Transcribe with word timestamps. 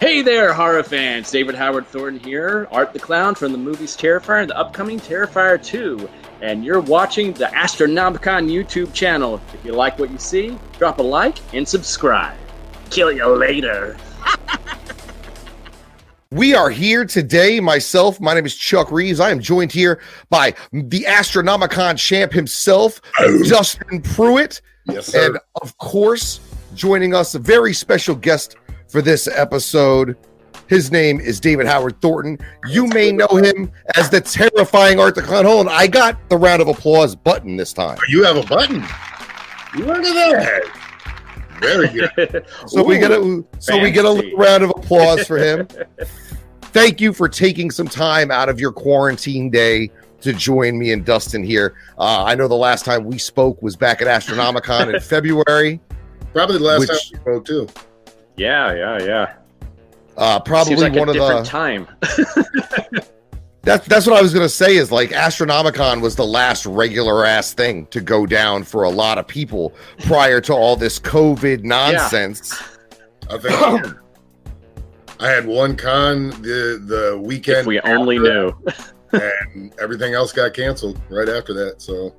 Hey 0.00 0.22
there, 0.22 0.54
horror 0.54 0.82
fans! 0.82 1.30
David 1.30 1.54
Howard 1.54 1.86
Thornton 1.86 2.24
here, 2.24 2.66
Art 2.70 2.94
the 2.94 2.98
Clown 2.98 3.34
from 3.34 3.52
the 3.52 3.58
movies 3.58 3.94
Terrifier 3.94 4.40
and 4.40 4.48
the 4.48 4.56
upcoming 4.56 4.98
Terrifier 4.98 5.62
2. 5.62 6.08
And 6.40 6.64
you're 6.64 6.80
watching 6.80 7.34
the 7.34 7.44
Astronomicon 7.44 8.50
YouTube 8.50 8.94
channel. 8.94 9.42
If 9.52 9.62
you 9.62 9.72
like 9.72 9.98
what 9.98 10.10
you 10.10 10.16
see, 10.16 10.58
drop 10.78 11.00
a 11.00 11.02
like 11.02 11.36
and 11.54 11.68
subscribe. 11.68 12.34
Kill 12.88 13.12
you 13.12 13.26
later. 13.28 13.98
We 16.32 16.54
are 16.54 16.70
here 16.70 17.04
today. 17.04 17.58
Myself, 17.58 18.20
my 18.20 18.34
name 18.34 18.46
is 18.46 18.54
Chuck 18.54 18.92
Reeves. 18.92 19.18
I 19.18 19.32
am 19.32 19.40
joined 19.40 19.72
here 19.72 20.00
by 20.28 20.54
the 20.72 21.02
Astronomicon 21.02 21.98
champ 21.98 22.32
himself, 22.32 23.00
Justin 23.44 24.00
Pruitt. 24.00 24.60
Yes, 24.84 25.06
sir. 25.08 25.26
And 25.26 25.38
of 25.60 25.76
course, 25.78 26.38
joining 26.76 27.16
us, 27.16 27.34
a 27.34 27.40
very 27.40 27.74
special 27.74 28.14
guest 28.14 28.54
for 28.90 29.00
this 29.02 29.26
episode. 29.28 30.16
His 30.66 30.92
name 30.92 31.20
is 31.20 31.40
David 31.40 31.66
Howard 31.66 32.00
Thornton. 32.00 32.38
You 32.68 32.86
may 32.86 33.10
know 33.10 33.26
him 33.28 33.72
as 33.96 34.08
the 34.08 34.20
terrifying 34.20 35.00
Art 35.00 35.16
the 35.16 35.22
Clown. 35.22 35.44
Hold 35.44 35.66
on, 35.66 35.72
I 35.72 35.86
got 35.88 36.28
the 36.28 36.36
round 36.36 36.62
of 36.62 36.68
applause 36.68 37.16
button 37.16 37.56
this 37.56 37.72
time. 37.72 37.98
you 38.08 38.22
have 38.24 38.36
a 38.36 38.42
button. 38.44 38.80
Look 39.76 40.04
at 40.04 40.14
that. 40.14 40.76
Very 41.60 41.88
good. 41.88 42.46
So 42.68 42.82
we 42.84 42.98
get 42.98 43.10
a 43.10 43.44
so 43.58 43.78
we 43.80 43.90
get 43.90 44.04
a 44.04 44.10
little 44.10 44.36
round 44.38 44.62
of 44.62 44.70
applause 44.70 45.26
for 45.26 45.38
him. 45.38 45.66
Thank 46.72 47.00
you 47.00 47.12
for 47.12 47.28
taking 47.28 47.70
some 47.72 47.88
time 47.88 48.30
out 48.30 48.48
of 48.48 48.60
your 48.60 48.70
quarantine 48.72 49.50
day 49.50 49.90
to 50.20 50.32
join 50.32 50.78
me 50.78 50.92
and 50.92 51.04
Dustin 51.04 51.42
here. 51.42 51.74
Uh, 51.98 52.22
I 52.24 52.34
know 52.36 52.46
the 52.46 52.54
last 52.54 52.84
time 52.84 53.04
we 53.04 53.18
spoke 53.18 53.60
was 53.60 53.74
back 53.74 54.00
at 54.00 54.06
Astronomicon 54.06 54.94
in 54.94 55.00
February. 55.02 55.80
Probably 56.32 56.58
the 56.58 56.64
last 56.64 56.80
Which- 56.80 56.88
time 56.88 56.98
we 57.12 57.18
spoke 57.18 57.44
too. 57.44 57.68
Yeah, 58.40 58.72
yeah, 58.72 59.04
yeah. 59.04 59.34
Uh, 60.16 60.40
probably 60.40 60.76
Seems 60.76 60.82
like 60.82 60.94
one 60.94 61.08
a 61.08 61.12
of 61.12 61.16
different 61.16 61.44
the 61.44 61.50
time. 61.50 61.86
that's 63.62 63.86
that's 63.86 64.06
what 64.06 64.16
I 64.16 64.22
was 64.22 64.32
gonna 64.32 64.48
say 64.48 64.76
is 64.76 64.90
like 64.90 65.10
Astronomicon 65.10 66.00
was 66.00 66.16
the 66.16 66.26
last 66.26 66.64
regular 66.64 67.26
ass 67.26 67.52
thing 67.52 67.86
to 67.86 68.00
go 68.00 68.24
down 68.24 68.64
for 68.64 68.84
a 68.84 68.90
lot 68.90 69.18
of 69.18 69.26
people 69.26 69.74
prior 70.06 70.40
to 70.42 70.54
all 70.54 70.74
this 70.74 70.98
COVID 70.98 71.64
nonsense. 71.64 72.54
I 73.30 73.38
think 73.38 73.96
I 75.20 75.28
had 75.28 75.46
one 75.46 75.76
con 75.76 76.30
the 76.42 76.82
the 76.84 77.20
weekend. 77.22 77.60
if 77.60 77.66
we 77.66 77.80
only 77.80 78.16
after, 78.16 78.30
knew. 78.32 78.52
and 79.52 79.74
everything 79.78 80.14
else 80.14 80.32
got 80.32 80.54
canceled 80.54 80.98
right 81.10 81.28
after 81.28 81.52
that. 81.52 81.82
So 81.82 82.14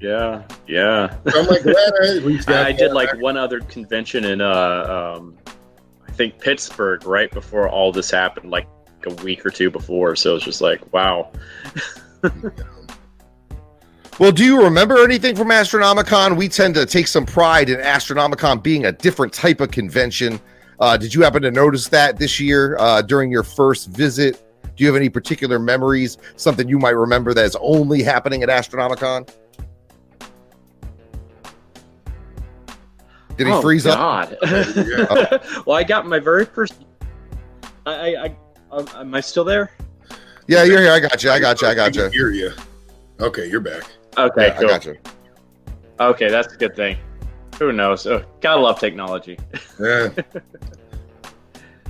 Yeah, 0.00 0.42
yeah. 0.66 1.16
I'm 1.26 1.46
like 1.46 1.62
glad 1.64 1.92
I 2.02 2.16
at 2.16 2.24
least 2.24 2.48
got 2.48 2.66
I 2.66 2.72
did 2.72 2.92
like 2.92 3.12
back. 3.12 3.20
one 3.20 3.36
other 3.36 3.60
convention 3.60 4.24
in 4.24 4.40
uh 4.40 5.16
um 5.16 5.36
I 6.06 6.12
think 6.12 6.38
Pittsburgh 6.40 7.04
right 7.06 7.30
before 7.30 7.68
all 7.68 7.92
this 7.92 8.10
happened, 8.10 8.50
like 8.50 8.68
a 9.06 9.14
week 9.22 9.44
or 9.46 9.50
two 9.50 9.70
before. 9.70 10.16
So 10.16 10.36
it's 10.36 10.44
just 10.44 10.60
like, 10.60 10.92
wow. 10.92 11.30
Well, 14.18 14.32
do 14.32 14.46
you 14.46 14.62
remember 14.62 15.04
anything 15.04 15.36
from 15.36 15.48
Astronomicon? 15.48 16.38
We 16.38 16.48
tend 16.48 16.74
to 16.76 16.86
take 16.86 17.06
some 17.06 17.26
pride 17.26 17.68
in 17.68 17.78
Astronomicon 17.80 18.62
being 18.62 18.86
a 18.86 18.92
different 18.92 19.30
type 19.30 19.60
of 19.60 19.70
convention. 19.70 20.40
Uh, 20.80 20.96
did 20.96 21.12
you 21.12 21.20
happen 21.20 21.42
to 21.42 21.50
notice 21.50 21.88
that 21.88 22.18
this 22.18 22.40
year 22.40 22.78
uh, 22.78 23.02
during 23.02 23.30
your 23.30 23.42
first 23.42 23.90
visit? 23.90 24.42
Do 24.74 24.84
you 24.84 24.86
have 24.86 24.96
any 24.96 25.10
particular 25.10 25.58
memories? 25.58 26.16
Something 26.36 26.66
you 26.66 26.78
might 26.78 26.96
remember 26.96 27.34
that 27.34 27.44
is 27.44 27.56
only 27.60 28.02
happening 28.02 28.42
at 28.42 28.48
Astronomicon? 28.48 29.28
Did 33.36 33.46
he 33.46 33.52
oh, 33.52 33.60
freeze 33.60 33.86
up? 33.86 33.98
God. 33.98 34.38
Yeah. 34.42 35.62
well, 35.66 35.76
I 35.76 35.84
got 35.84 36.06
my 36.06 36.18
very 36.18 36.44
first. 36.46 36.74
I, 37.84 37.92
I, 37.92 38.24
I 38.24 38.36
um, 38.70 38.88
am 38.94 39.14
I 39.14 39.20
still 39.20 39.44
there? 39.44 39.72
Yeah, 40.48 40.64
you're 40.64 40.80
here. 40.80 40.92
I 40.92 41.00
got 41.00 41.22
you. 41.22 41.30
I 41.30 41.38
got 41.38 41.60
you. 41.60 41.68
I 41.68 41.74
got 41.74 41.92
can 41.92 42.04
you. 42.04 42.10
Hear 42.10 42.30
you. 42.30 42.52
Okay, 43.20 43.48
you're 43.48 43.60
back. 43.60 43.84
Okay, 44.16 44.48
Yeah, 44.48 44.58
I 44.58 44.62
got 44.62 44.84
you. 44.84 44.96
Okay, 46.00 46.30
that's 46.30 46.52
a 46.52 46.56
good 46.56 46.74
thing. 46.76 46.96
Who 47.58 47.72
knows? 47.72 48.06
Oh, 48.06 48.24
gotta 48.40 48.60
love 48.60 48.78
technology. 48.80 49.38
Yeah. 49.80 50.10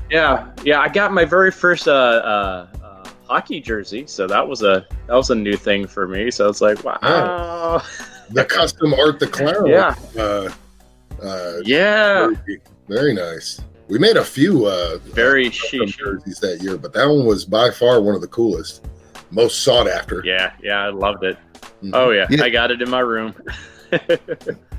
Yeah, 0.08 0.52
yeah. 0.62 0.80
I 0.80 0.88
got 0.88 1.12
my 1.12 1.24
very 1.24 1.50
first 1.50 1.88
uh, 1.88 1.92
uh, 1.92 2.68
uh, 2.80 3.08
hockey 3.24 3.60
jersey, 3.60 4.06
so 4.06 4.28
that 4.28 4.46
was 4.46 4.62
a 4.62 4.86
that 5.08 5.14
was 5.14 5.30
a 5.30 5.34
new 5.34 5.56
thing 5.56 5.86
for 5.86 6.06
me. 6.06 6.30
So 6.30 6.48
it's 6.48 6.60
like, 6.60 6.82
wow. 6.84 7.82
The 8.30 8.44
custom 8.44 8.92
art 8.94 9.20
the 9.20 9.28
clown. 9.28 9.66
Yeah. 9.66 9.94
Uh, 11.22 11.54
Yeah, 11.64 12.28
very, 12.46 12.60
very 12.88 13.14
nice. 13.14 13.60
We 13.88 13.98
made 13.98 14.16
a 14.16 14.24
few 14.24 14.66
uh, 14.66 14.98
very 14.98 15.46
uh, 15.46 15.86
jerseys 15.86 16.40
that 16.40 16.60
year, 16.62 16.76
but 16.76 16.92
that 16.94 17.06
one 17.08 17.24
was 17.24 17.44
by 17.44 17.70
far 17.70 18.00
one 18.00 18.14
of 18.14 18.20
the 18.20 18.26
coolest, 18.26 18.84
most 19.30 19.62
sought 19.62 19.88
after. 19.88 20.22
Yeah, 20.24 20.52
yeah, 20.62 20.84
I 20.84 20.88
loved 20.88 21.22
it. 21.24 21.36
Mhm. 21.82 21.90
Oh 21.94 22.10
yeah, 22.10 22.26
Yeah. 22.30 22.42
I 22.44 22.50
got 22.50 22.70
it 22.70 22.82
in 22.82 22.90
my 22.90 23.00
room. 23.00 23.34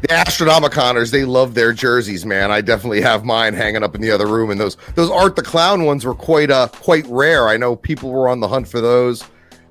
The 0.02 0.10
Astronomiconers, 0.10 1.10
they 1.12 1.26
love 1.26 1.56
their 1.56 1.74
jerseys, 1.74 2.24
man. 2.24 2.52
I 2.52 2.62
definitely 2.62 3.02
have 3.02 3.26
mine 3.26 3.56
hanging 3.56 3.82
up 3.82 3.96
in 3.96 4.02
the 4.02 4.12
other 4.12 4.28
room, 4.28 4.52
and 4.52 4.60
those 4.62 4.78
those 4.94 5.10
Art 5.10 5.36
the 5.36 5.42
Clown 5.42 5.86
ones 5.86 6.06
were 6.06 6.14
quite 6.14 6.52
uh 6.52 6.68
quite 6.68 7.04
rare. 7.08 7.48
I 7.48 7.58
know 7.58 7.76
people 7.76 8.12
were 8.12 8.30
on 8.30 8.40
the 8.40 8.48
hunt 8.48 8.68
for 8.68 8.80
those, 8.80 9.24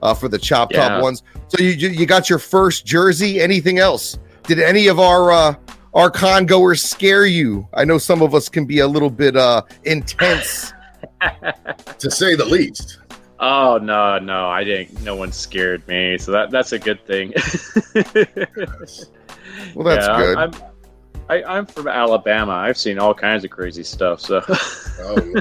uh, 0.02 0.14
for 0.14 0.26
the 0.28 0.38
chop 0.38 0.72
top 0.72 0.90
Yeah. 0.90 1.00
ones. 1.00 1.22
So 1.46 1.62
you 1.62 1.70
you 1.70 1.90
you 1.90 2.06
got 2.06 2.28
your 2.28 2.40
first 2.40 2.84
jersey. 2.84 3.40
Anything 3.40 3.78
else? 3.78 4.18
Did 4.44 4.58
any 4.58 4.88
of 4.88 4.98
our 4.98 5.30
uh, 5.30 5.54
our 5.96 6.10
con 6.10 6.46
goers 6.46 6.84
scare 6.84 7.26
you? 7.26 7.66
I 7.74 7.84
know 7.84 7.98
some 7.98 8.22
of 8.22 8.32
us 8.36 8.48
can 8.48 8.64
be 8.66 8.78
a 8.78 8.86
little 8.86 9.10
bit 9.10 9.36
uh 9.36 9.62
intense. 9.82 10.72
to 11.98 12.10
say 12.10 12.36
the 12.36 12.44
least. 12.44 12.98
oh 13.40 13.78
no, 13.82 14.18
no, 14.18 14.46
I 14.48 14.62
didn't. 14.62 15.02
No 15.02 15.16
one 15.16 15.32
scared 15.32 15.86
me, 15.88 16.18
so 16.18 16.30
that 16.32 16.50
that's 16.52 16.70
a 16.72 16.78
good 16.78 17.04
thing. 17.06 17.32
Well, 19.74 19.84
that's 19.84 20.06
Yeah, 20.06 20.16
good. 20.18 20.36
I'm, 20.38 20.52
I, 21.28 21.42
I'm 21.44 21.66
from 21.66 21.88
Alabama. 21.88 22.52
I've 22.52 22.76
seen 22.76 22.98
all 22.98 23.14
kinds 23.14 23.44
of 23.44 23.50
crazy 23.50 23.82
stuff. 23.82 24.20
So 24.20 24.42
Oh, 25.00 25.32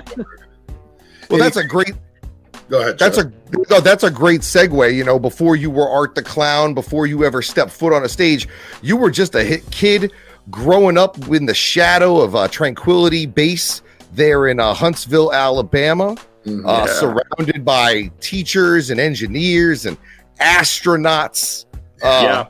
well, 1.29 1.39
that's 1.39 1.57
a 1.57 1.63
great 1.63 1.93
go 2.69 2.81
ahead. 2.81 2.97
That's 2.97 3.17
Chuck. 3.17 3.27
a 3.27 3.57
no, 3.69 3.79
that's 3.81 4.03
a 4.03 4.11
great 4.11 4.41
segue. 4.41 4.93
You 4.95 5.03
know, 5.03 5.19
before 5.19 5.55
you 5.55 5.69
were 5.69 5.89
Art 5.89 6.15
the 6.15 6.23
Clown, 6.23 6.73
before 6.73 7.07
you 7.07 7.23
ever 7.23 7.41
stepped 7.41 7.71
foot 7.71 7.93
on 7.93 8.03
a 8.03 8.09
stage, 8.09 8.47
you 8.81 8.95
were 8.97 9.11
just 9.11 9.35
a 9.35 9.43
hit 9.43 9.69
kid 9.71 10.11
growing 10.51 10.97
up 10.97 11.17
in 11.29 11.45
the 11.45 11.53
shadow 11.53 12.21
of 12.21 12.35
uh, 12.35 12.47
Tranquility 12.47 13.25
Base 13.25 13.81
there 14.13 14.47
in 14.47 14.59
uh, 14.59 14.73
Huntsville, 14.73 15.33
Alabama, 15.33 16.15
Mhm. 16.45 16.65
uh, 16.65 16.85
Yeah. 16.85 16.93
surrounded 16.93 17.65
by 17.65 18.11
teachers 18.21 18.89
and 18.91 18.99
engineers 18.99 19.85
and 19.85 19.97
astronauts. 20.39 21.65
Uh, 22.01 22.21
yeah. 22.23 22.45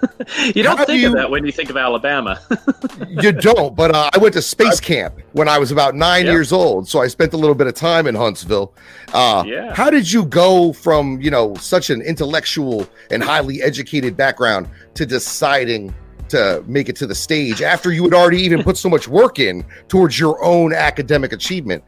you 0.54 0.62
don't 0.62 0.76
how 0.78 0.84
think 0.84 1.02
do 1.02 1.08
of 1.08 1.14
that 1.14 1.30
when 1.30 1.44
you 1.44 1.52
think 1.52 1.70
of 1.70 1.76
Alabama. 1.76 2.40
you 3.08 3.32
don't, 3.32 3.74
but 3.76 3.94
uh, 3.94 4.08
I 4.14 4.18
went 4.18 4.32
to 4.34 4.42
space 4.42 4.80
camp 4.80 5.14
when 5.32 5.48
I 5.48 5.58
was 5.58 5.70
about 5.70 5.94
nine 5.94 6.24
Yep. 6.24 6.32
years 6.32 6.52
old, 6.52 6.88
so 6.88 7.00
I 7.02 7.06
spent 7.08 7.32
a 7.32 7.36
little 7.36 7.54
bit 7.54 7.66
of 7.66 7.74
time 7.74 8.06
in 8.06 8.14
Huntsville. 8.14 8.72
Uh, 9.12 9.44
Yeah. 9.46 9.74
How 9.74 9.90
did 9.90 10.10
you 10.10 10.24
go 10.24 10.72
from 10.72 11.20
you 11.20 11.30
know 11.30 11.54
such 11.56 11.90
an 11.90 12.00
intellectual 12.02 12.86
and 13.10 13.22
highly 13.22 13.60
educated 13.62 14.16
background 14.16 14.68
to 14.94 15.04
deciding 15.04 15.94
to 16.30 16.62
make 16.66 16.88
it 16.88 16.96
to 16.96 17.06
the 17.06 17.14
stage 17.14 17.62
after 17.62 17.92
you 17.92 18.04
had 18.04 18.14
already 18.14 18.40
even 18.42 18.62
put 18.62 18.76
so 18.76 18.88
much 18.88 19.08
work 19.08 19.38
in 19.38 19.64
towards 19.88 20.18
your 20.18 20.42
own 20.44 20.72
academic 20.72 21.32
achievement? 21.32 21.82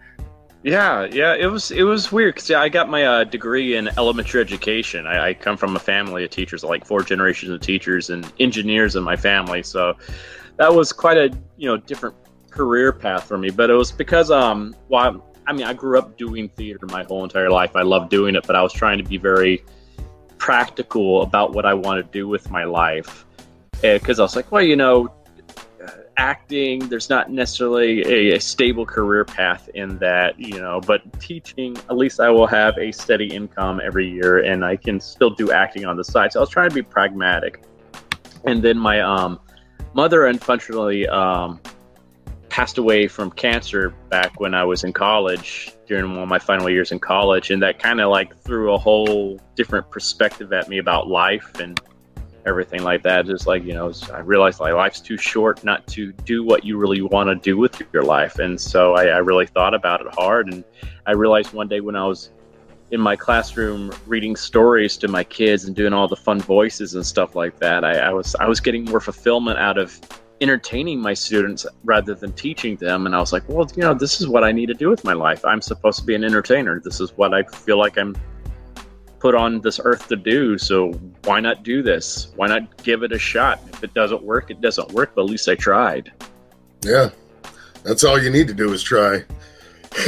Yeah, 0.62 1.06
yeah, 1.10 1.34
it 1.34 1.46
was 1.46 1.70
it 1.70 1.84
was 1.84 2.12
weird 2.12 2.34
because 2.34 2.50
yeah, 2.50 2.60
I 2.60 2.68
got 2.68 2.90
my 2.90 3.04
uh, 3.04 3.24
degree 3.24 3.76
in 3.76 3.88
elementary 3.96 4.42
education. 4.42 5.06
I, 5.06 5.28
I 5.28 5.34
come 5.34 5.56
from 5.56 5.74
a 5.74 5.78
family 5.78 6.22
of 6.22 6.30
teachers, 6.30 6.62
like 6.62 6.84
four 6.84 7.02
generations 7.02 7.50
of 7.50 7.60
teachers 7.62 8.10
and 8.10 8.30
engineers 8.38 8.94
in 8.94 9.02
my 9.02 9.16
family. 9.16 9.62
So 9.62 9.96
that 10.56 10.74
was 10.74 10.92
quite 10.92 11.16
a 11.16 11.30
you 11.56 11.66
know 11.66 11.78
different 11.78 12.14
career 12.50 12.92
path 12.92 13.24
for 13.24 13.38
me. 13.38 13.48
But 13.48 13.70
it 13.70 13.74
was 13.74 13.90
because 13.90 14.30
um, 14.30 14.76
well, 14.90 15.24
I 15.46 15.54
mean, 15.54 15.64
I 15.64 15.72
grew 15.72 15.98
up 15.98 16.18
doing 16.18 16.50
theater 16.50 16.86
my 16.88 17.04
whole 17.04 17.24
entire 17.24 17.50
life. 17.50 17.74
I 17.74 17.82
loved 17.82 18.10
doing 18.10 18.34
it, 18.34 18.46
but 18.46 18.54
I 18.54 18.62
was 18.62 18.74
trying 18.74 18.98
to 18.98 19.04
be 19.04 19.16
very 19.16 19.64
practical 20.36 21.22
about 21.22 21.52
what 21.52 21.64
I 21.64 21.72
want 21.72 22.04
to 22.04 22.12
do 22.12 22.28
with 22.28 22.50
my 22.50 22.64
life 22.64 23.24
because 23.82 24.18
I 24.18 24.22
was 24.22 24.36
like, 24.36 24.50
well, 24.52 24.62
you 24.62 24.76
know, 24.76 25.08
uh, 25.82 25.90
acting, 26.16 26.80
there's 26.88 27.08
not 27.08 27.30
necessarily 27.30 28.02
a, 28.02 28.36
a 28.36 28.40
stable 28.40 28.84
career 28.84 29.24
path 29.24 29.68
in 29.74 29.98
that, 29.98 30.38
you 30.38 30.60
know, 30.60 30.80
but 30.80 31.00
teaching, 31.20 31.76
at 31.88 31.96
least 31.96 32.20
I 32.20 32.30
will 32.30 32.46
have 32.46 32.76
a 32.78 32.92
steady 32.92 33.28
income 33.28 33.80
every 33.82 34.08
year 34.08 34.44
and 34.44 34.64
I 34.64 34.76
can 34.76 35.00
still 35.00 35.30
do 35.30 35.52
acting 35.52 35.86
on 35.86 35.96
the 35.96 36.04
side. 36.04 36.32
So 36.32 36.40
I 36.40 36.42
was 36.42 36.50
trying 36.50 36.68
to 36.68 36.74
be 36.74 36.82
pragmatic. 36.82 37.62
And 38.44 38.62
then 38.62 38.78
my 38.78 39.00
um, 39.00 39.40
mother, 39.94 40.26
unfortunately, 40.26 41.06
um, 41.08 41.60
passed 42.48 42.78
away 42.78 43.06
from 43.06 43.30
cancer 43.30 43.90
back 44.08 44.40
when 44.40 44.54
I 44.54 44.64
was 44.64 44.84
in 44.84 44.92
college 44.92 45.72
during 45.86 46.10
one 46.10 46.22
of 46.22 46.28
my 46.28 46.38
final 46.38 46.68
years 46.68 46.92
in 46.92 46.98
college. 46.98 47.50
And 47.50 47.62
that 47.62 47.78
kind 47.78 48.00
of 48.00 48.10
like 48.10 48.36
threw 48.42 48.74
a 48.74 48.78
whole 48.78 49.40
different 49.54 49.90
perspective 49.90 50.52
at 50.52 50.68
me 50.68 50.78
about 50.78 51.08
life 51.08 51.54
and 51.60 51.80
everything 52.46 52.82
like 52.82 53.02
that. 53.02 53.26
Just 53.26 53.46
like 53.46 53.64
you 53.64 53.74
know, 53.74 53.92
I 54.12 54.20
realized 54.20 54.60
like 54.60 54.74
life's 54.74 55.00
too 55.00 55.16
short 55.16 55.64
not 55.64 55.86
to 55.88 56.12
do 56.12 56.44
what 56.44 56.64
you 56.64 56.76
really 56.78 57.02
want 57.02 57.28
to 57.28 57.34
do 57.34 57.56
with 57.56 57.82
your 57.92 58.02
life, 58.02 58.38
and 58.38 58.60
so 58.60 58.94
I, 58.94 59.06
I 59.06 59.18
really 59.18 59.46
thought 59.46 59.74
about 59.74 60.00
it 60.00 60.14
hard. 60.14 60.52
And 60.52 60.64
I 61.06 61.12
realized 61.12 61.52
one 61.52 61.68
day 61.68 61.80
when 61.80 61.96
I 61.96 62.06
was 62.06 62.30
in 62.90 63.00
my 63.00 63.14
classroom 63.14 63.92
reading 64.06 64.34
stories 64.34 64.96
to 64.96 65.08
my 65.08 65.22
kids 65.22 65.64
and 65.64 65.76
doing 65.76 65.92
all 65.92 66.08
the 66.08 66.16
fun 66.16 66.40
voices 66.40 66.94
and 66.94 67.06
stuff 67.06 67.36
like 67.36 67.58
that, 67.58 67.84
I, 67.84 67.98
I 67.98 68.12
was 68.12 68.34
I 68.36 68.46
was 68.46 68.60
getting 68.60 68.84
more 68.84 69.00
fulfillment 69.00 69.58
out 69.58 69.78
of 69.78 69.98
entertaining 70.40 71.00
my 71.00 71.12
students 71.12 71.66
rather 71.84 72.14
than 72.14 72.32
teaching 72.32 72.76
them. 72.76 73.06
And 73.06 73.14
I 73.14 73.20
was 73.20 73.32
like, 73.32 73.46
well, 73.46 73.68
you 73.76 73.82
know, 73.82 73.94
this 73.94 74.20
is 74.20 74.28
what 74.28 74.42
I 74.42 74.52
need 74.52 74.66
to 74.66 74.74
do 74.74 74.88
with 74.88 75.04
my 75.04 75.12
life. 75.12 75.44
I'm 75.44 75.60
supposed 75.60 75.98
to 76.00 76.04
be 76.04 76.14
an 76.14 76.24
entertainer. 76.24 76.80
This 76.80 77.00
is 77.00 77.16
what 77.16 77.34
I 77.34 77.42
feel 77.42 77.78
like 77.78 77.98
I'm 77.98 78.16
put 79.18 79.34
on 79.34 79.60
this 79.60 79.80
earth 79.84 80.08
to 80.08 80.16
do. 80.16 80.56
So 80.56 80.98
why 81.24 81.40
not 81.40 81.62
do 81.62 81.82
this? 81.82 82.32
Why 82.36 82.48
not 82.48 82.82
give 82.82 83.02
it 83.02 83.12
a 83.12 83.18
shot? 83.18 83.60
If 83.72 83.84
it 83.84 83.94
doesn't 83.94 84.22
work, 84.22 84.50
it 84.50 84.60
doesn't 84.60 84.90
work, 84.92 85.12
but 85.14 85.22
at 85.22 85.30
least 85.30 85.48
I 85.48 85.54
tried. 85.54 86.12
Yeah. 86.82 87.10
That's 87.82 88.04
all 88.04 88.22
you 88.22 88.30
need 88.30 88.48
to 88.48 88.54
do 88.54 88.72
is 88.72 88.82
try. 88.82 89.24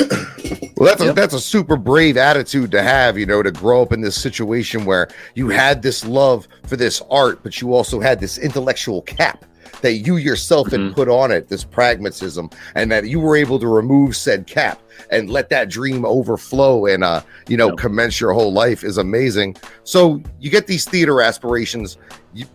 well, 0.76 0.86
that's 0.86 1.02
a, 1.02 1.12
that's 1.12 1.34
a 1.34 1.40
super 1.40 1.76
brave 1.76 2.16
attitude 2.16 2.70
to 2.70 2.82
have, 2.82 3.18
you 3.18 3.26
know, 3.26 3.42
to 3.42 3.50
grow 3.50 3.82
up 3.82 3.92
in 3.92 4.00
this 4.00 4.20
situation 4.20 4.84
where 4.84 5.08
you 5.34 5.48
had 5.48 5.82
this 5.82 6.04
love 6.04 6.46
for 6.66 6.76
this 6.76 7.02
art, 7.10 7.42
but 7.42 7.60
you 7.60 7.74
also 7.74 8.00
had 8.00 8.20
this 8.20 8.38
intellectual 8.38 9.02
cap 9.02 9.44
that 9.82 9.94
you 9.94 10.16
yourself 10.16 10.68
mm-hmm. 10.68 10.86
had 10.86 10.94
put 10.94 11.08
on 11.08 11.30
it, 11.30 11.48
this 11.48 11.64
pragmatism, 11.64 12.50
and 12.74 12.90
that 12.90 13.06
you 13.06 13.20
were 13.20 13.36
able 13.36 13.58
to 13.58 13.66
remove 13.66 14.16
said 14.16 14.46
cap 14.46 14.80
and 15.10 15.30
let 15.30 15.48
that 15.50 15.68
dream 15.68 16.04
overflow 16.04 16.86
and 16.86 17.04
uh, 17.04 17.22
you 17.48 17.56
know, 17.56 17.74
commence 17.76 18.20
your 18.20 18.32
whole 18.32 18.52
life 18.52 18.84
is 18.84 18.98
amazing. 18.98 19.56
So 19.84 20.22
you 20.40 20.50
get 20.50 20.66
these 20.66 20.84
theater 20.84 21.22
aspirations, 21.22 21.98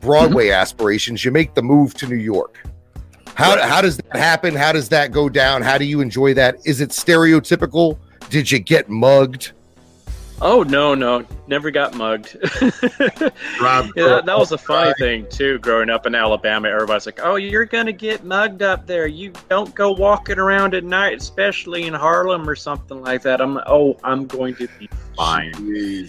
Broadway 0.01 0.47
mm-hmm. 0.47 0.61
aspirations, 0.61 1.23
you 1.25 1.31
make 1.31 1.53
the 1.53 1.63
move 1.63 1.93
to 1.95 2.07
New 2.07 2.15
York. 2.15 2.63
How, 3.35 3.61
how 3.67 3.81
does 3.81 3.97
that 3.97 4.15
happen? 4.15 4.55
How 4.55 4.71
does 4.71 4.89
that 4.89 5.11
go 5.11 5.29
down? 5.29 5.61
How 5.61 5.77
do 5.77 5.85
you 5.85 6.01
enjoy 6.01 6.33
that? 6.33 6.57
Is 6.65 6.81
it 6.81 6.89
stereotypical? 6.89 7.99
Did 8.29 8.51
you 8.51 8.57
get 8.57 8.89
mugged? 8.89 9.51
Oh 10.39 10.61
no, 10.61 10.93
no, 10.93 11.25
never 11.47 11.71
got 11.71 11.95
mugged. 11.95 12.37
Rob, 13.59 13.89
yeah, 13.95 14.03
that, 14.07 14.23
that, 14.27 14.37
was 14.37 14.51
a 14.51 14.57
funny 14.57 14.93
thing 14.99 15.25
too. 15.29 15.57
Growing 15.59 15.89
up 15.89 16.05
in 16.05 16.13
Alabama, 16.13 16.69
everybody's 16.69 17.07
like, 17.07 17.19
"Oh, 17.23 17.37
you're 17.37 17.65
gonna 17.65 17.91
get 17.91 18.23
mugged 18.23 18.61
up 18.61 18.85
there. 18.85 19.07
You 19.07 19.33
don't 19.49 19.73
go 19.73 19.91
walking 19.91 20.37
around 20.37 20.75
at 20.75 20.83
night, 20.83 21.17
especially 21.17 21.87
in 21.87 21.93
Harlem 21.95 22.47
or 22.47 22.55
something 22.55 23.01
like 23.01 23.23
that." 23.23 23.41
I'm, 23.41 23.55
like, 23.55 23.65
oh, 23.67 23.97
I'm 24.03 24.27
going 24.27 24.53
to 24.55 24.67
be 24.77 24.87
fine. 25.15 25.53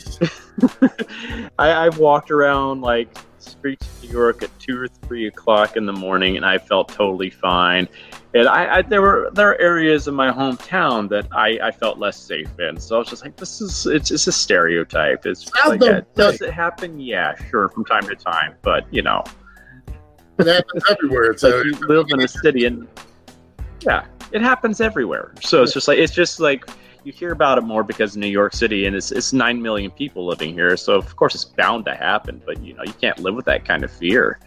I, 1.58 1.86
I've 1.86 1.98
walked 1.98 2.30
around 2.30 2.82
like 2.82 3.16
streets 3.42 3.86
of 3.86 4.04
New 4.04 4.10
York 4.10 4.42
at 4.42 4.58
two 4.58 4.80
or 4.80 4.88
three 4.88 5.26
o'clock 5.26 5.76
in 5.76 5.86
the 5.86 5.92
morning, 5.92 6.36
and 6.36 6.44
I 6.44 6.58
felt 6.58 6.88
totally 6.88 7.30
fine. 7.30 7.88
And 8.34 8.48
I, 8.48 8.76
I 8.76 8.82
there 8.82 9.00
were 9.00 9.30
there 9.32 9.50
are 9.50 9.60
areas 9.60 10.08
in 10.08 10.14
my 10.14 10.30
hometown 10.30 11.08
that 11.08 11.26
I, 11.32 11.58
I 11.62 11.70
felt 11.70 11.98
less 11.98 12.18
safe 12.18 12.50
in. 12.58 12.78
So 12.78 12.96
I 12.96 12.98
was 12.98 13.08
just 13.08 13.24
like, 13.24 13.36
this 13.36 13.60
is 13.60 13.86
it's 13.86 14.10
it's 14.10 14.26
a 14.26 14.32
stereotype. 14.32 15.26
It's 15.26 15.50
like, 15.66 15.82
yeah, 15.82 16.00
does 16.14 16.40
it 16.40 16.52
happen? 16.52 17.00
Yeah, 17.00 17.34
sure, 17.48 17.68
from 17.68 17.84
time 17.84 18.06
to 18.08 18.14
time, 18.14 18.54
but 18.62 18.86
you 18.92 19.02
know, 19.02 19.24
it 20.38 20.46
happens 20.46 20.84
everywhere. 20.90 21.30
It's 21.30 21.42
like 21.42 21.54
a, 21.54 21.64
you 21.64 21.72
live 21.88 22.06
in 22.10 22.20
a 22.20 22.28
city, 22.28 22.66
and 22.66 22.86
yeah, 23.80 24.06
it 24.32 24.42
happens 24.42 24.80
everywhere. 24.80 25.32
So 25.40 25.62
it's 25.62 25.72
just 25.72 25.88
like 25.88 25.98
it's 25.98 26.14
just 26.14 26.40
like 26.40 26.68
you 27.08 27.12
hear 27.14 27.32
about 27.32 27.56
it 27.56 27.62
more 27.62 27.82
because 27.82 28.18
New 28.18 28.28
York 28.28 28.52
City 28.52 28.84
and 28.84 28.94
it's, 28.94 29.10
it's 29.10 29.32
9 29.32 29.62
million 29.62 29.90
people 29.90 30.26
living 30.26 30.52
here. 30.52 30.76
So, 30.76 30.94
of 30.94 31.16
course, 31.16 31.34
it's 31.34 31.46
bound 31.46 31.86
to 31.86 31.94
happen, 31.94 32.40
but 32.44 32.62
you 32.62 32.74
know, 32.74 32.82
you 32.84 32.92
can't 32.92 33.18
live 33.18 33.34
with 33.34 33.46
that 33.46 33.64
kind 33.64 33.82
of 33.82 33.90
fear. 33.90 34.38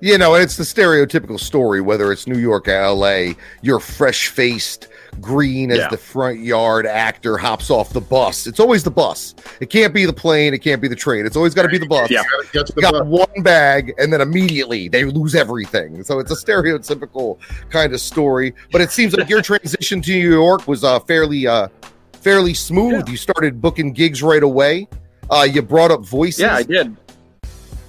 You 0.00 0.18
know, 0.18 0.34
it's 0.34 0.56
the 0.56 0.64
stereotypical 0.64 1.38
story, 1.38 1.80
whether 1.80 2.10
it's 2.10 2.26
New 2.26 2.38
York 2.38 2.66
or 2.66 2.94
LA, 2.94 3.34
you're 3.62 3.78
fresh 3.78 4.26
faced, 4.26 4.88
green 5.20 5.70
as 5.70 5.78
yeah. 5.78 5.88
the 5.88 5.96
front 5.96 6.40
yard 6.40 6.86
actor 6.86 7.36
hops 7.38 7.70
off 7.70 7.92
the 7.92 8.00
bus. 8.00 8.46
It's 8.46 8.60
always 8.60 8.84
the 8.84 8.90
bus. 8.90 9.34
It 9.60 9.70
can't 9.70 9.94
be 9.94 10.06
the 10.06 10.12
plane. 10.12 10.54
It 10.54 10.58
can't 10.58 10.80
be 10.80 10.88
the 10.88 10.96
train. 10.96 11.26
It's 11.26 11.36
always 11.36 11.54
got 11.54 11.62
to 11.62 11.68
be 11.68 11.78
the 11.78 11.86
bus. 11.86 12.10
Yeah. 12.10 12.22
You 12.54 12.64
got 12.80 13.06
one 13.06 13.42
bag, 13.42 13.94
and 13.98 14.12
then 14.12 14.20
immediately 14.20 14.88
they 14.88 15.04
lose 15.04 15.34
everything. 15.34 16.02
So 16.04 16.18
it's 16.18 16.30
a 16.30 16.34
stereotypical 16.34 17.38
kind 17.70 17.92
of 17.92 18.00
story. 18.00 18.54
But 18.72 18.80
it 18.80 18.90
seems 18.90 19.16
like 19.16 19.28
your 19.28 19.42
transition 19.42 20.02
to 20.02 20.10
New 20.10 20.30
York 20.30 20.66
was 20.68 20.84
uh, 20.84 21.00
fairly, 21.00 21.46
uh, 21.46 21.68
fairly 22.12 22.54
smooth. 22.54 23.06
Yeah. 23.06 23.12
You 23.12 23.16
started 23.16 23.60
booking 23.60 23.92
gigs 23.92 24.22
right 24.22 24.42
away. 24.42 24.88
Uh, 25.30 25.46
you 25.50 25.62
brought 25.62 25.90
up 25.90 26.04
voices. 26.04 26.40
Yeah, 26.40 26.56
I 26.56 26.62
did. 26.62 26.96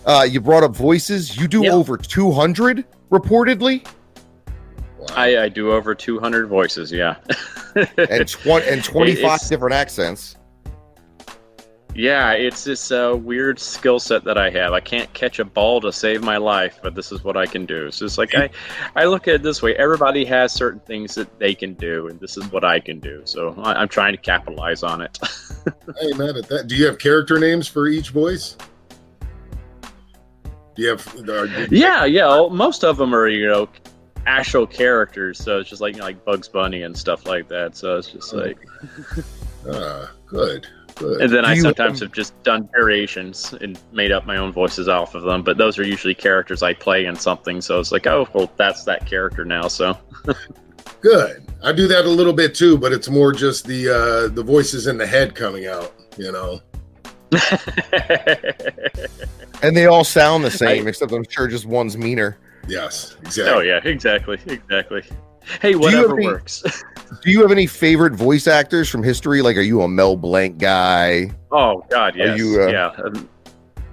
Uh, 0.06 0.28
you 0.30 0.42
brought 0.42 0.64
up 0.64 0.76
voices. 0.76 1.38
You 1.38 1.48
do 1.48 1.64
yep. 1.64 1.74
over 1.74 1.98
200 1.98 2.86
reportedly. 3.12 3.86
I, 5.10 5.44
I 5.44 5.50
do 5.50 5.72
over 5.72 5.96
200 5.96 6.48
voices, 6.48 6.92
yeah. 6.92 7.16
and, 7.98 8.28
tw- 8.28 8.48
and 8.48 8.84
25 8.84 9.36
it's, 9.36 9.50
different 9.50 9.74
accents. 9.74 10.36
Yeah, 11.94 12.32
it's 12.32 12.64
this 12.64 12.92
uh, 12.92 13.18
weird 13.22 13.60
skill 13.60 14.00
set 14.00 14.24
that 14.24 14.38
I 14.38 14.50
have. 14.52 14.72
I 14.72 14.80
can't 14.80 15.12
catch 15.14 15.40
a 15.40 15.46
ball 15.46 15.82
to 15.82 15.92
save 15.92 16.24
my 16.24 16.38
life, 16.38 16.80
but 16.82 16.96
this 16.96 17.12
is 17.12 17.24
what 17.24 17.36
I 17.36 17.46
can 17.46 17.66
do. 17.66 17.92
So 17.92 18.06
it's 18.06 18.18
like 18.18 18.34
I, 18.34 18.50
I 18.96 19.06
look 19.06 19.28
at 19.28 19.36
it 19.36 19.44
this 19.44 19.62
way: 19.62 19.76
everybody 19.76 20.24
has 20.26 20.54
certain 20.54 20.80
things 20.82 21.16
that 21.16 21.38
they 21.38 21.54
can 21.54 21.74
do, 21.74 22.08
and 22.08 22.18
this 22.20 22.38
is 22.38 22.50
what 22.52 22.64
I 22.64 22.80
can 22.80 23.00
do. 23.00 23.22
So 23.26 23.54
I, 23.62 23.82
am 23.82 23.90
trying 23.90 24.14
to 24.14 24.22
capitalize 24.22 24.84
on 24.84 25.02
it. 25.02 25.20
hey, 26.00 26.14
man, 26.14 26.38
at 26.38 26.48
that, 26.48 26.68
do 26.68 26.78
you 26.78 26.86
have 26.86 26.98
character 26.98 27.38
names 27.38 27.68
for 27.68 27.88
each 27.88 28.12
voice? 28.12 28.56
Do 30.76 30.82
you 30.82 30.90
have? 30.90 31.30
Uh, 31.30 31.44
yeah, 31.70 32.06
yeah. 32.06 32.48
Most 32.50 32.86
of 32.86 32.96
them 32.96 33.14
are 33.14 33.28
you 33.28 33.48
know 33.48 33.68
actual 34.26 34.68
characters, 34.68 35.38
so 35.38 35.60
it's 35.60 35.70
just 35.70 35.82
like 35.82 35.94
you 35.94 36.00
know, 36.00 36.06
like 36.06 36.24
Bugs 36.26 36.48
Bunny 36.48 36.84
and 36.84 36.98
stuff 36.98 37.26
like 37.26 37.48
that. 37.50 37.76
So 37.76 37.98
it's 37.98 38.12
just 38.12 38.34
like. 38.34 38.58
uh, 39.70 40.08
good. 40.26 40.68
Good. 40.96 41.22
And 41.22 41.32
then 41.32 41.44
Do 41.44 41.50
I 41.50 41.58
sometimes 41.58 42.00
have 42.02 42.12
just 42.12 42.42
done 42.44 42.70
variations 42.74 43.54
and 43.62 43.80
made 43.92 44.12
up 44.12 44.26
my 44.26 44.38
own 44.38 44.52
voices 44.52 44.88
off 44.88 45.16
of 45.16 45.24
them, 45.24 45.42
but 45.42 45.58
those 45.58 45.80
are 45.80 45.84
usually 45.84 46.14
characters 46.14 46.62
I 46.64 46.74
play 46.74 47.06
in 47.06 47.16
something. 47.16 47.62
So 47.62 47.80
it's 47.80 47.92
like, 47.92 48.08
oh, 48.08 48.28
well, 48.34 48.52
that's 48.58 48.84
that 48.86 49.06
character 49.08 49.46
now. 49.46 49.68
So 49.68 49.98
good. 51.02 51.44
I 51.64 51.72
do 51.72 51.88
that 51.88 52.06
a 52.06 52.10
little 52.10 52.34
bit 52.34 52.54
too, 52.56 52.78
but 52.78 52.92
it's 52.92 53.10
more 53.10 53.32
just 53.32 53.66
the 53.66 53.90
uh, 53.90 54.28
the 54.34 54.44
voices 54.44 54.88
in 54.88 54.98
the 54.98 55.08
head 55.08 55.36
coming 55.36 55.68
out. 55.68 55.94
You 56.18 56.32
know. 56.32 56.60
and 59.64 59.78
they 59.78 59.86
all 59.86 60.04
sound 60.04 60.44
the 60.44 60.52
same, 60.52 60.86
I, 60.86 60.90
except 60.90 61.14
I'm 61.14 61.26
sure 61.30 61.48
just 61.48 61.66
one's 61.66 61.98
meaner. 61.98 62.38
Yes, 62.68 63.16
exactly. 63.22 63.54
Oh 63.54 63.60
yeah, 63.60 63.80
exactly, 63.84 64.40
exactly. 64.48 65.04
Hey, 65.62 65.76
whatever 65.76 66.16
do 66.16 66.24
works. 66.24 66.62
do 67.24 67.32
you 67.32 67.42
have 67.42 67.52
any 67.52 67.66
favorite 67.66 68.14
voice 68.14 68.48
actors 68.48 68.90
from 68.90 69.04
history? 69.04 69.42
Like, 69.42 69.58
are 69.58 69.62
you 69.62 69.82
a 69.82 69.88
Mel 69.88 70.16
Blanc 70.16 70.58
guy? 70.58 71.32
Oh 71.52 71.86
God, 71.90 72.16
yes, 72.16 72.38
you, 72.38 72.62
uh, 72.62 72.68
yeah. 72.68 72.92
Um, 73.04 73.30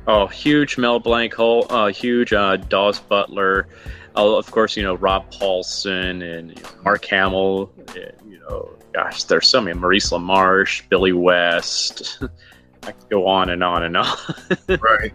oh, 0.06 0.26
huge 0.26 0.78
Mel 0.78 1.00
Blanc 1.00 1.32
hole. 1.34 1.66
Uh, 1.70 1.88
huge 1.88 2.32
uh, 2.32 2.56
Daws 2.56 3.00
Butler. 3.00 3.68
Uh, 4.16 4.36
of 4.36 4.50
course, 4.50 4.76
you 4.76 4.82
know 4.82 4.94
Rob 4.96 5.30
Paulsen 5.32 6.22
and 6.22 6.50
you 6.50 6.62
know, 6.62 6.70
Mark 6.84 7.04
Hamill. 7.06 7.72
And, 7.88 8.12
you 8.30 8.38
know, 8.40 8.76
gosh, 8.92 9.24
there's 9.24 9.48
so 9.48 9.60
many. 9.60 9.78
Maurice 9.78 10.10
LaMarche, 10.10 10.88
Billy 10.88 11.12
West. 11.12 12.22
I 12.82 12.92
could 12.92 13.08
go 13.10 13.26
on 13.26 13.50
and 13.50 13.62
on 13.62 13.82
and 13.82 13.96
on. 13.96 14.16
right. 14.80 15.12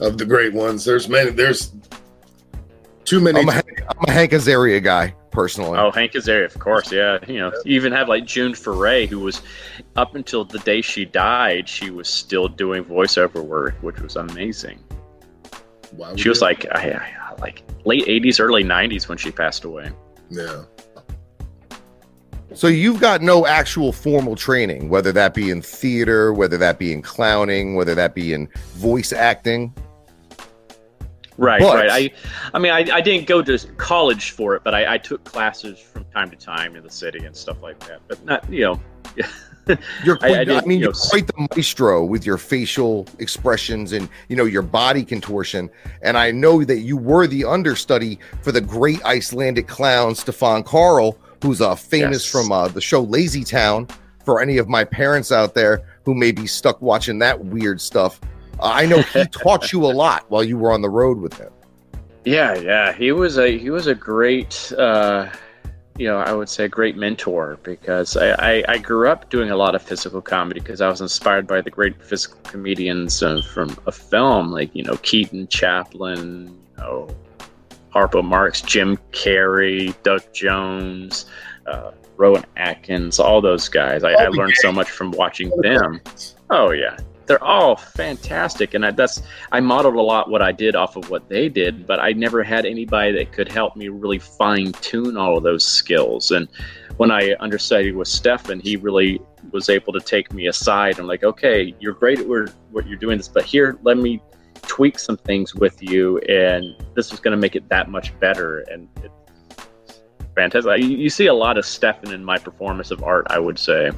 Of 0.00 0.18
the 0.18 0.26
great 0.26 0.52
ones, 0.52 0.84
there's 0.84 1.08
many. 1.08 1.30
There's 1.30 1.72
too 3.04 3.20
many. 3.20 3.40
I'm 3.40 3.48
a, 3.48 3.52
I'm 3.52 4.08
a 4.08 4.12
Hank 4.12 4.32
Azaria 4.32 4.82
guy 4.82 5.14
personally. 5.30 5.78
Oh, 5.78 5.90
Hank 5.90 6.12
Azaria, 6.12 6.44
of 6.44 6.58
course, 6.58 6.92
yeah. 6.92 7.18
You 7.26 7.38
know, 7.38 7.52
you 7.64 7.76
even 7.76 7.92
have 7.92 8.08
like 8.08 8.24
June 8.24 8.54
Foray, 8.54 9.06
who 9.06 9.20
was 9.20 9.42
up 9.96 10.14
until 10.14 10.44
the 10.44 10.58
day 10.60 10.80
she 10.80 11.04
died, 11.04 11.68
she 11.68 11.90
was 11.90 12.08
still 12.08 12.48
doing 12.48 12.84
voiceover 12.84 13.44
work, 13.44 13.74
which 13.80 14.00
was 14.00 14.16
amazing. 14.16 14.78
Wow, 15.94 16.16
She 16.16 16.28
was 16.28 16.40
like, 16.40 16.66
I, 16.72 16.92
I, 16.92 17.34
like 17.40 17.62
late 17.84 18.06
'80s, 18.06 18.40
early 18.40 18.64
'90s 18.64 19.08
when 19.08 19.18
she 19.18 19.30
passed 19.30 19.64
away. 19.64 19.90
Yeah. 20.30 20.64
So 22.54 22.66
you've 22.66 23.00
got 23.00 23.22
no 23.22 23.46
actual 23.46 23.92
formal 23.92 24.36
training, 24.36 24.90
whether 24.90 25.10
that 25.12 25.32
be 25.34 25.50
in 25.50 25.62
theater, 25.62 26.32
whether 26.32 26.58
that 26.58 26.78
be 26.78 26.92
in 26.92 27.00
clowning, 27.00 27.74
whether 27.74 27.94
that 27.94 28.14
be 28.14 28.34
in 28.34 28.48
voice 28.74 29.12
acting. 29.12 29.74
Right, 31.38 31.60
but, 31.60 31.74
right. 31.74 31.90
I, 31.90 32.10
I 32.54 32.58
mean, 32.58 32.72
I, 32.72 32.96
I 32.96 33.00
didn't 33.00 33.26
go 33.26 33.42
to 33.42 33.58
college 33.76 34.32
for 34.32 34.54
it, 34.54 34.62
but 34.64 34.74
I, 34.74 34.94
I 34.94 34.98
took 34.98 35.24
classes 35.24 35.78
from 35.78 36.04
time 36.06 36.30
to 36.30 36.36
time 36.36 36.76
in 36.76 36.82
the 36.82 36.90
city 36.90 37.24
and 37.24 37.34
stuff 37.34 37.62
like 37.62 37.78
that. 37.80 38.00
But 38.08 38.24
not, 38.24 38.50
you 38.50 38.64
know. 38.64 38.80
you're 40.04 40.16
quite, 40.16 40.48
I, 40.48 40.54
I, 40.54 40.58
I 40.58 40.64
mean, 40.64 40.80
you 40.80 40.90
are 40.90 40.92
quite 40.92 41.26
the 41.26 41.48
maestro 41.50 42.04
with 42.04 42.26
your 42.26 42.38
facial 42.38 43.06
expressions 43.18 43.92
and 43.92 44.08
you 44.28 44.36
know 44.36 44.44
your 44.44 44.62
body 44.62 45.04
contortion. 45.04 45.70
And 46.02 46.18
I 46.18 46.30
know 46.30 46.64
that 46.64 46.80
you 46.80 46.96
were 46.96 47.26
the 47.26 47.44
understudy 47.44 48.18
for 48.42 48.52
the 48.52 48.60
great 48.60 49.04
Icelandic 49.04 49.68
clown 49.68 50.14
Stefan 50.14 50.64
Karl, 50.64 51.18
who's 51.42 51.60
uh, 51.60 51.74
famous 51.74 52.24
yes. 52.24 52.30
from 52.30 52.52
uh, 52.52 52.68
the 52.68 52.80
show 52.80 53.02
Lazy 53.02 53.44
Town. 53.44 53.88
For 54.24 54.40
any 54.40 54.58
of 54.58 54.68
my 54.68 54.84
parents 54.84 55.32
out 55.32 55.52
there 55.52 55.82
who 56.04 56.14
may 56.14 56.30
be 56.30 56.46
stuck 56.46 56.80
watching 56.80 57.18
that 57.18 57.44
weird 57.44 57.80
stuff, 57.80 58.20
I 58.62 58.86
know 58.86 59.02
he 59.02 59.24
taught 59.26 59.72
you 59.72 59.84
a 59.84 59.92
lot 59.92 60.24
while 60.28 60.44
you 60.44 60.56
were 60.58 60.72
on 60.72 60.82
the 60.82 60.90
road 60.90 61.18
with 61.18 61.34
him. 61.34 61.50
Yeah, 62.24 62.54
yeah, 62.54 62.92
he 62.92 63.10
was 63.12 63.38
a 63.38 63.58
he 63.58 63.70
was 63.70 63.88
a 63.88 63.94
great, 63.94 64.72
uh, 64.78 65.28
you 65.98 66.06
know, 66.06 66.18
I 66.18 66.32
would 66.32 66.48
say 66.48 66.64
a 66.64 66.68
great 66.68 66.96
mentor 66.96 67.58
because 67.64 68.16
I, 68.16 68.30
I, 68.30 68.64
I 68.68 68.78
grew 68.78 69.08
up 69.08 69.28
doing 69.28 69.50
a 69.50 69.56
lot 69.56 69.74
of 69.74 69.82
physical 69.82 70.20
comedy 70.20 70.60
because 70.60 70.80
I 70.80 70.88
was 70.88 71.00
inspired 71.00 71.48
by 71.48 71.60
the 71.60 71.70
great 71.70 72.00
physical 72.00 72.38
comedians 72.44 73.22
uh, 73.22 73.42
from 73.52 73.76
a 73.86 73.92
film 73.92 74.52
like 74.52 74.70
you 74.74 74.84
know 74.84 74.96
Keaton, 74.98 75.48
Chaplin, 75.48 76.46
you 76.48 76.76
know, 76.78 77.08
Harpo 77.92 78.22
Marx, 78.22 78.60
Jim 78.60 78.96
Carrey, 79.10 79.94
Doug 80.02 80.22
Jones. 80.32 81.26
Uh, 81.66 81.92
Rowan 82.16 82.44
Atkins, 82.56 83.18
all 83.18 83.40
those 83.40 83.68
guys. 83.68 84.04
I, 84.04 84.12
I 84.12 84.28
learned 84.28 84.54
so 84.56 84.70
much 84.70 84.90
from 84.90 85.10
watching 85.12 85.50
them. 85.60 86.00
Oh 86.50 86.70
yeah, 86.70 86.96
they're 87.26 87.42
all 87.42 87.76
fantastic, 87.76 88.74
and 88.74 88.84
I, 88.86 88.90
that's 88.90 89.22
I 89.50 89.60
modeled 89.60 89.96
a 89.96 90.00
lot 90.00 90.30
what 90.30 90.42
I 90.42 90.52
did 90.52 90.74
off 90.74 90.96
of 90.96 91.10
what 91.10 91.28
they 91.28 91.48
did. 91.48 91.86
But 91.86 92.00
I 92.00 92.12
never 92.12 92.42
had 92.42 92.66
anybody 92.66 93.12
that 93.12 93.32
could 93.32 93.50
help 93.50 93.76
me 93.76 93.88
really 93.88 94.18
fine 94.18 94.72
tune 94.72 95.16
all 95.16 95.36
of 95.36 95.42
those 95.42 95.66
skills. 95.66 96.30
And 96.30 96.48
when 96.96 97.10
I 97.10 97.34
understudied 97.40 97.96
with 97.96 98.08
Stefan, 98.08 98.60
he 98.60 98.76
really 98.76 99.20
was 99.50 99.68
able 99.68 99.92
to 99.92 100.00
take 100.00 100.32
me 100.32 100.46
aside 100.46 100.98
and 100.98 101.08
like, 101.08 101.24
okay, 101.24 101.74
you're 101.80 101.94
great 101.94 102.20
at 102.20 102.26
what 102.26 102.86
you're 102.86 102.98
doing 102.98 103.18
this, 103.18 103.28
but 103.28 103.44
here, 103.44 103.78
let 103.82 103.98
me 103.98 104.20
tweak 104.62 104.98
some 104.98 105.16
things 105.16 105.54
with 105.54 105.82
you, 105.82 106.18
and 106.20 106.76
this 106.94 107.12
is 107.12 107.20
going 107.20 107.32
to 107.32 107.40
make 107.40 107.56
it 107.56 107.68
that 107.68 107.90
much 107.90 108.18
better. 108.20 108.60
And 108.70 108.88
it, 109.02 109.10
fantastic. 110.34 110.80
You, 110.80 110.88
you 110.96 111.10
see 111.10 111.26
a 111.26 111.34
lot 111.34 111.58
of 111.58 111.66
Stefan 111.66 112.12
in 112.12 112.24
my 112.24 112.38
performance 112.38 112.90
of 112.90 113.02
art, 113.02 113.26
I 113.30 113.38
would 113.38 113.58
say. 113.58 113.90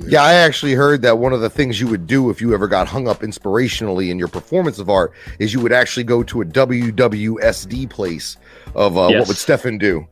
Yeah, 0.00 0.22
I 0.22 0.34
actually 0.34 0.74
heard 0.74 1.02
that 1.02 1.18
one 1.18 1.32
of 1.32 1.40
the 1.40 1.50
things 1.50 1.80
you 1.80 1.88
would 1.88 2.06
do 2.06 2.30
if 2.30 2.40
you 2.40 2.54
ever 2.54 2.68
got 2.68 2.86
hung 2.86 3.08
up 3.08 3.20
inspirationally 3.20 4.10
in 4.10 4.18
your 4.18 4.28
performance 4.28 4.78
of 4.78 4.88
art 4.88 5.12
is 5.38 5.52
you 5.52 5.60
would 5.60 5.72
actually 5.72 6.04
go 6.04 6.22
to 6.22 6.42
a 6.42 6.44
WWSD 6.44 7.90
place 7.90 8.36
of 8.74 8.96
uh, 8.96 9.08
yes. 9.08 9.20
what 9.20 9.28
would 9.28 9.36
Stefan 9.36 9.78
do. 9.78 10.06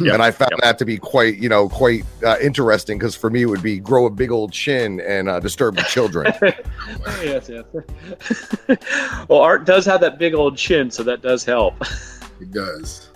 Yep. 0.00 0.14
And 0.14 0.22
I 0.22 0.30
found 0.30 0.52
yep. 0.52 0.60
that 0.62 0.78
to 0.78 0.84
be 0.84 0.98
quite, 0.98 1.36
you 1.38 1.48
know, 1.48 1.68
quite 1.68 2.04
uh, 2.24 2.36
interesting 2.40 2.98
because 2.98 3.14
for 3.14 3.28
me 3.28 3.42
it 3.42 3.46
would 3.46 3.62
be 3.62 3.78
grow 3.78 4.06
a 4.06 4.10
big 4.10 4.30
old 4.30 4.52
chin 4.52 5.00
and 5.00 5.28
uh, 5.28 5.40
disturb 5.40 5.76
the 5.76 5.82
children. 5.82 6.32
yes, 7.22 7.48
yes. 7.48 7.64
well, 9.28 9.40
art 9.40 9.64
does 9.64 9.84
have 9.84 10.00
that 10.00 10.18
big 10.18 10.34
old 10.34 10.56
chin, 10.56 10.90
so 10.90 11.02
that 11.02 11.22
does 11.22 11.44
help. 11.44 11.74
It 12.40 12.50
does. 12.50 13.09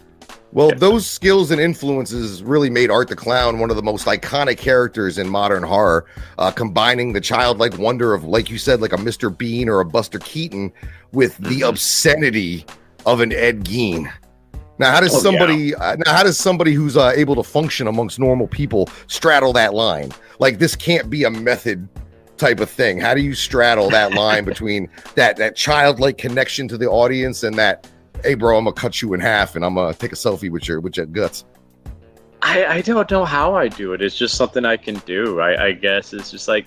Well, 0.54 0.70
those 0.70 1.04
skills 1.04 1.50
and 1.50 1.60
influences 1.60 2.40
really 2.40 2.70
made 2.70 2.88
Art 2.88 3.08
the 3.08 3.16
Clown 3.16 3.58
one 3.58 3.70
of 3.70 3.76
the 3.76 3.82
most 3.82 4.06
iconic 4.06 4.56
characters 4.56 5.18
in 5.18 5.28
modern 5.28 5.64
horror, 5.64 6.06
uh, 6.38 6.52
combining 6.52 7.12
the 7.12 7.20
childlike 7.20 7.76
wonder 7.76 8.14
of, 8.14 8.22
like 8.22 8.48
you 8.48 8.56
said, 8.56 8.80
like 8.80 8.92
a 8.92 8.96
Mr. 8.96 9.36
Bean 9.36 9.68
or 9.68 9.80
a 9.80 9.84
Buster 9.84 10.20
Keaton 10.20 10.72
with 11.10 11.36
the 11.38 11.48
mm-hmm. 11.48 11.68
obscenity 11.70 12.64
of 13.04 13.18
an 13.18 13.32
Ed 13.32 13.64
Gein. 13.64 14.12
Now, 14.78 14.92
how 14.92 15.00
does 15.00 15.14
oh, 15.16 15.18
somebody 15.18 15.56
yeah. 15.56 15.76
uh, 15.78 15.96
now 16.06 16.12
how 16.12 16.22
does 16.22 16.38
somebody 16.38 16.72
who's 16.72 16.96
uh, 16.96 17.12
able 17.16 17.34
to 17.34 17.42
function 17.42 17.88
amongst 17.88 18.20
normal 18.20 18.46
people 18.46 18.88
straddle 19.08 19.52
that 19.54 19.74
line? 19.74 20.12
Like 20.38 20.60
this 20.60 20.76
can't 20.76 21.10
be 21.10 21.24
a 21.24 21.30
method 21.30 21.88
type 22.36 22.60
of 22.60 22.70
thing. 22.70 23.00
How 23.00 23.14
do 23.14 23.22
you 23.22 23.34
straddle 23.34 23.90
that 23.90 24.14
line 24.14 24.44
between 24.52 24.88
that 25.16 25.36
that 25.36 25.56
childlike 25.56 26.16
connection 26.16 26.68
to 26.68 26.78
the 26.78 26.86
audience 26.86 27.42
and 27.42 27.58
that 27.58 27.88
hey, 28.24 28.34
bro, 28.34 28.56
I'm 28.56 28.64
gonna 28.64 28.74
cut 28.74 29.02
you 29.02 29.14
in 29.14 29.20
half 29.20 29.54
and 29.54 29.64
I'm 29.64 29.74
gonna 29.74 29.94
take 29.94 30.12
a 30.12 30.16
selfie 30.16 30.50
with 30.50 30.66
your 30.66 30.80
with 30.80 30.96
your 30.96 31.06
guts. 31.06 31.44
I, 32.42 32.66
I 32.66 32.80
don't 32.82 33.10
know 33.10 33.24
how 33.24 33.54
I 33.54 33.68
do 33.68 33.92
it. 33.92 34.02
It's 34.02 34.16
just 34.16 34.36
something 34.36 34.64
I 34.64 34.76
can 34.76 34.96
do. 35.06 35.40
I, 35.40 35.66
I 35.66 35.72
guess 35.72 36.12
it's 36.12 36.30
just 36.30 36.48
like 36.48 36.66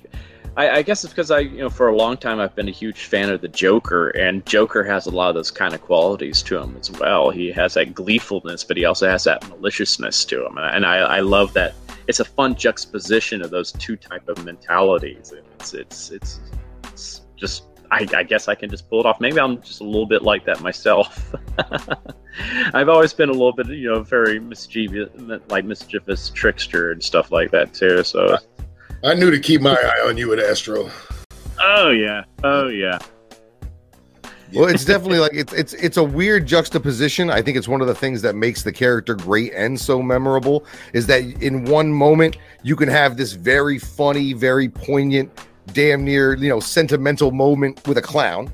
I, 0.56 0.78
I, 0.78 0.82
guess 0.82 1.04
it's 1.04 1.14
because 1.14 1.30
I, 1.30 1.40
you 1.40 1.60
know, 1.60 1.70
for 1.70 1.88
a 1.90 1.96
long 1.96 2.18
time 2.18 2.40
I've 2.40 2.56
been 2.56 2.68
a 2.68 2.72
huge 2.72 3.06
fan 3.06 3.30
of 3.30 3.42
the 3.42 3.48
Joker, 3.48 4.10
and 4.10 4.44
Joker 4.48 4.84
has 4.84 5.06
a 5.06 5.12
lot 5.12 5.30
of 5.30 5.36
those 5.36 5.52
kind 5.52 5.76
of 5.76 5.82
qualities 5.82 6.42
to 6.44 6.58
him 6.58 6.76
as 6.80 6.90
well. 6.90 7.30
He 7.30 7.52
has 7.52 7.76
that 7.76 7.94
gleefulness, 7.94 8.64
but 8.64 8.76
he 8.76 8.86
also 8.86 9.08
has 9.08 9.24
that 9.26 9.48
maliciousness 9.50 10.26
to 10.26 10.48
him, 10.48 10.58
and 10.58 10.84
I, 10.84 10.98
I 10.98 11.20
love 11.20 11.54
that. 11.54 11.76
It's 12.08 12.20
a 12.20 12.26
fun 12.26 12.56
juxtaposition 12.56 13.44
of 13.44 13.52
those 13.52 13.72
two 13.72 13.98
type 13.98 14.28
of 14.30 14.44
mentalities. 14.46 15.32
It's 15.60 15.76
it's 15.76 16.10
it's, 16.10 16.40
it's 16.86 17.22
just 17.36 17.66
I, 17.91 18.08
I, 18.15 18.24
guess 18.24 18.48
I 18.48 18.56
can 18.56 18.70
just 18.70 18.89
pull 18.89 19.00
it 19.00 19.06
off. 19.06 19.20
Maybe 19.20 19.39
I'm 19.39 19.62
just 19.62 19.82
a 19.82 19.84
little 19.84 20.06
bit 20.06 20.24
like 20.24 20.46
that 20.46 20.62
myself. 20.62 21.34
I've 22.74 22.89
always 22.89 23.13
been 23.13 23.29
a 23.29 23.34
little 23.34 23.53
bit, 23.53 23.67
you 23.67 23.91
know, 23.91 24.03
very 24.03 24.39
mischievous, 24.39 25.10
like 25.50 25.65
mischievous 25.65 26.29
trickster 26.29 26.91
and 26.91 27.03
stuff 27.03 27.32
like 27.32 27.51
that 27.51 27.74
too. 27.74 28.03
So 28.03 28.38
I 29.03 29.13
knew 29.13 29.32
to 29.32 29.39
keep 29.39 29.62
my 29.62 29.75
eye 29.75 30.08
on 30.08 30.17
you 30.17 30.34
at 30.34 30.39
Astro. 30.39 30.89
Oh 31.60 31.89
yeah, 31.89 32.24
oh 32.44 32.67
yeah. 32.67 33.00
Well, 34.53 34.70
it's 34.70 34.86
definitely 34.86 35.20
like 35.20 35.34
it's 35.34 35.51
it's 35.53 35.74
it's 35.74 35.98
a 35.98 36.03
weird 36.03 36.46
juxtaposition. 36.46 37.29
I 37.29 37.41
think 37.41 37.58
it's 37.58 37.67
one 37.67 37.82
of 37.82 37.88
the 37.88 37.96
things 37.96 38.22
that 38.22 38.36
makes 38.36 38.63
the 38.63 38.72
character 38.72 39.13
great 39.13 39.53
and 39.53 39.79
so 39.79 40.01
memorable 40.01 40.65
is 40.94 41.06
that 41.08 41.22
in 41.41 41.65
one 41.65 41.91
moment 41.91 42.38
you 42.63 42.75
can 42.75 42.88
have 42.88 43.17
this 43.17 43.34
very 43.34 43.77
funny, 43.77 44.34
very 44.34 44.70
poignant 44.70 45.32
damn 45.74 46.04
near 46.04 46.36
you 46.36 46.50
know 46.50 46.60
sentimental 46.60 47.32
moment 47.32 47.86
with 47.88 47.98
a 47.98 48.02
clown, 48.02 48.54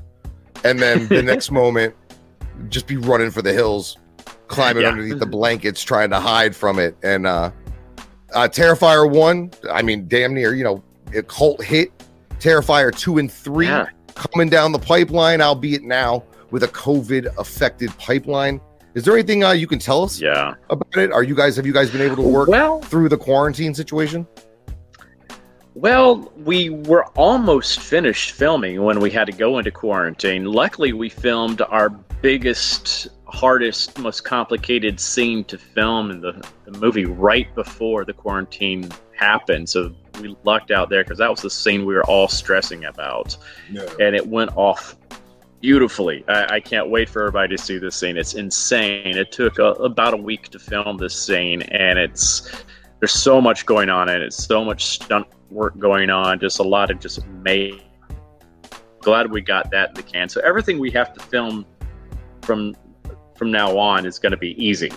and 0.64 0.78
then 0.78 1.08
the 1.08 1.22
next 1.24 1.50
moment 1.50 1.94
just 2.68 2.86
be 2.86 2.96
running 2.96 3.30
for 3.30 3.42
the 3.42 3.52
hills, 3.52 3.96
climbing 4.48 4.82
yeah. 4.82 4.90
underneath 4.90 5.18
the 5.18 5.26
blankets, 5.26 5.82
trying 5.82 6.10
to 6.10 6.20
hide 6.20 6.54
from 6.54 6.78
it. 6.78 6.96
And 7.02 7.26
uh, 7.26 7.50
uh 8.34 8.48
Terrifier 8.48 9.10
one, 9.10 9.50
I 9.70 9.82
mean, 9.82 10.06
damn 10.08 10.34
near 10.34 10.54
you 10.54 10.64
know, 10.64 10.82
a 11.14 11.22
cult 11.22 11.62
hit. 11.62 11.90
Terrifier 12.38 12.94
two 12.96 13.18
and 13.18 13.30
three 13.30 13.66
yeah. 13.66 13.86
coming 14.14 14.50
down 14.50 14.72
the 14.72 14.78
pipeline, 14.78 15.40
albeit 15.40 15.82
now 15.82 16.24
with 16.50 16.62
a 16.62 16.68
COVID 16.68 17.34
affected 17.38 17.96
pipeline. 17.98 18.60
Is 18.94 19.04
there 19.04 19.14
anything 19.14 19.42
uh, 19.42 19.50
you 19.50 19.66
can 19.66 19.78
tell 19.80 20.04
us 20.04 20.20
yeah. 20.20 20.54
about 20.70 20.96
it? 20.96 21.10
Are 21.10 21.24
you 21.24 21.34
guys 21.34 21.56
have 21.56 21.66
you 21.66 21.72
guys 21.72 21.90
been 21.90 22.00
able 22.00 22.16
to 22.16 22.22
work 22.22 22.48
well, 22.48 22.80
through 22.82 23.08
the 23.08 23.16
quarantine 23.16 23.74
situation? 23.74 24.26
Well, 25.74 26.32
we 26.36 26.70
were 26.70 27.06
almost 27.16 27.80
finished 27.80 28.32
filming 28.32 28.82
when 28.82 29.00
we 29.00 29.10
had 29.10 29.26
to 29.26 29.32
go 29.32 29.58
into 29.58 29.72
quarantine. 29.72 30.44
Luckily, 30.44 30.92
we 30.92 31.08
filmed 31.08 31.62
our 31.62 31.88
biggest, 31.90 33.08
hardest, 33.26 33.98
most 33.98 34.24
complicated 34.24 35.00
scene 35.00 35.42
to 35.44 35.58
film 35.58 36.12
in 36.12 36.20
the, 36.20 36.46
the 36.64 36.78
movie 36.78 37.06
right 37.06 37.52
before 37.56 38.04
the 38.04 38.12
quarantine 38.12 38.88
happened. 39.16 39.68
So 39.68 39.92
we 40.20 40.36
lucked 40.44 40.70
out 40.70 40.90
there 40.90 41.02
because 41.02 41.18
that 41.18 41.30
was 41.30 41.42
the 41.42 41.50
scene 41.50 41.84
we 41.84 41.94
were 41.94 42.04
all 42.04 42.28
stressing 42.28 42.84
about. 42.84 43.36
And 43.98 44.14
it 44.14 44.24
went 44.24 44.56
off 44.56 44.96
beautifully. 45.60 46.24
I, 46.28 46.56
I, 46.56 46.60
can't 46.60 46.88
wait 46.88 47.08
for 47.08 47.22
everybody 47.22 47.56
to 47.56 47.62
see 47.62 47.78
this 47.78 47.96
scene. 47.96 48.16
It's 48.16 48.34
insane. 48.34 49.16
It 49.16 49.32
took 49.32 49.58
a, 49.58 49.72
about 49.72 50.14
a 50.14 50.18
week 50.18 50.50
to 50.50 50.58
film 50.58 50.98
this 50.98 51.16
scene, 51.20 51.62
and 51.62 51.98
it's 51.98 52.64
there's 53.00 53.12
so 53.12 53.40
much 53.40 53.66
going 53.66 53.88
on 53.88 54.08
in 54.08 54.16
it. 54.16 54.22
It's 54.22 54.44
so 54.44 54.64
much 54.64 54.84
stunt 54.84 55.26
work 55.54 55.78
going 55.78 56.10
on, 56.10 56.38
just 56.40 56.58
a 56.58 56.62
lot 56.62 56.90
of 56.90 57.00
just 57.00 57.24
made. 57.26 57.82
Glad 59.00 59.30
we 59.30 59.40
got 59.40 59.70
that 59.70 59.90
in 59.90 59.94
the 59.94 60.02
can. 60.02 60.28
So 60.28 60.40
everything 60.42 60.78
we 60.78 60.90
have 60.90 61.14
to 61.14 61.20
film 61.20 61.64
from 62.42 62.74
from 63.36 63.50
now 63.50 63.76
on 63.76 64.06
is 64.06 64.18
going 64.18 64.32
to 64.32 64.38
be 64.38 64.52
easy. 64.62 64.90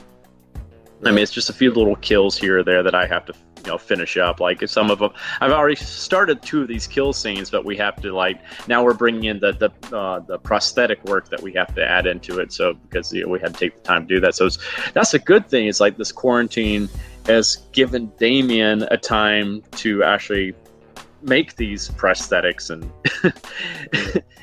I 1.06 1.12
mean, 1.12 1.20
it's 1.20 1.32
just 1.32 1.50
a 1.50 1.54
few 1.54 1.72
little 1.72 1.96
kills 1.98 2.38
here 2.38 2.60
or 2.60 2.64
there 2.64 2.82
that 2.82 2.96
I 2.96 3.06
have 3.06 3.26
to, 3.26 3.34
you 3.58 3.72
know, 3.72 3.78
finish 3.78 4.18
up. 4.18 4.40
Like 4.40 4.68
some 4.68 4.90
of 4.90 5.00
them, 5.00 5.12
I've 5.42 5.52
already 5.52 5.76
started 5.76 6.42
two 6.42 6.64
of 6.64 6.68
these 6.68 6.88
kill 6.88 7.14
scenes, 7.14 7.52
but 7.52 7.66
we 7.66 7.78
have 7.78 8.02
to 8.02 8.12
like 8.12 8.40
now 8.68 8.84
we're 8.84 8.96
bringing 8.96 9.26
in 9.26 9.40
the 9.40 9.52
the 9.52 9.96
uh, 9.96 10.20
the 10.20 10.40
prosthetic 10.40 11.04
work 11.06 11.30
that 11.30 11.42
we 11.42 11.54
have 11.54 11.74
to 11.76 11.88
add 11.88 12.08
into 12.08 12.40
it. 12.40 12.52
So 12.52 12.74
because 12.74 13.14
you 13.14 13.24
know, 13.24 13.30
we 13.30 13.40
had 13.40 13.54
to 13.54 13.60
take 13.60 13.76
the 13.76 13.82
time 13.82 14.08
to 14.08 14.16
do 14.16 14.20
that. 14.22 14.36
So 14.36 14.50
that's 14.94 15.14
a 15.14 15.20
good 15.20 15.48
thing. 15.48 15.68
It's 15.68 15.80
like 15.80 15.98
this 15.98 16.12
quarantine 16.12 16.90
has 17.28 17.68
given 17.72 18.12
Damien 18.18 18.84
a 18.92 18.98
time 18.98 19.62
to 19.72 20.04
actually 20.04 20.54
make 21.22 21.56
these 21.56 21.90
prosthetics 21.90 22.70
and 22.70 22.90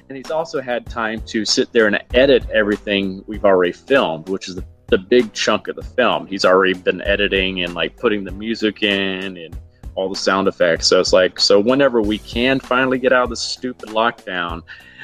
and 0.08 0.16
he's 0.16 0.30
also 0.30 0.60
had 0.60 0.84
time 0.86 1.20
to 1.22 1.44
sit 1.44 1.72
there 1.72 1.86
and 1.86 2.02
edit 2.12 2.44
everything 2.50 3.24
we've 3.26 3.44
already 3.44 3.72
filmed 3.72 4.28
which 4.28 4.48
is 4.48 4.56
the, 4.56 4.64
the 4.88 4.98
big 4.98 5.32
chunk 5.32 5.68
of 5.68 5.76
the 5.76 5.82
film. 5.82 6.26
He's 6.26 6.44
already 6.44 6.74
been 6.74 7.00
editing 7.02 7.62
and 7.62 7.74
like 7.74 7.96
putting 7.96 8.24
the 8.24 8.32
music 8.32 8.82
in 8.82 9.36
and 9.36 9.58
all 9.94 10.08
the 10.08 10.16
sound 10.16 10.48
effects. 10.48 10.86
So 10.86 11.00
it's 11.00 11.12
like 11.12 11.38
so 11.38 11.60
whenever 11.60 12.00
we 12.00 12.18
can 12.18 12.60
finally 12.60 12.98
get 12.98 13.12
out 13.12 13.24
of 13.24 13.30
this 13.30 13.40
stupid 13.40 13.90
lockdown 13.90 14.62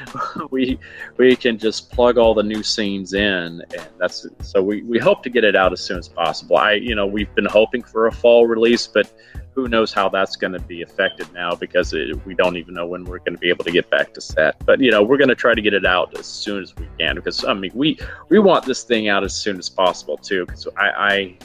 we 0.51 0.79
we 1.17 1.37
can 1.37 1.59
just 1.59 1.91
plug 1.91 2.19
all 2.19 2.35
the 2.35 2.43
new 2.43 2.63
scenes 2.63 3.13
in 3.13 3.63
and 3.77 3.89
that's 3.99 4.27
so 4.41 4.63
we, 4.63 4.83
we 4.83 4.99
hope 4.99 5.23
to 5.23 5.31
get 5.31 5.45
it 5.45 5.57
out 5.57 5.73
as 5.73 5.81
soon 5.81 5.99
as 5.99 6.09
possible. 6.09 6.57
I 6.57 6.75
you 6.75 6.95
know 6.95 7.07
we've 7.07 7.33
been 7.35 7.47
hoping 7.47 7.83
for 7.83 8.07
a 8.07 8.13
fall 8.13 8.47
release 8.47 8.87
but 8.87 9.13
who 9.53 9.69
knows 9.69 9.93
how 9.93 10.09
that's 10.09 10.37
going 10.37 10.53
to 10.53 10.61
be 10.61 10.83
affected 10.83 11.31
now 11.35 11.55
because 11.55 11.93
it, 11.93 12.25
we 12.25 12.35
don't 12.35 12.57
even 12.57 12.73
know 12.73 12.87
when 12.87 13.05
we're 13.05 13.19
going 13.19 13.35
to 13.35 13.39
be 13.39 13.49
able 13.49 13.65
to 13.65 13.73
get 13.73 13.91
back 13.91 14.15
to 14.15 14.21
set. 14.21 14.55
But 14.65 14.81
you 14.81 14.91
know 14.91 15.03
we're 15.03 15.19
going 15.19 15.29
to 15.29 15.35
try 15.35 15.55
to 15.55 15.63
get 15.63 15.75
it 15.75 15.85
out 15.85 16.17
as 16.19 16.27
soon 16.27 16.63
as 16.63 16.75
we 16.77 16.89
can 16.99 17.17
because 17.17 17.45
i 17.45 17.55
mean 17.55 17.73
we 17.75 17.99
we 18.29 18.39
want 18.39 18.65
this 18.65 18.85
thing 18.85 19.09
out 19.09 19.25
as 19.25 19.35
soon 19.35 19.59
as 19.59 19.69
possible 19.69 20.17
too 20.17 20.47
because 20.47 20.67
I, 20.77 20.91
I 20.91 21.39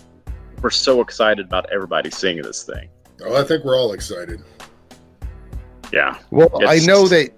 we're 0.62 0.70
so 0.70 1.02
excited 1.02 1.46
about 1.46 1.72
everybody 1.72 2.10
seeing 2.10 2.42
this 2.42 2.64
thing 2.64 2.90
oh 3.24 3.40
i 3.40 3.44
think 3.44 3.64
we're 3.64 3.78
all 3.78 3.94
excited 3.94 4.42
yeah 5.94 6.18
well 6.32 6.50
i 6.68 6.80
know 6.80 7.08
that 7.08 7.32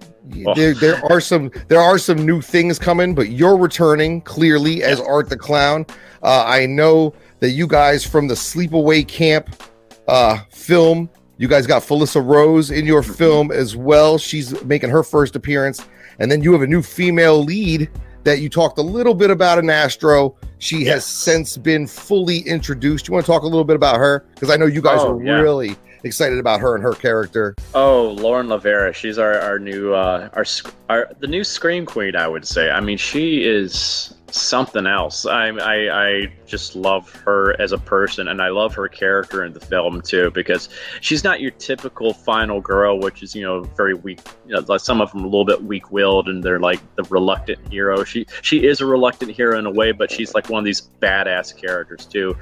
Oh. 0.46 0.54
there, 0.54 0.74
there 0.74 1.02
are 1.10 1.20
some 1.20 1.50
there 1.68 1.80
are 1.80 1.96
some 1.98 2.24
new 2.26 2.40
things 2.42 2.78
coming, 2.78 3.14
but 3.14 3.30
you're 3.30 3.56
returning 3.56 4.20
clearly 4.20 4.82
as 4.82 5.00
Art 5.00 5.30
the 5.30 5.36
Clown. 5.36 5.86
Uh, 6.22 6.44
I 6.46 6.66
know 6.66 7.14
that 7.40 7.50
you 7.50 7.66
guys 7.66 8.04
from 8.04 8.28
the 8.28 8.34
Sleepaway 8.34 9.06
Camp 9.06 9.62
uh, 10.06 10.38
film, 10.50 11.08
you 11.38 11.48
guys 11.48 11.66
got 11.66 11.82
Felissa 11.82 12.24
Rose 12.24 12.70
in 12.70 12.84
your 12.84 13.02
film 13.02 13.50
as 13.50 13.76
well. 13.76 14.18
She's 14.18 14.62
making 14.64 14.90
her 14.90 15.02
first 15.02 15.36
appearance, 15.36 15.86
and 16.18 16.30
then 16.30 16.42
you 16.42 16.52
have 16.52 16.62
a 16.62 16.66
new 16.66 16.82
female 16.82 17.42
lead 17.42 17.88
that 18.28 18.40
you 18.40 18.50
talked 18.50 18.76
a 18.78 18.82
little 18.82 19.14
bit 19.14 19.30
about 19.30 19.58
in 19.58 19.70
Astro. 19.70 20.36
She 20.58 20.84
has 20.84 21.02
since 21.06 21.56
been 21.56 21.86
fully 21.86 22.40
introduced. 22.40 23.08
You 23.08 23.14
want 23.14 23.24
to 23.24 23.32
talk 23.32 23.42
a 23.42 23.46
little 23.46 23.64
bit 23.64 23.76
about 23.76 23.96
her 23.96 24.26
because 24.34 24.50
I 24.50 24.56
know 24.56 24.66
you 24.66 24.82
guys 24.82 24.98
Oh, 25.00 25.16
are 25.18 25.22
yeah. 25.22 25.40
really 25.40 25.76
excited 26.04 26.38
about 26.38 26.60
her 26.60 26.74
and 26.74 26.82
her 26.84 26.92
character. 26.92 27.54
Oh, 27.74 28.10
Lauren 28.20 28.48
LaVera. 28.48 28.92
She's 28.94 29.18
our, 29.18 29.38
our 29.40 29.58
new 29.58 29.94
uh, 29.94 30.28
our 30.34 30.44
our 30.90 31.10
the 31.20 31.26
new 31.26 31.42
scream 31.42 31.86
queen. 31.86 32.16
I 32.16 32.28
would 32.28 32.46
say. 32.46 32.70
I 32.70 32.80
mean, 32.80 32.98
she 32.98 33.44
is 33.44 34.12
something 34.30 34.86
else. 34.86 35.26
I 35.26 35.48
I 35.48 36.06
I 36.06 36.32
just 36.46 36.76
love 36.76 37.10
her 37.24 37.60
as 37.60 37.72
a 37.72 37.78
person, 37.78 38.28
and 38.28 38.40
I 38.40 38.48
love 38.48 38.74
her 38.74 38.88
character 38.88 39.44
in 39.44 39.52
the 39.52 39.60
film 39.60 40.00
too 40.00 40.30
because 40.30 40.68
she's 41.00 41.24
not 41.24 41.40
your 41.40 41.50
typical 41.52 42.12
final 42.12 42.60
girl, 42.60 42.98
which 42.98 43.22
is 43.22 43.34
you 43.34 43.42
know 43.42 43.62
very 43.62 43.94
weak. 43.94 44.20
You 44.46 44.60
know, 44.60 44.76
some 44.76 45.00
of 45.00 45.12
them 45.12 45.22
a 45.22 45.26
little 45.26 45.44
bit 45.44 45.62
weak 45.64 45.90
willed, 45.90 46.28
and 46.28 46.42
they're 46.42 46.60
like 46.60 46.80
the 46.96 47.04
reluctant 47.04 47.60
hero. 47.70 48.04
She 48.04 48.26
she 48.42 48.66
is 48.66 48.80
a 48.80 48.86
reluctant 48.86 49.32
hero 49.32 49.58
in 49.58 49.66
a 49.66 49.70
way, 49.70 49.92
but 49.92 50.10
she's 50.10 50.34
like 50.34 50.48
one 50.48 50.60
of 50.60 50.64
these 50.64 50.90
badass 51.00 51.56
characters 51.56 52.06
too 52.06 52.36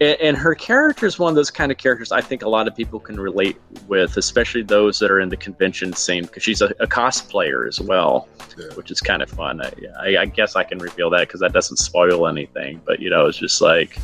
and, 0.00 0.36
her 0.36 0.54
character 0.54 1.04
is 1.06 1.18
one 1.18 1.30
of 1.30 1.36
those 1.36 1.50
kind 1.50 1.70
of 1.70 1.78
characters 1.78 2.10
I 2.10 2.22
think 2.22 2.42
a 2.42 2.48
lot 2.48 2.66
of 2.66 2.74
people 2.74 2.98
can 2.98 3.20
relate 3.20 3.60
with, 3.86 4.16
especially 4.16 4.62
those 4.62 4.98
that 5.00 5.10
are 5.10 5.20
in 5.20 5.28
the 5.28 5.36
convention 5.36 5.92
scene, 5.92 6.22
because 6.22 6.42
she's 6.42 6.62
a, 6.62 6.72
a 6.80 6.86
cosplayer 6.86 7.68
as 7.68 7.80
well, 7.80 8.26
Yeah. 8.56 8.66
which 8.74 8.90
is 8.90 9.00
kind 9.00 9.22
of 9.22 9.28
fun. 9.28 9.60
I, 9.60 9.72
I, 9.98 10.16
I 10.22 10.26
guess 10.26 10.56
I 10.56 10.64
can 10.64 10.78
reveal 10.78 11.10
that 11.10 11.28
because 11.28 11.40
that 11.40 11.52
doesn't 11.52 11.76
spoil 11.76 12.26
anything. 12.26 12.80
But 12.86 13.00
you 13.00 13.10
know, 13.10 13.26
it's 13.26 13.38
just 13.38 13.60
like 13.60 13.98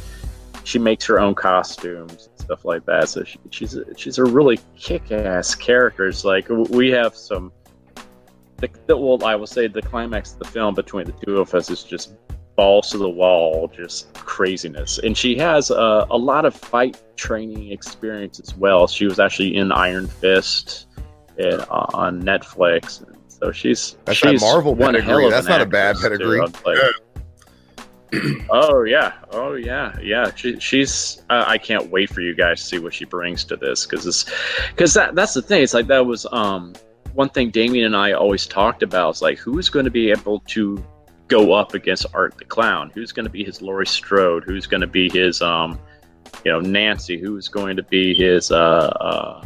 she 0.65 0.79
makes 0.79 1.07
her 1.07 1.19
own 1.19 1.35
costumes 1.35 2.29
and 2.29 2.41
stuff 2.41 2.65
like 2.65 2.85
that. 2.87 3.09
So 3.09 3.25
she, 3.25 3.39
she's 3.51 3.75
a, 3.77 3.97
she's 3.97 4.19
a 4.19 4.25
really 4.25 4.59
kick-ass 4.77 5.55
character. 5.55 6.09
It's 6.09 6.25
like 6.25 6.49
we 6.49 6.91
have 6.91 7.17
some. 7.17 7.53
The, 8.59 8.69
the, 8.87 8.97
well, 8.97 9.23
I 9.25 9.35
will 9.35 9.47
say 9.47 9.67
the 9.67 9.83
climax 9.83 10.33
of 10.33 10.39
the 10.41 10.47
film 10.47 10.75
between 10.75 11.05
the 11.07 11.13
two 11.13 11.39
of 11.39 11.55
us 11.55 11.71
is 11.71 11.83
just 11.83 12.15
balls 12.57 12.91
to 12.91 12.99
the 12.99 13.09
wall, 13.09 13.69
just 13.69 14.13
craziness. 14.15 14.99
And 14.99 15.17
she 15.17 15.37
has 15.39 15.71
a, 15.71 16.07
a 16.11 16.17
lot 16.17 16.45
of 16.45 16.55
fight 16.55 17.01
training 17.17 17.71
experience 17.71 18.41
as 18.41 18.57
well. 18.57 18.87
She 18.87 19.05
was 19.05 19.21
actually 19.21 19.57
in 19.57 19.71
Iron 19.73 20.07
Fist 20.07 20.87
and, 21.39 21.61
uh, 21.61 21.87
on 21.95 22.23
Netflix. 22.23 23.07
And 23.07 23.17
so 23.29 23.53
she's 23.53 23.97
That's 24.05 24.21
that 24.21 24.31
she's 24.31 24.41
Marvel 24.41 24.75
one 24.75 24.95
pedigree. 24.95 25.13
hell 25.13 25.25
of 25.27 25.31
That's 25.31 25.47
not 25.47 25.61
a 25.61 25.67
bad 25.67 25.97
pedigree. 26.01 26.41
Oh 28.51 28.85
yeah, 28.85 29.15
oh 29.33 29.55
yeah, 29.55 29.95
yeah. 30.01 30.31
She, 30.35 30.59
she's. 30.61 31.23
Uh, 31.29 31.45
I 31.47 31.59
can't 31.59 31.91
wait 31.91 32.09
for 32.09 32.21
you 32.21 32.35
guys 32.35 32.61
to 32.61 32.67
see 32.67 32.79
what 32.79 32.95
she 32.95 33.05
brings 33.05 33.45
to 33.47 33.57
this 33.57 33.85
because 33.85 34.07
it's 34.07 34.25
because 34.71 34.95
that 34.95 35.17
that's 35.17 35.35
the 35.35 35.43
thing. 35.43 35.63
It's 35.63 35.75
like 35.75 35.89
that 35.89 36.07
was 36.07 36.25
um 36.31 36.75
one 37.15 37.29
thing 37.29 37.51
Damien 37.51 37.85
and 37.87 37.97
I 37.97 38.13
always 38.13 38.47
talked 38.47 38.85
about. 38.85 39.11
It's 39.11 39.23
like 39.23 39.39
who's 39.39 39.69
going 39.69 39.87
to 39.87 39.91
be 39.91 40.11
able 40.13 40.41
to 40.47 40.83
go 41.29 41.53
up 41.53 41.75
against 41.75 42.07
Art 42.15 42.37
the 42.39 42.45
Clown? 42.45 42.91
Who's 42.95 43.13
going 43.13 43.25
to 43.25 43.31
be 43.31 43.45
his 43.45 43.61
Laurie 43.63 43.87
Strode? 43.87 44.45
Who's 44.45 44.67
going 44.67 44.81
to 44.81 44.87
be 44.87 45.09
his 45.09 45.43
um 45.43 45.79
you 46.45 46.53
know 46.53 46.61
Nancy? 46.61 47.19
Who's 47.19 47.49
going 47.49 47.77
to 47.77 47.83
be 47.83 48.15
his 48.15 48.51
uh 48.51 48.93
uh 49.01 49.45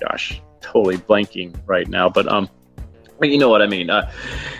gosh 0.00 0.40
totally 0.60 0.98
blanking 0.98 1.54
right 1.66 1.88
now, 1.88 2.08
but 2.08 2.28
um. 2.28 2.48
But 3.18 3.28
you 3.28 3.38
know 3.38 3.50
what 3.50 3.60
I 3.60 3.66
mean. 3.66 3.90
Uh, 3.90 4.10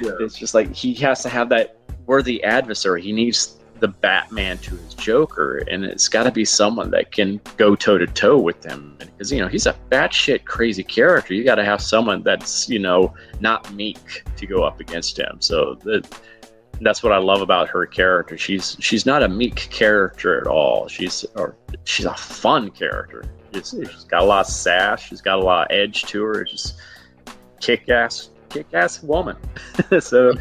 Yeah. 0.03 0.13
It's 0.21 0.39
just 0.39 0.55
like 0.55 0.75
he 0.75 0.93
has 0.95 1.23
to 1.23 1.31
have 1.31 1.49
that 1.49 1.79
worthy 2.05 2.43
adversary. 2.45 3.01
He 3.01 3.13
needs 3.13 3.59
the 3.81 3.89
Batman 3.89 4.59
to 4.59 4.77
his 4.77 4.95
Joker, 4.95 5.59
and 5.71 5.85
it's 5.85 6.09
got 6.09 6.25
to 6.25 6.31
be 6.31 6.45
someone 6.45 6.91
that 6.91 7.13
can 7.13 7.41
go 7.57 7.75
toe 7.75 7.99
to 7.99 8.07
toe 8.07 8.39
with 8.39 8.65
him. 8.65 8.97
Because 8.99 9.33
you 9.33 9.41
know 9.41 9.49
he's 9.49 9.67
a 9.67 9.75
batshit 9.91 10.45
crazy 10.45 10.83
character. 10.83 11.35
You 11.35 11.45
got 11.45 11.57
to 11.57 11.65
have 11.65 11.81
someone 11.81 12.23
that's 12.23 12.69
you 12.69 12.79
know 12.79 13.15
not 13.41 13.73
meek 13.73 14.25
to 14.37 14.47
go 14.47 14.63
up 14.63 14.81
against 14.81 15.19
him. 15.19 15.37
So 15.41 15.75
the, 15.83 16.07
that's 16.81 17.03
what 17.03 17.13
I 17.13 17.19
love 17.19 17.43
about 17.43 17.69
her 17.69 17.87
character. 17.87 18.39
She's 18.39 18.77
she's 18.81 19.05
not 19.05 19.23
a 19.23 19.29
meek 19.29 19.57
character 19.71 20.41
at 20.41 20.47
all. 20.47 20.89
She's 20.89 21.25
or 21.35 21.57
she's 21.85 22.07
a 22.07 22.15
fun 22.15 22.71
character. 22.71 23.25
She's, 23.53 23.71
she's 23.71 24.05
got 24.05 24.23
a 24.23 24.25
lot 24.25 24.47
of 24.47 24.53
sass. 24.53 25.03
She's 25.03 25.21
got 25.21 25.39
a 25.39 25.43
lot 25.43 25.71
of 25.71 25.77
edge 25.77 26.03
to 26.05 26.23
her. 26.23 26.45
Just 26.45 26.81
kick 27.61 27.89
ass 27.89 28.31
kick 28.49 28.67
ass 28.73 29.03
woman. 29.03 29.37
so 30.01 30.35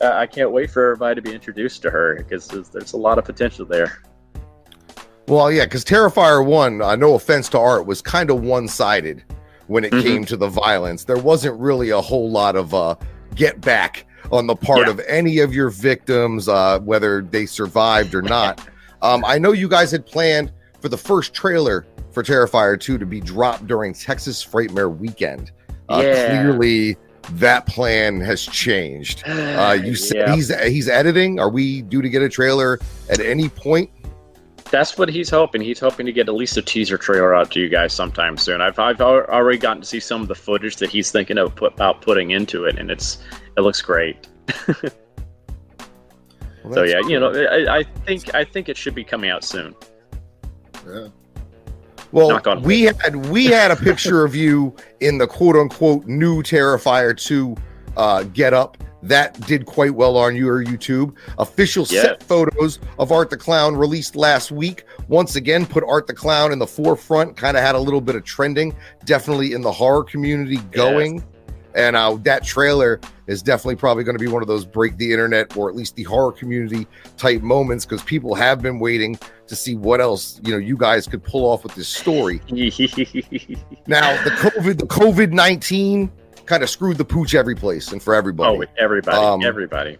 uh, 0.00 0.12
I 0.12 0.26
can't 0.26 0.50
wait 0.52 0.70
for 0.70 0.84
everybody 0.84 1.16
to 1.16 1.22
be 1.22 1.32
introduced 1.34 1.82
to 1.82 1.90
her 1.90 2.16
because 2.16 2.48
there's, 2.48 2.68
there's 2.70 2.92
a 2.92 2.96
lot 2.96 3.18
of 3.18 3.24
potential 3.24 3.64
there. 3.66 4.00
Well, 5.26 5.50
yeah, 5.50 5.64
because 5.64 5.84
Terrifier 5.84 6.44
one, 6.44 6.82
uh, 6.82 6.96
no 6.96 7.14
offense 7.14 7.48
to 7.50 7.58
Art, 7.58 7.86
was 7.86 8.02
kind 8.02 8.30
of 8.30 8.42
one 8.42 8.68
sided 8.68 9.24
when 9.68 9.84
it 9.84 9.92
Mhm. 9.92 10.02
came 10.02 10.24
to 10.26 10.36
the 10.36 10.48
violence. 10.48 11.04
There 11.04 11.16
wasn't 11.16 11.58
really 11.58 11.90
a 11.90 12.00
whole 12.00 12.30
lot 12.30 12.56
of 12.56 12.74
uh, 12.74 12.96
get 13.34 13.60
back 13.62 14.04
on 14.30 14.46
the 14.46 14.54
part 14.56 14.80
Yeah. 14.86 14.90
of 14.90 15.00
any 15.08 15.38
of 15.38 15.54
your 15.54 15.70
victims, 15.70 16.48
uh, 16.48 16.78
whether 16.80 17.22
they 17.22 17.46
survived 17.46 18.14
or 18.14 18.20
not. 18.22 18.60
um, 19.02 19.24
I 19.26 19.38
know 19.38 19.52
you 19.52 19.68
guys 19.68 19.90
had 19.90 20.04
planned 20.04 20.52
for 20.80 20.90
the 20.90 20.98
first 20.98 21.32
trailer 21.32 21.86
for 22.10 22.22
Terrifier 22.22 22.78
2 22.78 22.98
to 22.98 23.06
be 23.06 23.20
dropped 23.20 23.66
during 23.66 23.94
Texas 23.94 24.44
Frightmare 24.44 24.94
weekend. 24.94 25.50
Uh, 25.88 26.02
Yeah. 26.04 26.26
Clearly, 26.42 26.96
that 27.32 27.66
plan 27.66 28.20
has 28.20 28.42
changed. 28.42 29.22
Uh, 29.28 29.72
you 29.82 29.94
said 29.94 30.16
Yeah. 30.28 30.34
he's 30.34 30.54
he's 30.64 30.88
editing. 30.88 31.38
Are 31.40 31.48
we 31.50 31.82
due 31.82 32.02
to 32.02 32.08
get 32.08 32.22
a 32.22 32.28
trailer 32.28 32.78
at 33.08 33.20
any 33.20 33.48
point? 33.48 33.90
That's 34.70 34.98
what 34.98 35.08
he's 35.08 35.30
hoping. 35.30 35.60
He's 35.60 35.78
hoping 35.78 36.06
to 36.06 36.12
get 36.12 36.28
at 36.28 36.34
least 36.34 36.56
a 36.56 36.62
teaser 36.62 36.98
trailer 36.98 37.34
out 37.34 37.50
to 37.52 37.60
you 37.60 37.68
guys 37.68 37.92
sometime 37.92 38.36
soon. 38.36 38.60
I've, 38.60 38.78
I've 38.78 39.00
already 39.00 39.58
gotten 39.58 39.82
to 39.82 39.86
see 39.88 40.00
some 40.00 40.22
of 40.22 40.28
the 40.28 40.34
footage 40.34 40.76
that 40.76 40.90
he's 40.90 41.12
thinking 41.12 41.38
of 41.38 41.54
put, 41.54 41.74
about 41.74 42.00
putting 42.02 42.30
into 42.32 42.64
it, 42.64 42.78
and 42.78 42.90
it's 42.90 43.18
it 43.56 43.60
looks 43.60 43.80
great. 43.82 44.26
Well, 46.64 46.72
So 46.74 46.82
yeah, 46.84 47.00
cool. 47.02 47.10
you 47.10 47.20
know, 47.20 47.30
I, 47.30 47.78
I 47.78 47.82
think 48.06 48.34
I 48.34 48.42
think 48.42 48.68
it 48.70 48.76
should 48.76 48.94
be 48.94 49.04
coming 49.04 49.28
out 49.30 49.44
soon. 49.44 49.74
Yeah. 50.88 51.08
Well, 52.14 52.60
we 52.60 52.82
had 52.82 53.16
we 53.26 53.46
had 53.46 53.72
a 53.72 53.76
picture 53.76 54.24
of 54.24 54.36
you 54.36 54.74
in 55.00 55.18
the 55.18 55.26
quote 55.26 55.56
unquote 55.56 56.06
new 56.06 56.44
Terrifier 56.44 57.16
2 57.16 57.56
uh, 57.96 58.22
get 58.22 58.54
up. 58.54 58.78
That 59.02 59.38
did 59.48 59.66
quite 59.66 59.94
well 59.94 60.16
on 60.16 60.36
your 60.36 60.64
YouTube. 60.64 61.16
Official 61.38 61.84
set 61.84 62.22
photos 62.22 62.78
of 63.00 63.10
Art 63.10 63.30
the 63.30 63.36
Clown 63.36 63.76
released 63.76 64.14
last 64.14 64.52
week. 64.52 64.84
Once 65.08 65.34
again, 65.34 65.66
put 65.66 65.82
Art 65.88 66.06
the 66.06 66.14
Clown 66.14 66.52
in 66.52 66.60
the 66.60 66.66
forefront. 66.68 67.36
Kind 67.36 67.56
of 67.56 67.64
had 67.64 67.74
a 67.74 67.80
little 67.80 68.00
bit 68.00 68.14
of 68.14 68.22
trending, 68.22 68.74
definitely 69.04 69.52
in 69.52 69.60
the 69.60 69.72
horror 69.72 70.04
community 70.04 70.58
going. 70.70 71.22
And 71.74 71.96
uh, 71.96 72.16
that 72.22 72.44
trailer 72.44 73.00
is 73.26 73.42
definitely 73.42 73.76
probably 73.76 74.04
going 74.04 74.16
to 74.16 74.22
be 74.24 74.30
one 74.30 74.42
of 74.42 74.48
those 74.48 74.64
break 74.64 74.96
the 74.98 75.10
internet 75.12 75.56
or 75.56 75.68
at 75.68 75.74
least 75.74 75.96
the 75.96 76.02
horror 76.02 76.32
community 76.32 76.86
type 77.16 77.40
moments 77.42 77.84
because 77.86 78.02
people 78.04 78.34
have 78.34 78.60
been 78.60 78.78
waiting 78.78 79.18
to 79.46 79.56
see 79.56 79.74
what 79.76 80.00
else 80.00 80.40
you 80.44 80.52
know 80.52 80.58
you 80.58 80.76
guys 80.76 81.06
could 81.06 81.22
pull 81.24 81.44
off 81.44 81.62
with 81.64 81.74
this 81.74 81.88
story. 81.88 82.40
Now 83.86 84.22
the 84.24 84.30
COVID 84.30 84.78
the 84.78 84.86
COVID 84.86 85.32
nineteen 85.32 86.10
kind 86.46 86.62
of 86.62 86.70
screwed 86.70 86.98
the 86.98 87.04
pooch 87.04 87.34
every 87.34 87.54
place 87.54 87.92
and 87.92 88.02
for 88.02 88.14
everybody. 88.14 88.58
oh, 88.58 88.64
everybody, 88.78 89.16
Um, 89.16 89.42
everybody. 89.42 89.98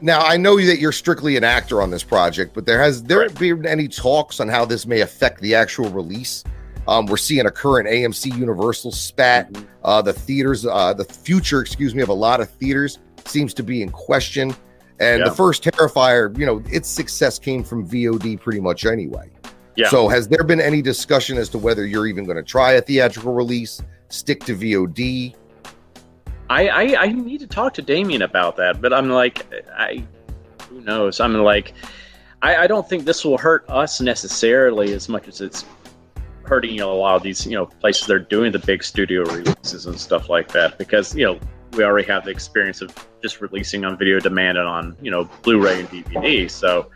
Now 0.00 0.20
I 0.20 0.36
know 0.36 0.56
that 0.60 0.78
you're 0.78 0.92
strictly 0.92 1.36
an 1.36 1.44
actor 1.44 1.80
on 1.82 1.90
this 1.90 2.02
project, 2.04 2.54
but 2.54 2.66
there 2.66 2.80
has 2.80 3.02
there 3.02 3.20
Right. 3.20 3.34
been 3.38 3.66
any 3.66 3.88
talks 3.88 4.38
on 4.40 4.48
how 4.48 4.64
this 4.64 4.86
may 4.86 5.00
affect 5.00 5.40
the 5.40 5.54
actual 5.54 5.88
release? 5.90 6.44
Um, 6.86 7.06
we're 7.06 7.16
seeing 7.16 7.46
a 7.46 7.50
current 7.50 7.88
AMC 7.88 8.36
Universal 8.36 8.92
spat. 8.92 9.52
Mhm. 9.52 9.66
Uh, 9.84 10.02
the 10.02 10.12
theaters, 10.12 10.66
uh, 10.66 10.92
the 10.92 11.04
future, 11.04 11.60
excuse 11.60 11.94
me, 11.94 12.02
of 12.02 12.08
a 12.08 12.14
lot 12.14 12.40
of 12.40 12.48
theaters 12.50 12.98
seems 13.24 13.54
to 13.54 13.62
be 13.62 13.82
in 13.82 13.90
question. 13.90 14.54
And 15.00 15.20
Yeah. 15.20 15.28
the 15.28 15.34
first 15.34 15.64
Terrifier, 15.64 16.36
you 16.38 16.46
know, 16.46 16.62
its 16.70 16.88
success 16.88 17.38
came 17.38 17.64
from 17.64 17.86
VOD 17.86 18.36
pretty 18.36 18.60
much 18.60 18.86
anyway. 18.86 19.30
Yeah. 19.76 19.88
So 19.88 20.08
has 20.08 20.28
there 20.28 20.44
been 20.44 20.60
any 20.60 20.82
discussion 20.82 21.36
as 21.36 21.48
to 21.50 21.58
whether 21.58 21.84
you're 21.84 22.06
even 22.06 22.24
going 22.24 22.36
to 22.36 22.42
try 22.44 22.72
a 22.72 22.80
theatrical 22.80 23.34
release, 23.34 23.82
stick 24.08 24.44
to 24.44 24.54
VOD? 24.54 25.34
I, 26.50 26.68
I 26.68 27.02
I 27.04 27.06
need 27.08 27.40
to 27.40 27.46
talk 27.46 27.72
to 27.74 27.82
Damien 27.82 28.22
about 28.22 28.56
that, 28.56 28.80
but 28.80 28.92
I'm 28.92 29.08
like, 29.08 29.46
I 29.76 30.04
who 30.68 30.80
knows? 30.82 31.18
I'm 31.18 31.32
like, 31.34 31.72
I, 32.42 32.56
I 32.56 32.66
don't 32.66 32.86
think 32.88 33.04
this 33.04 33.24
will 33.24 33.38
hurt 33.38 33.64
us 33.68 34.00
necessarily 34.00 34.92
as 34.92 35.08
much 35.08 35.26
as 35.26 35.40
it's 35.40 35.64
hurting 36.46 36.70
you 36.72 36.78
know, 36.78 36.92
a 36.92 36.94
lot 36.94 37.16
of 37.16 37.22
these 37.22 37.46
you 37.46 37.52
know 37.52 37.66
places 37.66 38.06
they're 38.06 38.18
doing 38.18 38.52
the 38.52 38.58
big 38.58 38.82
studio 38.84 39.22
releases 39.22 39.86
and 39.86 39.98
stuff 39.98 40.28
like 40.28 40.48
that 40.52 40.78
because 40.78 41.14
you 41.14 41.24
know 41.24 41.38
we 41.72 41.82
already 41.84 42.06
have 42.06 42.24
the 42.24 42.30
experience 42.30 42.80
of 42.80 42.94
just 43.22 43.40
releasing 43.40 43.84
on 43.84 43.98
video 43.98 44.20
demand 44.20 44.58
and 44.58 44.68
on 44.68 44.96
you 45.02 45.10
know 45.10 45.24
Blu-ray 45.42 45.80
and 45.80 45.88
DVD. 45.88 46.50
So 46.50 46.90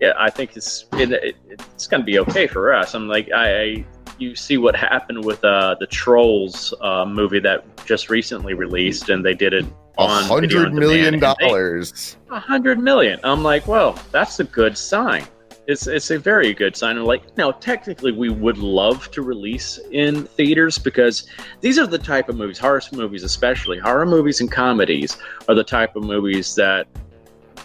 yeah, 0.00 0.12
I 0.18 0.30
think 0.30 0.56
it's 0.56 0.86
it, 0.94 1.12
it, 1.12 1.36
it's 1.50 1.86
going 1.86 2.00
to 2.00 2.04
be 2.06 2.18
okay 2.20 2.46
for 2.46 2.72
us. 2.74 2.94
I'm 2.94 3.08
like 3.08 3.30
I. 3.32 3.62
I 3.62 3.84
you 4.20 4.34
see 4.34 4.56
what 4.58 4.74
happened 4.74 5.24
with 5.24 5.44
uh, 5.44 5.76
the 5.78 5.86
Trolls 5.86 6.74
uh, 6.80 7.04
movie 7.04 7.38
that 7.38 7.64
just 7.86 8.10
recently 8.10 8.52
released, 8.52 9.10
and 9.10 9.24
they 9.24 9.32
did 9.34 9.52
it 9.52 9.64
A 9.96 10.00
on 10.00 10.24
hundred 10.24 10.66
on 10.66 10.74
million 10.74 11.12
demand, 11.14 11.22
and 11.22 11.36
they- 11.40 11.46
dollars. 11.48 12.16
a 12.28 12.40
hundred 12.40 12.80
million. 12.80 13.20
I'm 13.22 13.44
like, 13.44 13.68
well, 13.68 13.96
that's 14.10 14.40
a 14.40 14.44
good 14.44 14.76
sign. 14.76 15.24
It's 15.68 15.86
it's 15.86 16.10
a 16.10 16.18
very 16.18 16.54
good 16.54 16.74
sign. 16.74 17.00
Like, 17.04 17.36
now 17.36 17.50
technically, 17.52 18.10
we 18.10 18.30
would 18.30 18.56
love 18.56 19.10
to 19.10 19.20
release 19.20 19.78
in 19.92 20.24
theaters 20.24 20.78
because 20.78 21.28
these 21.60 21.78
are 21.78 21.86
the 21.86 21.98
type 21.98 22.30
of 22.30 22.36
movies, 22.36 22.58
horror 22.58 22.80
movies 22.92 23.22
especially, 23.22 23.78
horror 23.78 24.06
movies 24.06 24.40
and 24.40 24.50
comedies 24.50 25.18
are 25.46 25.54
the 25.54 25.62
type 25.62 25.94
of 25.94 26.04
movies 26.04 26.54
that 26.54 26.86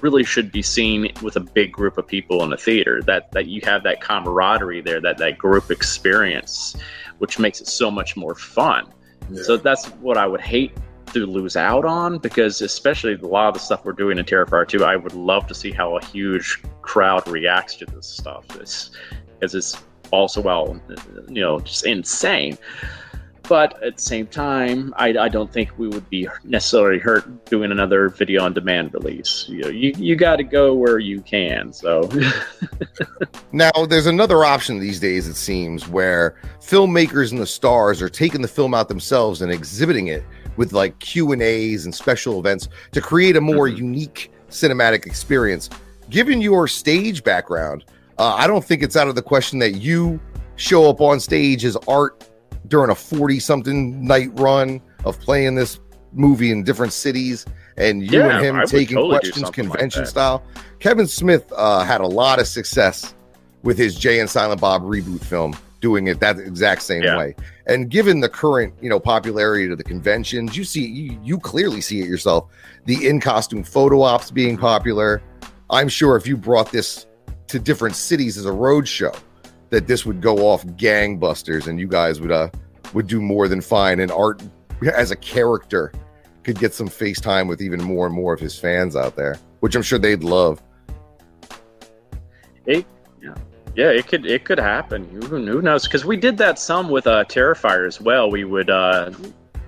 really 0.01 0.25
should 0.25 0.51
be 0.51 0.61
seen 0.61 1.13
with 1.21 1.37
a 1.37 1.39
big 1.39 1.71
group 1.71 1.97
of 1.97 2.05
people 2.05 2.43
in 2.43 2.51
a 2.51 2.57
theater. 2.57 3.01
That 3.03 3.31
that 3.31 3.47
you 3.47 3.61
have 3.63 3.83
that 3.83 4.01
camaraderie 4.01 4.81
there, 4.81 4.99
that 4.99 5.17
that 5.19 5.37
group 5.37 5.71
experience, 5.71 6.75
which 7.19 7.39
makes 7.39 7.61
it 7.61 7.67
so 7.67 7.89
much 7.89 8.17
more 8.17 8.35
fun. 8.35 8.87
Yeah. 9.31 9.43
So 9.43 9.55
that's 9.55 9.85
what 10.01 10.17
I 10.17 10.27
would 10.27 10.41
hate 10.41 10.73
to 11.07 11.25
lose 11.25 11.55
out 11.55 11.85
on 11.85 12.17
because 12.17 12.61
especially 12.61 13.13
a 13.13 13.25
lot 13.25 13.49
of 13.49 13.53
the 13.55 13.59
stuff 13.59 13.85
we're 13.85 13.93
doing 13.93 14.17
in 14.17 14.25
Terrifier 14.25 14.67
2, 14.67 14.83
I 14.83 14.95
would 14.95 15.13
love 15.13 15.47
to 15.47 15.55
see 15.55 15.71
how 15.71 15.97
a 15.97 16.05
huge 16.05 16.61
crowd 16.81 17.27
reacts 17.27 17.75
to 17.75 17.85
this 17.85 18.07
stuff. 18.07 18.45
It's 18.59 18.91
because 19.39 19.55
it's 19.55 19.83
also 20.11 20.41
well, 20.41 20.79
you 21.27 21.41
know, 21.41 21.59
just 21.59 21.85
insane. 21.85 22.57
But 23.49 23.83
at 23.83 23.97
the 23.97 24.01
same 24.01 24.27
time, 24.27 24.93
I, 24.95 25.09
I 25.17 25.27
don't 25.27 25.51
think 25.51 25.77
we 25.77 25.89
would 25.89 26.09
be 26.09 26.29
necessarily 26.45 26.97
hurt 26.97 27.45
doing 27.45 27.71
another 27.71 28.07
video 28.07 28.43
on 28.43 28.53
demand 28.53 28.93
release. 28.93 29.45
You 29.49 29.63
know, 29.63 29.67
you, 29.67 29.93
you 29.97 30.15
got 30.15 30.37
to 30.37 30.43
go 30.43 30.73
where 30.73 30.97
you 30.99 31.19
can. 31.21 31.73
So 31.73 32.09
Now, 33.51 33.71
there's 33.87 34.07
another 34.07 34.43
option 34.45 34.79
these 34.79 34.99
days, 34.99 35.27
it 35.27 35.35
seems, 35.35 35.87
where 35.87 36.35
filmmakers 36.59 37.31
and 37.31 37.39
the 37.39 37.45
stars 37.45 38.01
are 38.01 38.09
taking 38.09 38.41
the 38.41 38.47
film 38.47 38.73
out 38.73 38.87
themselves 38.87 39.43
and 39.43 39.51
exhibiting 39.51 40.07
it 40.07 40.23
with 40.57 40.73
like 40.73 40.97
Q 40.99 41.31
and 41.31 41.41
A's 41.41 41.85
and 41.85 41.93
special 41.93 42.39
events 42.39 42.69
to 42.91 43.01
create 43.01 43.35
a 43.35 43.41
more 43.41 43.67
Mhm. 43.67 43.77
unique 43.77 44.31
cinematic 44.49 45.05
experience. 45.05 45.69
Given 46.09 46.41
your 46.41 46.67
stage 46.67 47.23
background, 47.23 47.85
uh, 48.19 48.35
I 48.35 48.45
don't 48.47 48.63
think 48.63 48.83
it's 48.83 48.95
out 48.95 49.07
of 49.07 49.15
the 49.15 49.21
question 49.21 49.59
that 49.59 49.75
you 49.75 50.19
show 50.55 50.89
up 50.89 51.01
on 51.01 51.19
stage 51.19 51.65
as 51.65 51.75
art 51.87 52.27
during 52.67 52.91
a 52.91 52.95
40 52.95 53.39
something 53.39 54.05
night 54.05 54.29
run 54.39 54.79
of 55.05 55.19
playing 55.19 55.55
this 55.55 55.79
movie 56.13 56.51
in 56.51 56.63
different 56.63 56.93
cities 56.93 57.45
and 57.77 58.03
you 58.03 58.19
Yeah, 58.19 58.37
and 58.37 58.45
him 58.45 58.55
I 58.57 58.65
taking 58.65 58.95
totally 58.97 59.15
questions 59.17 59.45
something 59.45 59.63
like 59.67 59.79
convention 59.79 60.05
style. 60.05 60.43
Kevin 60.79 61.07
Smith 61.07 61.51
uh, 61.55 61.83
had 61.83 62.01
a 62.01 62.07
lot 62.07 62.39
of 62.39 62.45
success 62.47 63.15
with 63.63 63.77
his 63.77 63.95
Jay 63.95 64.19
and 64.19 64.29
Silent 64.29 64.61
Bob 64.61 64.83
reboot 64.83 65.21
film, 65.23 65.55
doing 65.83 66.07
it 66.07 66.21
that 66.21 66.39
exact 66.39 66.81
same 66.81 67.03
Yeah. 67.03 67.17
way. 67.17 67.35
And 67.67 67.89
given 67.89 68.21
the 68.21 68.29
current, 68.29 68.73
you 68.81 68.89
know, 68.89 69.01
popularity 69.01 69.69
of 69.69 69.77
the 69.77 69.83
conventions, 69.83 70.55
you 70.55 70.63
see, 70.63 70.85
you, 70.87 71.19
you 71.21 71.37
clearly 71.37 71.81
see 71.81 71.99
it 71.99 72.07
yourself. 72.07 72.45
The 72.85 73.05
in 73.05 73.19
costume 73.19 73.63
photo 73.63 74.01
ops 74.01 74.31
being 74.31 74.57
popular. 74.57 75.21
I'm 75.69 75.89
sure 75.89 76.15
if 76.15 76.25
you 76.25 76.37
brought 76.37 76.71
this 76.71 77.05
to 77.47 77.59
different 77.59 77.97
cities 77.97 78.37
as 78.37 78.45
a 78.45 78.51
road 78.51 78.87
show, 78.87 79.11
that 79.71 79.85
this 79.87 80.05
would 80.05 80.21
go 80.21 80.47
off 80.47 80.65
gangbusters, 80.65 81.67
and 81.67 81.79
you 81.79 81.87
guys 81.87 82.21
would 82.21 82.31
uh 82.31 82.47
would 82.93 83.07
do 83.07 83.21
more 83.21 83.49
than 83.49 83.59
fine. 83.59 83.99
And 83.99 84.09
Art, 84.09 84.41
as 84.95 85.11
a 85.11 85.17
character, 85.17 85.91
could 86.43 86.59
get 86.59 86.73
some 86.73 86.87
FaceTime 86.87 87.49
with 87.49 87.61
even 87.61 87.83
more 87.83 88.05
and 88.05 88.15
more 88.15 88.33
of 88.33 88.39
his 88.39 88.57
fans 88.57 88.95
out 88.95 89.17
there, 89.17 89.37
which 89.59 89.75
I'm 89.75 89.81
sure 89.81 89.99
they'd 89.99 90.23
love. 90.23 90.61
Yeah, 93.75 93.89
it 93.89 94.07
could 94.07 94.25
it 94.25 94.45
could 94.45 94.59
happen. 94.59 95.09
Who, 95.23 95.45
who 95.45 95.61
knows? 95.61 95.83
Because 95.83 96.05
we 96.05 96.15
did 96.15 96.37
that 96.37 96.59
some 96.59 96.89
with 96.89 97.07
uh, 97.07 97.25
Terrifier 97.25 97.87
as 97.87 97.99
well. 97.99 98.29
We 98.29 98.43
would 98.43 98.69
uh, 98.69 99.11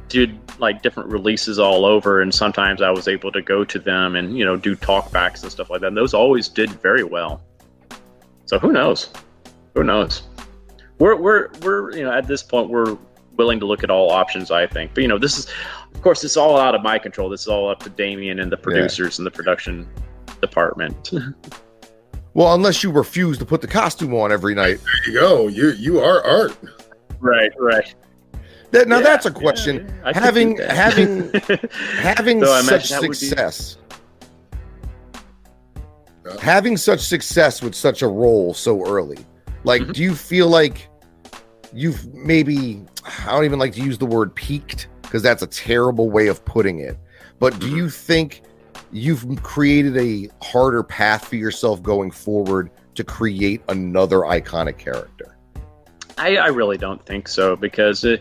did 0.09 0.37
like 0.59 0.81
different 0.83 1.09
releases 1.09 1.57
all 1.57 1.85
over, 1.85 2.21
and 2.21 2.33
sometimes 2.33 2.81
I 2.81 2.91
was 2.91 3.07
able 3.07 3.31
to 3.31 3.41
go 3.41 3.65
to 3.65 3.79
them 3.79 4.15
and 4.15 4.37
you 4.37 4.45
know 4.45 4.57
do 4.57 4.75
talkbacks 4.75 5.41
and 5.41 5.51
stuff 5.51 5.69
like 5.69 5.81
that. 5.81 5.87
And 5.87 5.97
those 5.97 6.13
always 6.13 6.47
did 6.47 6.69
very 6.81 7.03
well. 7.03 7.41
So 8.45 8.59
who 8.59 8.71
knows? 8.71 9.09
Who 9.73 9.83
knows? 9.83 10.23
We're 10.99 11.15
we're 11.15 11.49
we're 11.63 11.95
you 11.95 12.03
know 12.03 12.11
at 12.11 12.27
this 12.27 12.43
point 12.43 12.69
we're 12.69 12.97
willing 13.37 13.59
to 13.59 13.65
look 13.65 13.83
at 13.83 13.89
all 13.89 14.11
options. 14.11 14.51
I 14.51 14.67
think, 14.67 14.93
but 14.93 15.01
you 15.01 15.07
know 15.07 15.17
this 15.17 15.37
is 15.37 15.47
of 15.95 16.01
course 16.03 16.23
it's 16.23 16.37
all 16.37 16.59
out 16.59 16.75
of 16.75 16.83
my 16.83 16.99
control. 16.99 17.27
This 17.27 17.41
is 17.41 17.47
all 17.47 17.69
up 17.69 17.81
to 17.83 17.89
Damien 17.89 18.39
and 18.39 18.51
the 18.51 18.57
producers 18.57 19.17
and 19.17 19.25
the 19.25 19.31
production 19.31 19.89
department. 20.41 21.11
Well, 22.35 22.53
unless 22.53 22.83
you 22.83 22.91
refuse 22.91 23.37
to 23.39 23.45
put 23.45 23.61
the 23.61 23.67
costume 23.67 24.13
on 24.13 24.29
every 24.31 24.53
night. 24.53 24.79
There 24.83 25.13
you 25.13 25.19
go. 25.19 25.47
You 25.47 25.71
you 25.71 25.99
are 26.01 26.21
art. 26.23 26.55
right, 27.19 27.51
right. 27.57 27.95
That 28.71 28.87
now 28.89 28.97
Yeah, 28.97 29.03
that's 29.03 29.25
a 29.25 29.31
question. 29.31 29.87
yeah, 29.87 29.93
I 30.03 30.13
could 30.13 30.21
Having- 30.23 30.57
having- 30.57 31.31
Having 31.97 32.43
So 32.43 32.51
I 32.53 32.61
such 32.61 32.69
imagine 32.69 32.89
that 32.95 33.01
would 33.01 33.09
be- 33.11 33.15
success, 33.15 33.77
having 36.41 36.75
such 36.77 36.99
success 36.99 37.61
with 37.61 37.73
such 37.75 38.01
a 38.01 38.07
role 38.07 38.53
so 38.53 38.85
early, 38.85 39.19
like, 39.63 39.81
Mhm. 39.83 39.93
do 39.93 40.03
you 40.03 40.15
feel 40.15 40.47
like 40.49 40.89
you've 41.73 42.13
maybe? 42.13 42.83
I 43.25 43.31
don't 43.31 43.45
even 43.45 43.59
like 43.59 43.73
to 43.73 43.81
use 43.81 43.97
the 43.97 44.05
word 44.05 44.33
peaked 44.35 44.87
because 45.03 45.21
that's 45.21 45.41
a 45.43 45.47
terrible 45.47 46.09
way 46.09 46.27
of 46.27 46.43
putting 46.43 46.79
it. 46.79 46.97
But 47.39 47.59
do 47.59 47.67
Mm-hmm. 47.67 47.77
you 47.77 47.89
think 47.89 48.41
you've 48.95 49.43
created 49.43 49.97
a 49.97 50.29
harder 50.41 50.81
path 50.81 51.27
for 51.27 51.35
yourself 51.35 51.83
going 51.83 52.11
forward 52.11 52.71
to 52.95 53.03
create 53.03 53.61
another 53.67 54.19
iconic 54.19 54.77
character? 54.77 55.37
I, 56.17 56.37
I 56.37 56.47
really 56.47 56.77
don't 56.77 57.05
think 57.05 57.27
so 57.27 57.57
because 57.57 58.05
uh, 58.05 58.17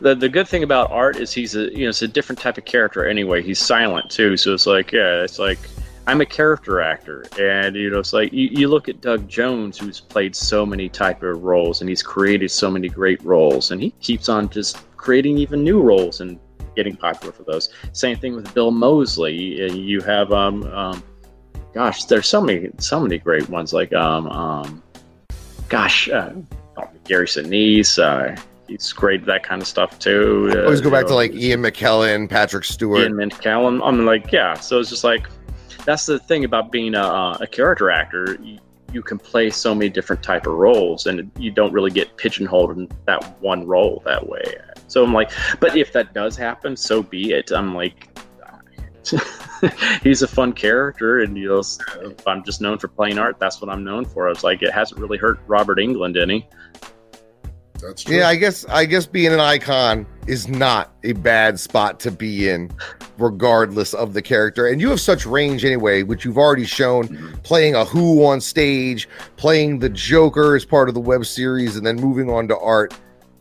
the 0.00 0.14
the 0.14 0.28
good 0.28 0.46
thing 0.46 0.62
about 0.62 0.90
Art 0.90 1.16
is 1.16 1.32
he's 1.32 1.56
a 1.56 1.72
you 1.72 1.84
know 1.84 1.88
it's 1.88 2.02
a 2.02 2.08
different 2.08 2.38
type 2.38 2.58
of 2.58 2.66
character 2.66 3.08
anyway. 3.08 3.42
He's 3.42 3.58
silent 3.58 4.10
too, 4.10 4.36
so 4.36 4.52
it's 4.52 4.66
like 4.66 4.92
yeah, 4.92 5.22
it's 5.22 5.38
like 5.38 5.58
I'm 6.06 6.20
a 6.20 6.26
character 6.26 6.82
actor, 6.82 7.24
and 7.38 7.74
you 7.74 7.88
know 7.88 7.98
it's 7.98 8.12
like 8.12 8.30
you, 8.30 8.48
you 8.52 8.68
look 8.68 8.90
at 8.90 9.00
Doug 9.00 9.26
Jones 9.26 9.78
who's 9.78 10.00
played 10.00 10.36
so 10.36 10.66
many 10.66 10.90
type 10.90 11.22
of 11.22 11.42
roles 11.42 11.80
and 11.80 11.88
he's 11.88 12.02
created 12.02 12.50
so 12.50 12.70
many 12.70 12.90
great 12.90 13.22
roles, 13.24 13.70
and 13.70 13.80
he 13.80 13.92
keeps 14.00 14.28
on 14.28 14.50
just 14.50 14.76
creating 14.98 15.38
even 15.38 15.64
new 15.64 15.80
roles 15.80 16.20
and 16.20 16.38
getting 16.76 16.96
popular 16.96 17.32
for 17.32 17.42
those. 17.44 17.70
Same 17.92 18.16
thing 18.18 18.34
with 18.34 18.52
Bill 18.54 18.70
Moseley. 18.70 19.64
and 19.66 19.76
You 19.76 20.00
have 20.02 20.32
um, 20.32 20.64
um 20.64 21.02
gosh, 21.74 22.04
there's 22.04 22.26
so 22.28 22.40
many 22.40 22.70
so 22.78 23.00
many 23.00 23.18
great 23.18 23.48
ones 23.48 23.72
like 23.72 23.92
um 23.92 24.26
um 24.28 24.82
gosh. 25.68 26.08
Uh, 26.08 26.32
oh, 26.78 26.88
Gary 27.04 27.26
Sinise, 27.26 27.98
uh, 27.98 28.40
he's 28.68 28.92
great 28.92 29.20
at 29.22 29.26
that 29.26 29.42
kind 29.42 29.60
of 29.62 29.68
stuff 29.68 29.98
too. 29.98 30.50
I 30.52 30.58
Uh, 30.58 30.64
always 30.64 30.80
go 30.80 30.88
you 30.88 30.92
back 30.94 31.02
know, 31.04 31.08
to 31.10 31.14
like 31.14 31.32
Ian 31.34 31.62
McKellen, 31.62 32.28
Patrick 32.28 32.64
Stewart. 32.64 33.00
Ian 33.00 33.14
McKellen. 33.14 33.80
I'm 33.84 34.04
like, 34.04 34.30
yeah. 34.32 34.54
So 34.54 34.78
it's 34.80 34.90
just 34.90 35.04
like 35.04 35.26
that's 35.84 36.06
the 36.06 36.18
thing 36.18 36.44
about 36.44 36.70
being 36.70 36.94
a, 36.94 37.36
a 37.40 37.46
character 37.46 37.90
actor. 37.90 38.36
You, 38.42 38.58
you 38.92 39.02
can 39.02 39.18
play 39.18 39.50
so 39.50 39.72
many 39.72 39.88
different 39.88 40.20
type 40.22 40.46
of 40.48 40.54
roles, 40.54 41.06
and 41.06 41.30
you 41.38 41.52
don't 41.52 41.72
really 41.72 41.92
get 41.92 42.16
pigeonholed 42.16 42.76
in 42.76 42.88
that 43.06 43.40
one 43.40 43.64
role 43.66 44.02
that 44.04 44.26
way. 44.28 44.42
So 44.90 45.04
I'm 45.04 45.14
like, 45.14 45.30
but 45.60 45.76
if 45.76 45.92
that 45.92 46.12
does 46.12 46.36
happen, 46.36 46.76
so 46.76 47.02
be 47.02 47.32
it. 47.32 47.50
I'm 47.52 47.74
like. 47.74 48.08
he's 50.02 50.20
a 50.20 50.28
fun 50.28 50.52
character, 50.52 51.20
and 51.20 51.36
you 51.36 51.48
know, 51.48 51.62
if 52.02 52.28
I'm 52.28 52.44
just 52.44 52.60
known 52.60 52.78
for 52.78 52.88
playing 52.88 53.18
art, 53.18 53.38
that's 53.40 53.60
what 53.60 53.70
I'm 53.70 53.82
known 53.82 54.04
for. 54.04 54.26
I 54.26 54.28
was 54.28 54.44
like, 54.44 54.62
it 54.62 54.72
hasn't 54.72 55.00
really 55.00 55.16
hurt 55.16 55.40
Robert 55.46 55.78
Englund 55.78 56.20
any. 56.20 56.46
That's 57.80 58.04
true. 58.04 58.16
Yeah, 58.16 58.28
I 58.28 58.36
guess 58.36 58.66
I 58.66 58.84
guess 58.84 59.06
being 59.06 59.32
an 59.32 59.40
icon 59.40 60.06
is 60.26 60.48
not 60.48 60.92
a 61.02 61.12
bad 61.12 61.58
spot 61.58 61.98
to 62.00 62.10
be 62.10 62.48
in, 62.48 62.70
regardless 63.18 63.94
of 63.94 64.12
the 64.12 64.22
character. 64.22 64.68
And 64.68 64.80
you 64.80 64.90
have 64.90 65.00
such 65.00 65.26
range 65.26 65.64
anyway, 65.64 66.02
which 66.02 66.24
you've 66.24 66.38
already 66.38 66.66
shown 66.66 67.08
mm-hmm. 67.08 67.38
playing 67.38 67.74
a 67.74 67.84
Who 67.84 68.24
on 68.24 68.40
stage, 68.40 69.08
playing 69.36 69.78
the 69.78 69.88
Joker 69.88 70.56
as 70.56 70.64
part 70.64 70.88
of 70.88 70.94
the 70.94 71.00
web 71.00 71.24
series, 71.24 71.76
and 71.76 71.86
then 71.86 71.96
moving 71.96 72.30
on 72.30 72.48
to 72.48 72.58
art. 72.58 72.94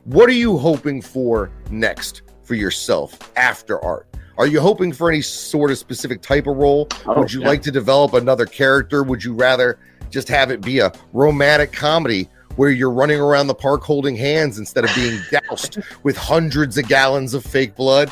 What 0.10 0.28
are 0.28 0.34
you 0.34 0.58
hoping 0.58 1.04
for 1.04 1.52
next 1.69 2.24
for 2.41 2.56
yourself 2.56 3.32
after 3.38 3.80
art? 3.86 4.08
Are 4.39 4.48
you 4.48 4.60
hoping 4.60 4.91
for 4.91 5.12
any 5.12 5.22
sort 5.22 5.69
of 5.69 5.78
specific 5.78 6.24
type 6.24 6.48
of 6.48 6.58
role? 6.58 6.88
Oh, 7.06 7.19
Would 7.19 7.32
you 7.32 7.41
yeah. 7.41 7.48
like 7.50 7.62
to 7.62 7.72
develop 7.72 8.15
another 8.15 8.48
character? 8.48 9.04
Would 9.04 9.24
you 9.24 9.36
rather 9.36 9.78
just 10.10 10.28
have 10.28 10.50
it 10.50 10.62
be 10.62 10.80
a 10.80 10.91
romantic 11.13 11.72
comedy 11.72 12.28
where 12.56 12.72
you're 12.72 12.89
running 12.89 13.19
around 13.19 13.45
the 13.45 13.54
park 13.54 13.84
holding 13.84 14.15
hands 14.15 14.58
instead 14.58 14.84
of 14.84 14.89
being 14.95 15.19
doused 15.48 15.78
with 16.02 16.17
hundreds 16.17 16.80
of 16.80 16.88
gallons 16.88 17.36
of 17.36 17.45
fake 17.45 17.76
blood? 17.76 18.12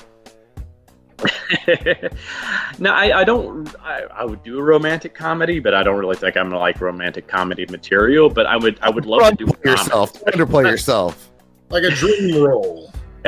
no, 2.77 2.91
I, 2.91 3.21
I 3.21 3.23
don't. 3.23 3.75
I, 3.81 4.03
I 4.13 4.23
would 4.23 4.43
do 4.43 4.59
a 4.59 4.61
romantic 4.61 5.15
comedy, 5.15 5.59
but 5.59 5.73
I 5.73 5.81
don't 5.81 5.97
really 5.97 6.15
think 6.15 6.37
I'm 6.37 6.51
like 6.51 6.79
romantic 6.79 7.27
comedy 7.27 7.65
material. 7.71 8.29
But 8.29 8.45
I 8.45 8.55
would, 8.55 8.77
I 8.83 8.91
would 8.91 9.07
love 9.07 9.35
to 9.35 9.45
do 9.45 9.51
yourself. 9.65 10.13
Underplay 10.25 10.69
yourself. 10.69 11.26
Like 11.69 11.83
a 11.83 11.91
dream 11.91 12.43
role. 12.43 12.91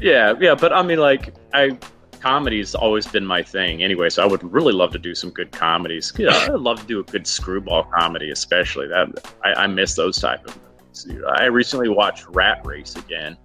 yeah, 0.00 0.34
yeah, 0.40 0.54
but 0.54 0.72
I 0.72 0.82
mean, 0.82 0.98
like, 0.98 1.34
I 1.52 1.78
comedy's 2.22 2.74
always 2.74 3.06
been 3.06 3.26
my 3.26 3.42
thing 3.42 3.82
anyway. 3.82 4.08
So 4.08 4.22
I 4.22 4.26
would 4.26 4.44
really 4.44 4.72
love 4.72 4.92
to 4.92 4.98
do 4.98 5.14
some 5.14 5.30
good 5.30 5.50
comedies. 5.50 6.12
Yeah, 6.16 6.30
I'd 6.30 6.52
love 6.52 6.80
to 6.80 6.86
do 6.86 7.00
a 7.00 7.02
good 7.02 7.26
screwball 7.26 7.84
comedy, 7.98 8.30
especially 8.30 8.86
that. 8.88 9.08
I, 9.44 9.64
I 9.64 9.66
miss 9.66 9.94
those 9.94 10.18
type 10.18 10.46
of 10.46 10.56
movies. 10.56 11.22
I 11.36 11.46
recently 11.46 11.88
watched 11.88 12.26
Rat 12.28 12.64
Race 12.64 12.94
again. 12.96 13.36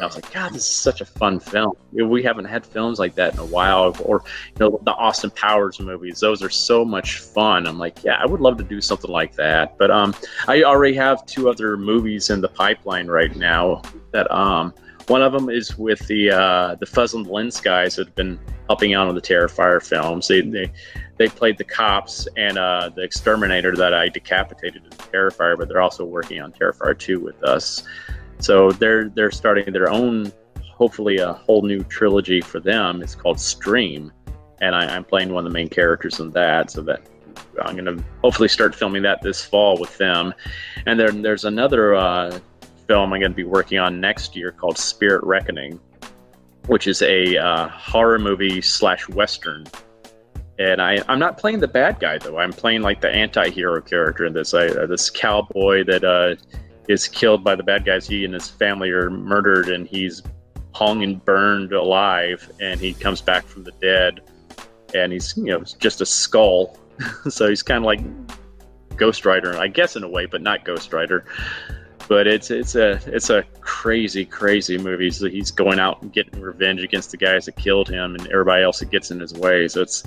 I 0.00 0.06
was 0.06 0.14
like, 0.14 0.32
God, 0.32 0.52
this 0.52 0.62
is 0.62 0.74
such 0.74 1.00
a 1.00 1.04
fun 1.04 1.40
film. 1.40 1.72
We 1.92 2.22
haven't 2.22 2.44
had 2.46 2.66
films 2.66 2.98
like 2.98 3.14
that 3.14 3.34
in 3.34 3.40
a 3.40 3.46
while. 3.46 3.96
Or, 4.04 4.22
you 4.58 4.58
know, 4.60 4.80
the 4.84 4.92
Austin 4.92 5.30
Powers 5.30 5.80
movies. 5.80 6.20
Those 6.20 6.42
are 6.42 6.50
so 6.50 6.84
much 6.84 7.18
fun. 7.18 7.66
I'm 7.66 7.78
like, 7.78 8.04
yeah, 8.04 8.18
I 8.20 8.26
would 8.26 8.40
love 8.40 8.56
to 8.58 8.64
do 8.64 8.80
something 8.80 9.10
like 9.10 9.34
that. 9.36 9.78
But 9.78 9.90
um, 9.90 10.14
I 10.48 10.62
already 10.62 10.94
have 10.96 11.24
two 11.26 11.48
other 11.48 11.76
movies 11.76 12.30
in 12.30 12.40
the 12.40 12.48
pipeline 12.48 13.06
right 13.08 13.34
now. 13.36 13.82
That 14.12 14.30
um, 14.30 14.74
one 15.08 15.22
of 15.22 15.32
them 15.32 15.48
is 15.48 15.78
with 15.78 16.06
the 16.08 16.30
uh, 16.30 16.74
the 16.76 16.86
Fuzz 16.86 17.14
and 17.14 17.26
Lens 17.26 17.60
guys 17.60 17.96
that 17.96 18.08
have 18.08 18.16
been 18.16 18.38
helping 18.68 18.94
out 18.94 19.08
on 19.08 19.14
the 19.14 19.20
Terrifier 19.20 19.82
films. 19.82 20.28
They 20.28 20.40
they 20.40 20.72
they 21.16 21.28
played 21.28 21.58
the 21.58 21.64
cops 21.64 22.26
and 22.36 22.58
uh, 22.58 22.90
the 22.94 23.02
exterminator 23.02 23.74
that 23.76 23.94
I 23.94 24.08
decapitated 24.08 24.84
in 24.84 24.90
Terrifier, 24.90 25.56
but 25.56 25.68
they're 25.68 25.80
also 25.80 26.04
working 26.04 26.40
on 26.40 26.52
Terrifier 26.52 26.98
2 26.98 27.20
with 27.20 27.42
us. 27.42 27.84
So 28.38 28.70
they're 28.72 29.08
they're 29.08 29.30
starting 29.30 29.72
their 29.72 29.90
own, 29.90 30.32
hopefully 30.62 31.18
a 31.18 31.32
whole 31.32 31.62
new 31.62 31.82
trilogy 31.84 32.40
for 32.40 32.60
them. 32.60 33.02
It's 33.02 33.14
called 33.14 33.40
Stream, 33.40 34.12
and 34.60 34.74
I, 34.74 34.94
am 34.94 35.04
playing 35.04 35.32
one 35.32 35.46
of 35.46 35.52
the 35.52 35.54
main 35.54 35.68
characters 35.68 36.20
in 36.20 36.30
that. 36.32 36.70
So 36.70 36.82
that 36.82 37.00
I'm 37.62 37.76
going 37.76 37.96
to 37.96 38.04
hopefully 38.22 38.48
start 38.48 38.74
filming 38.74 39.02
that 39.02 39.22
this 39.22 39.44
fall 39.44 39.78
with 39.78 39.96
them. 39.98 40.34
And 40.86 40.98
then 40.98 41.22
there's 41.22 41.44
another 41.44 41.94
uh, 41.94 42.38
film 42.86 43.12
I'm 43.12 43.20
going 43.20 43.32
to 43.32 43.36
be 43.36 43.44
working 43.44 43.78
on 43.78 44.00
next 44.00 44.36
year 44.36 44.52
called 44.52 44.78
Spirit 44.78 45.24
Reckoning, 45.24 45.80
which 46.66 46.86
is 46.86 47.02
a 47.02 47.36
uh, 47.36 47.68
horror 47.68 48.18
movie 48.18 48.60
slash 48.60 49.08
western. 49.08 49.66
And 50.58 50.80
I, 50.80 51.02
I'm 51.08 51.18
not 51.18 51.36
playing 51.36 51.60
the 51.60 51.68
bad 51.68 52.00
guy 52.00 52.18
though. 52.18 52.38
I'm 52.38 52.52
playing 52.52 52.82
like 52.82 53.00
the 53.00 53.10
anti-hero 53.10 53.82
character 53.82 54.24
in 54.24 54.32
this. 54.32 54.54
I, 54.54 54.66
uh, 54.66 54.86
this 54.86 55.10
cowboy 55.10 55.84
that 55.84 56.04
uh, 56.04 56.36
is 56.88 57.08
killed 57.08 57.44
by 57.44 57.54
the 57.54 57.62
bad 57.62 57.84
guys. 57.84 58.06
He 58.06 58.24
and 58.24 58.34
his 58.34 58.48
family 58.48 58.90
are 58.90 59.10
murdered, 59.10 59.68
and 59.68 59.86
he's 59.86 60.22
hung 60.74 61.02
and 61.02 61.24
burned 61.24 61.72
alive. 61.72 62.50
And 62.60 62.80
he 62.80 62.92
comes 62.92 63.20
back 63.20 63.44
from 63.44 63.64
the 63.64 63.72
dead, 63.80 64.20
and 64.94 65.12
he's 65.12 65.36
you 65.36 65.46
know 65.46 65.60
just 65.78 66.00
a 66.00 66.06
skull. 66.06 66.78
so 67.28 67.48
he's 67.48 67.62
kind 67.62 67.78
of 67.78 67.84
like 67.84 68.00
Ghost 68.96 69.26
Rider, 69.26 69.56
I 69.56 69.68
guess 69.68 69.96
in 69.96 70.02
a 70.02 70.08
way, 70.08 70.26
but 70.26 70.42
not 70.42 70.64
Ghost 70.64 70.92
Rider. 70.92 71.24
But 72.08 72.26
it's 72.26 72.50
it's 72.50 72.76
a 72.76 73.00
it's 73.06 73.30
a 73.30 73.42
crazy 73.60 74.24
crazy 74.24 74.78
movie. 74.78 75.10
So 75.10 75.28
he's 75.28 75.50
going 75.50 75.80
out 75.80 76.02
and 76.02 76.12
getting 76.12 76.40
revenge 76.40 76.82
against 76.82 77.10
the 77.10 77.16
guys 77.16 77.46
that 77.46 77.56
killed 77.56 77.88
him 77.88 78.14
and 78.14 78.26
everybody 78.28 78.62
else 78.62 78.78
that 78.78 78.90
gets 78.90 79.10
in 79.10 79.18
his 79.18 79.34
way. 79.34 79.66
So 79.66 79.82
it's 79.82 80.04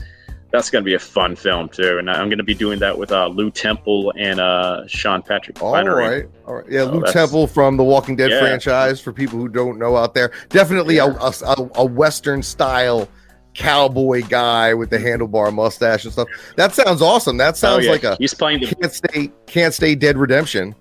that's 0.52 0.70
going 0.70 0.84
to 0.84 0.86
be 0.86 0.96
a 0.96 1.00
fun 1.00 1.36
film 1.36 1.70
too, 1.70 1.98
and 2.00 2.10
I'm 2.10 2.28
going 2.28 2.40
to 2.40 2.44
be 2.44 2.54
doing 2.54 2.80
that 2.80 2.98
with 2.98 3.12
uh, 3.12 3.28
Lew 3.28 3.52
Temple 3.52 4.12
and 4.18 4.40
uh, 4.40 4.88
Sean 4.88 5.22
Patrick. 5.22 5.62
All 5.62 5.74
right, 5.74 6.28
all 6.46 6.56
right, 6.56 6.66
yeah, 6.70 6.86
so 6.86 6.92
Lew 6.92 7.12
Temple 7.12 7.48
from 7.48 7.78
the 7.78 7.84
Walking 7.84 8.16
Dead 8.16 8.32
yeah. 8.32 8.40
franchise. 8.40 9.00
For 9.00 9.14
people 9.14 9.38
who 9.38 9.48
don't 9.48 9.78
know 9.78 9.96
out 9.96 10.14
there, 10.14 10.32
definitely 10.50 10.96
yeah. 10.96 11.16
a, 11.20 11.34
a, 11.46 11.70
a 11.76 11.86
Western 11.86 12.42
style 12.42 13.08
cowboy 13.54 14.24
guy 14.28 14.74
with 14.74 14.90
the 14.90 14.98
handlebar 14.98 15.54
mustache 15.54 16.06
and 16.06 16.14
stuff. 16.14 16.28
That 16.56 16.74
sounds 16.74 17.02
awesome. 17.02 17.38
That 17.38 17.54
oh, 17.54 17.58
sounds 17.58 17.80
oh, 17.80 17.86
yeah. 17.86 17.92
like 17.92 18.04
a 18.04 18.16
he's 18.16 18.34
playing 18.34 18.62
the- 18.62 18.76
can't 18.76 18.94
stay 18.94 19.32
can't 19.46 19.74
stay 19.74 19.96
dead 19.96 20.18
redemption. 20.18 20.76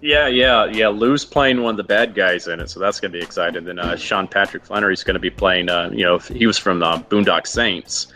Yeah, 0.00 0.28
yeah, 0.28 0.66
yeah. 0.66 0.88
Lew's 0.88 1.24
playing 1.24 1.62
one 1.62 1.72
of 1.72 1.76
the 1.76 1.84
bad 1.84 2.14
guys 2.14 2.46
in 2.46 2.60
it, 2.60 2.70
so 2.70 2.78
that's 2.78 3.00
going 3.00 3.10
to 3.10 3.18
be 3.18 3.24
exciting. 3.24 3.64
Then 3.64 3.80
uh, 3.80 3.96
Sean 3.96 4.28
Patrick 4.28 4.64
Flanery's 4.64 5.02
going 5.02 5.14
to 5.14 5.20
be 5.20 5.30
playing. 5.30 5.68
Uh, 5.68 5.90
you 5.92 6.04
know, 6.04 6.18
he 6.18 6.46
was 6.46 6.56
from 6.56 6.82
uh, 6.82 7.00
Boondock 7.00 7.46
Saints. 7.46 8.12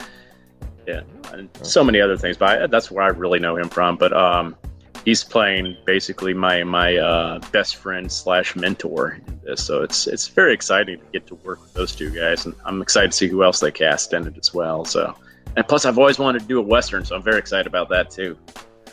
Yeah, 0.87 1.03
and 1.33 1.49
so 1.63 1.83
many 1.83 2.01
other 2.01 2.17
things, 2.17 2.37
but 2.37 2.63
I, 2.63 2.67
that's 2.67 2.91
where 2.91 3.05
I 3.05 3.09
really 3.09 3.41
know 3.41 3.57
him 3.57 3.69
from. 3.69 3.97
But 3.97 4.13
um, 4.13 4.57
he's 5.05 5.25
playing 5.25 5.77
basically 5.85 6.35
my 6.35 6.63
my 6.63 6.97
uh, 6.97 7.41
best 7.51 7.77
friend 7.77 8.11
slash 8.11 8.55
mentor 8.55 9.21
in 9.27 9.41
this, 9.45 9.65
so 9.65 9.83
it's 9.83 10.07
it's 10.07 10.29
very 10.29 10.55
exciting 10.55 10.99
to 10.99 11.05
get 11.13 11.27
to 11.29 11.35
work 11.37 11.61
with 11.61 11.75
those 11.75 11.95
two 11.95 12.11
guys, 12.11 12.47
and 12.47 12.55
I'm 12.65 12.81
excited 12.81 13.11
to 13.11 13.17
see 13.17 13.29
who 13.29 13.43
else 13.43 13.61
they 13.61 13.73
cast 13.73 14.13
in 14.13 14.27
it 14.27 14.39
as 14.39 14.55
well. 14.55 14.85
So, 14.85 15.17
and 15.57 15.67
plus, 15.67 15.85
I've 15.85 15.99
always 15.99 16.19
wanted 16.19 16.41
to 16.41 16.47
do 16.47 16.59
a 16.59 16.63
western, 16.63 17.05
so 17.05 17.17
I'm 17.17 17.23
very 17.23 17.39
excited 17.39 17.67
about 17.67 17.89
that 17.89 18.11
too. 18.11 18.39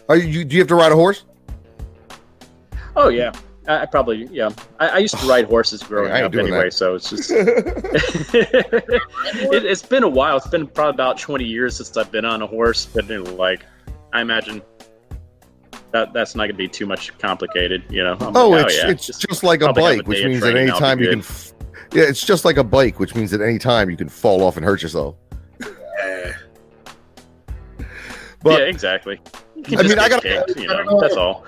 Are 0.08 0.18
you? 0.18 0.44
Do 0.44 0.56
you 0.56 0.62
have 0.62 0.68
to 0.70 0.76
ride 0.76 0.92
a 0.92 0.96
horse? 0.96 1.26
Oh 2.96 3.10
yeah, 3.10 3.32
I, 3.68 3.82
I 3.82 3.86
probably 3.86 4.28
yeah. 4.32 4.50
I, 4.80 4.88
I, 4.88 4.98
used 4.98 5.18
to 5.18 5.28
ride 5.28 5.46
horses 5.46 5.84
growing 5.88 6.12
up 6.12 6.34
anyway, 6.34 6.66
that. 6.66 6.74
so 6.74 6.96
it's 6.96 7.10
just 7.10 7.32
it, 7.34 9.64
has 9.64 9.84
been 9.84 10.04
a 10.04 10.10
while. 10.10 10.38
It's 10.38 10.48
been 10.48 10.68
probably 10.68 10.96
about 10.96 11.18
twenty 11.18 11.46
years 11.46 11.78
since 11.78 11.96
I've 11.98 12.12
been 12.12 12.26
on 12.26 12.42
a 12.42 12.48
horse, 12.48 12.86
but 12.86 13.10
like 13.10 13.66
I 14.14 14.22
imagine 14.22 14.62
that 15.92 16.14
that's 16.14 16.36
not 16.36 16.44
going 16.44 16.52
to 16.52 16.58
be 16.58 16.68
too 16.68 16.86
much 16.86 17.18
complicated, 17.18 17.84
you 17.90 18.04
know. 18.04 18.16
I'm 18.20 18.36
oh, 18.36 18.50
like, 18.50 18.64
oh, 18.64 18.68
it's 18.68 18.76
oh, 18.76 18.86
yeah, 18.86 18.92
it's 18.92 19.08
just, 19.08 19.28
just 19.28 19.44
like 19.44 19.62
a 19.62 19.74
bike, 19.74 20.08
which 20.08 20.24
means 20.24 20.44
at 20.44 20.56
any 20.56 20.72
time 20.72 21.00
you 21.00 21.10
can. 21.10 21.20
F- 21.20 21.54
yeah, 21.92 22.04
it's 22.04 22.24
just 22.24 22.46
like 22.46 22.58
a 22.58 22.64
bike, 22.64 23.00
which 23.00 23.16
means 23.16 23.34
at 23.34 23.42
any 23.42 23.58
time 23.58 23.90
you 23.90 23.98
can 23.98 24.10
fall 24.10 24.44
off 24.44 24.58
and 24.58 24.66
hurt 24.66 24.84
yourself. 24.84 25.16
But, 28.42 28.62
yeah, 28.62 28.68
exactly. 28.68 29.20
I 29.68 29.84
mean, 29.84 30.00
I 30.00 30.10
got 30.10 30.24
you 30.24 30.68
know, 30.68 31.00
that's 31.00 31.16
all. 31.16 31.46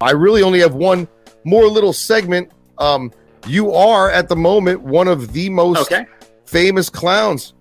I 0.00 0.10
really 0.10 0.42
only 0.42 0.60
have 0.60 0.74
one 0.74 1.08
more 1.44 1.66
little 1.66 1.92
segment. 1.92 2.50
Um, 2.78 3.12
you 3.46 3.72
are 3.72 4.10
at 4.10 4.28
the 4.28 4.36
moment 4.36 4.82
one 4.82 5.08
of 5.08 5.32
the 5.32 5.48
most 5.48 5.92
okay. 5.92 6.06
famous 6.44 6.90
clowns 6.90 7.54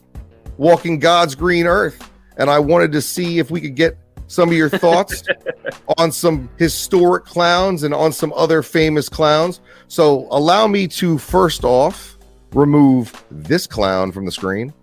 walking 0.57 0.99
God's 0.99 1.35
green 1.35 1.67
earth, 1.67 2.11
and 2.37 2.49
I 2.49 2.59
wanted 2.59 2.91
to 2.93 3.01
see 3.01 3.39
if 3.39 3.51
we 3.51 3.61
could 3.61 3.75
get 3.75 3.97
some 4.27 4.49
of 4.49 4.55
your 4.55 4.69
thoughts 4.69 5.23
on 5.97 6.11
some 6.11 6.49
historic 6.57 7.25
clowns 7.25 7.83
and 7.83 7.93
on 7.93 8.11
some 8.11 8.33
other 8.33 8.63
famous 8.63 9.07
clowns. 9.07 9.61
So, 9.87 10.27
allow 10.31 10.67
me 10.67 10.87
to 10.89 11.17
first 11.17 11.63
off 11.63 12.17
remove 12.53 13.23
this 13.29 13.67
clown 13.67 14.11
from 14.11 14.25
the 14.25 14.31
screen. 14.31 14.73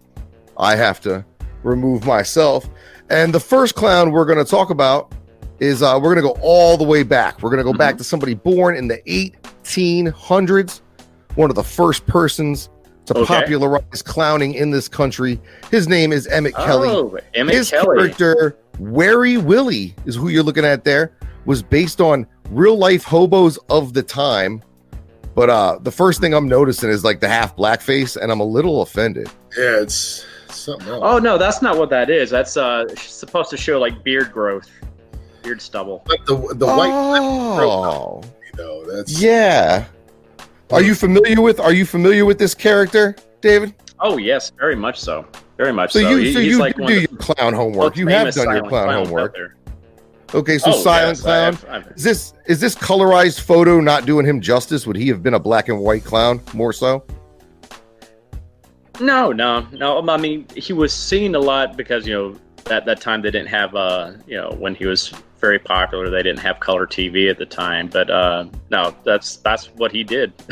I 0.57 0.77
have 0.77 1.01
to 1.01 1.25
remove 1.63 2.05
myself. 2.05 2.69
And 3.13 3.35
the 3.35 3.41
first 3.41 3.75
clown 3.75 4.11
we're 4.11 4.25
going 4.25 4.43
to 4.43 4.51
talk 4.51 4.71
about 4.71 5.13
is 5.61 5.83
uh, 5.83 6.01
we're 6.03 6.15
going 6.15 6.27
to 6.27 6.35
go 6.35 6.41
all 6.41 6.79
the 6.79 6.85
way 6.85 7.03
back. 7.03 7.43
We're 7.43 7.51
going 7.51 7.59
to 7.59 7.65
go 7.65 7.73
mm-hmm. 7.73 7.77
back 7.77 7.99
to 7.99 8.05
somebody 8.05 8.33
born 8.33 8.75
in 8.75 8.89
the 8.89 9.03
1800s, 9.63 10.81
one 11.35 11.51
of 11.51 11.57
the 11.57 11.63
first 11.63 12.07
persons 12.07 12.71
to 13.05 13.19
okay. 13.19 13.27
popularize 13.27 14.01
clowning 14.01 14.55
in 14.55 14.71
this 14.71 14.89
country. 14.89 15.39
His 15.71 15.89
name 15.89 16.11
is 16.11 16.27
Emmett 16.27 16.55
oh, 16.57 16.65
Kelly. 16.65 17.21
Emmett 17.35 17.55
His 17.55 17.69
Kelly. 17.69 17.99
character, 17.99 18.57
Weary 18.79 19.37
Willie, 19.37 19.95
is 20.07 20.17
who 20.17 20.29
you're 20.29 20.43
looking 20.43 20.65
at 20.65 20.85
there, 20.85 21.13
was 21.45 21.63
based 21.63 22.01
on 22.01 22.27
real 22.49 22.79
life 22.79 23.05
hobos 23.05 23.59
of 23.69 23.93
the 23.93 24.03
time. 24.03 24.63
But 25.35 25.51
uh, 25.51 25.79
the 25.83 25.93
first 25.93 26.23
thing 26.23 26.33
I'm 26.33 26.49
noticing 26.49 26.89
is 26.89 27.05
like 27.05 27.21
the 27.21 27.29
half 27.29 27.57
blackface, 27.57 28.17
and 28.17 28.33
I'm 28.33 28.41
a 28.41 28.45
little 28.45 28.81
offended. 28.81 29.29
Yeah, 29.55 29.83
it's 29.83 30.25
something 30.55 30.89
else. 30.89 31.01
Oh 31.03 31.19
no, 31.19 31.39
that's 31.39 31.63
not 31.63 31.77
what 31.77 31.91
that 31.91 32.11
is. 32.11 32.31
That's 32.31 32.57
uh 32.57 32.89
supposed 32.97 33.51
to 33.51 33.57
show 33.57 33.79
like 33.79 34.03
beard 34.05 34.33
growth 34.33 34.71
beard 35.43 35.61
stubble. 35.61 36.03
But 36.07 36.25
the 36.27 36.37
the 36.55 36.67
white 36.67 36.91
oh. 36.93 38.23
though, 38.55 38.85
that's 38.87 39.21
yeah. 39.21 39.87
Are 40.71 40.83
you 40.83 40.95
familiar 40.95 41.41
with 41.41 41.61
Are 41.61 41.73
you 41.73 41.85
familiar 41.85 42.25
with 42.25 42.39
this 42.39 42.55
character, 42.55 43.15
David? 43.41 43.75
Oh 44.01 44.17
yes, 44.17 44.51
very 44.59 44.77
much 44.77 44.99
so. 44.99 45.27
Very 45.57 45.73
much 45.73 45.93
so. 45.93 46.01
So 46.01 46.09
you 46.11 46.33
so 46.33 46.39
you 46.39 46.59
like 46.59 46.77
do 46.77 47.01
your 47.01 47.19
clown 47.19 47.53
homework. 47.53 47.97
You 47.97 48.07
have 48.09 48.35
done 48.35 48.55
your 48.55 48.69
clown 48.69 49.05
homework. 49.05 49.37
Okay, 50.35 50.57
so 50.57 50.73
oh, 50.73 50.83
Silent 50.83 51.19
yes, 51.19 51.21
Clown. 51.21 51.55
I've, 51.55 51.69
I've, 51.69 51.93
is 51.95 52.03
this 52.03 52.33
is 52.47 52.59
this 52.59 52.75
colorized 52.75 53.41
photo 53.41 53.81
not 53.81 54.07
doing 54.07 54.25
him 54.25 54.41
justice? 54.41 54.87
Would 54.87 54.97
he 54.97 55.09
have 55.09 55.23
been 55.23 55.35
a 55.35 55.39
black 55.39 55.69
and 55.69 55.79
white 55.79 56.05
clown 56.05 56.41
more 56.55 56.73
so? 56.73 57.05
No, 59.03 59.33
no, 59.33 59.67
no. 59.73 60.09
I 60.09 60.17
mean, 60.17 60.47
he 60.57 60.73
was 60.73 60.95
seen 60.95 61.35
a 61.35 61.39
lot 61.41 61.77
because 61.77 62.07
you 62.07 62.15
know 62.15 62.37
that 62.65 62.87
that 62.87 63.01
time 63.01 63.21
they 63.21 63.33
didn't 63.33 63.49
have 63.49 63.75
uh 63.75 64.13
you 64.27 64.37
know 64.37 64.55
when 64.59 64.77
he 64.77 64.87
was 64.87 65.13
very 65.41 65.59
popular 65.59 66.09
they 66.09 66.23
didn't 66.23 66.39
have 66.39 66.61
color 66.61 66.87
TV 66.87 67.29
at 67.29 67.37
the 67.37 67.45
time. 67.47 67.89
But 67.89 68.11
uh 68.11 68.47
no 68.71 68.95
that's 69.05 69.37
that's 69.37 69.67
what 69.75 69.93
he 69.93 70.05
did. 70.05 70.33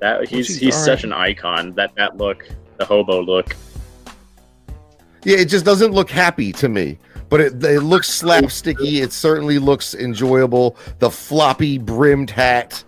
That 0.00 0.26
he's 0.26 0.58
he's 0.58 0.74
such 0.74 1.04
an 1.04 1.12
icon 1.12 1.74
that 1.74 1.94
that 1.96 2.16
look 2.16 2.48
the 2.78 2.86
hobo 2.86 3.20
look. 3.20 3.54
Yeah 5.24 5.36
it 5.36 5.44
just 5.50 5.66
doesn't 5.66 5.92
look 5.92 6.08
happy 6.08 6.52
to 6.52 6.70
me 6.70 6.98
but 7.28 7.40
it, 7.40 7.62
it 7.62 7.82
looks 7.82 8.08
slapsticky. 8.22 9.02
It 9.02 9.12
certainly 9.12 9.58
looks 9.58 9.94
enjoyable. 9.94 10.76
The 11.00 11.10
floppy 11.10 11.76
brimmed 11.76 12.30
hat 12.30 12.82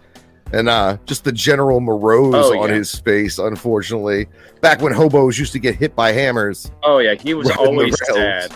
and 0.52 0.68
uh, 0.68 0.98
just 1.06 1.24
the 1.24 1.32
general 1.32 1.80
morose 1.80 2.34
oh, 2.34 2.60
on 2.60 2.70
his 2.70 2.98
face, 3.00 3.38
unfortunately. 3.38 4.26
Back 4.60 4.80
when 4.80 4.92
hobos 4.92 5.38
used 5.38 5.52
to 5.52 5.58
get 5.58 5.74
hit 5.76 5.96
by 5.96 6.12
hammers. 6.12 6.70
Oh 6.82 6.98
yeah, 6.98 7.14
he 7.14 7.34
was 7.34 7.50
always 7.58 7.96
sad. 8.06 8.54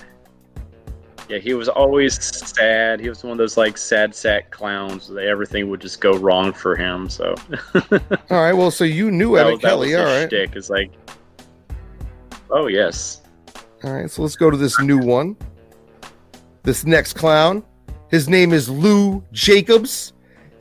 Yeah, 1.28 1.38
he 1.38 1.54
was 1.54 1.68
always 1.68 2.22
sad. 2.22 3.00
He 3.00 3.08
was 3.08 3.24
one 3.24 3.32
of 3.32 3.38
those 3.38 3.56
like 3.56 3.76
sad 3.76 4.14
sack 4.14 4.50
clowns. 4.50 5.08
That 5.08 5.24
everything 5.24 5.68
would 5.70 5.80
just 5.80 6.00
go 6.00 6.16
wrong 6.16 6.52
for 6.52 6.76
him. 6.76 7.08
So. 7.08 7.34
all 7.74 7.90
right. 8.30 8.52
Well, 8.52 8.70
so 8.70 8.84
you 8.84 9.10
knew 9.10 9.36
Emmett 9.36 9.60
Kelly. 9.60 9.96
all 9.96 10.04
right. 10.04 10.30
Dick 10.30 10.54
is 10.54 10.70
like. 10.70 10.92
Oh 12.50 12.68
yes. 12.68 13.22
All 13.82 13.92
right. 13.92 14.10
So 14.10 14.22
let's 14.22 14.36
go 14.36 14.50
to 14.50 14.56
this 14.56 14.78
new 14.80 14.98
one. 14.98 15.36
This 16.62 16.84
next 16.84 17.12
clown 17.12 17.64
His 18.08 18.28
name 18.28 18.52
is 18.52 18.68
Lou 18.68 19.24
Jacobs. 19.32 20.12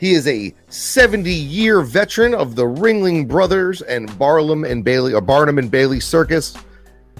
He 0.05 0.13
is 0.13 0.27
a 0.27 0.53
70 0.67 1.33
year 1.33 1.81
veteran 1.81 2.35
of 2.35 2.55
the 2.55 2.65
Ringling 2.65 3.27
Brothers 3.27 3.81
and 3.81 4.15
Barnum 4.19 4.63
and 4.63 4.83
Bailey 4.83 5.15
or 5.15 5.21
Barnum 5.21 5.57
and 5.57 5.71
Bailey 5.71 5.99
Circus. 5.99 6.55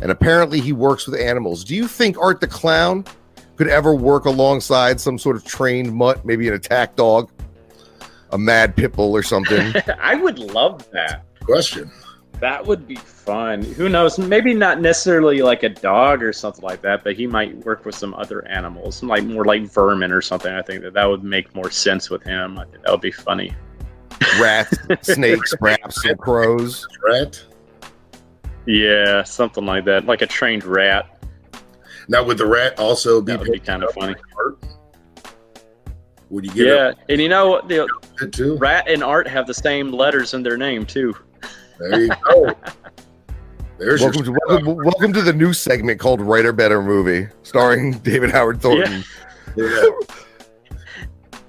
And 0.04 0.12
apparently 0.12 0.60
he 0.60 0.72
works 0.72 1.08
with 1.08 1.20
animals. 1.20 1.64
Do 1.64 1.74
you 1.74 1.88
think 1.88 2.16
Art 2.20 2.42
the 2.42 2.48
Clown 2.48 3.04
could 3.56 3.70
ever 3.70 3.96
work 3.96 4.26
alongside 4.26 5.02
some 5.02 5.18
sort 5.18 5.36
of 5.36 5.44
trained 5.44 5.96
mutt, 5.96 6.24
maybe 6.26 6.48
an 6.48 6.54
attack 6.54 6.96
dog, 6.96 7.32
a 8.30 8.38
mad 8.38 8.76
pit 8.76 8.94
bull 8.94 9.16
or 9.16 9.24
something? 9.24 9.74
I 10.00 10.14
would 10.14 10.38
love 10.38 10.88
that. 10.92 11.26
Question. 11.40 11.92
That 12.42 12.66
would 12.66 12.88
be 12.88 12.96
fun. 12.96 13.64
Who 13.64 13.88
knows? 13.90 14.20
Maybe 14.20 14.54
not 14.54 14.82
necessarily 14.82 15.42
like 15.42 15.64
a 15.64 15.70
dog 15.70 16.22
or 16.22 16.34
something 16.34 16.64
like 16.64 16.82
that, 16.82 17.04
but 17.04 17.16
he 17.16 17.26
might 17.28 17.56
work 17.66 17.86
with 17.86 17.96
some 17.96 18.14
other 18.14 18.46
animals, 18.48 19.02
like 19.02 19.24
more 19.24 19.46
like 19.46 19.64
vermin 19.64 20.12
or 20.12 20.22
something. 20.22 20.54
I 20.54 20.62
think 20.62 20.84
that 20.84 20.94
that 20.94 21.06
would 21.06 21.24
make 21.24 21.54
more 21.56 21.72
sense 21.72 22.10
with 22.10 22.24
him. 22.24 22.60
I 22.60 22.66
think 22.66 22.84
that 22.84 22.92
would 22.92 23.02
be 23.02 23.12
funny. 23.12 23.54
Rats, 24.40 24.78
snakes, 25.14 25.54
perhaps 25.60 26.04
some 26.04 26.18
crows. 26.18 26.88
Rat. 27.04 27.42
Yeah, 28.66 29.24
something 29.24 29.66
like 29.66 29.86
that, 29.86 30.06
like 30.06 30.22
a 30.22 30.28
trained 30.28 30.64
rat. 30.64 31.12
Now, 32.08 32.24
would 32.24 32.38
the 32.38 32.46
rat 32.46 32.78
also 32.80 33.22
be, 33.22 33.32
That 33.32 33.40
would 33.42 33.52
be 33.52 33.60
kind 33.60 33.84
of 33.84 33.92
funny. 33.94 34.16
Would 36.30 36.46
you 36.46 36.52
get 36.52 36.68
Yeah, 36.68 36.92
and 37.10 37.22
you 37.22 37.30
know 37.30 37.62
the 37.68 37.88
too? 38.32 38.58
rat 38.58 38.88
and 38.90 39.04
art 39.04 39.28
have 39.28 39.48
the 39.48 39.54
same 39.54 39.92
letters 39.92 40.34
in 40.34 40.44
their 40.44 40.58
name 40.58 40.86
too. 40.86 41.16
There 41.80 42.02
you 42.02 42.12
go. 42.24 42.54
There's 43.78 44.02
Welcome 44.02 44.24
to, 44.24 44.38
welcome, 44.48 44.76
welcome 44.78 45.14
to 45.14 45.22
the 45.22 45.34
new 45.34 45.52
segment 45.52 46.00
called 46.00 46.22
Writer 46.22 46.54
Better 46.54 46.82
Movie, 46.82 47.28
starring 47.44 47.92
David 48.04 48.32
Howard 48.32 48.62
Thornton. 48.62 49.04
yeah. 49.58 49.84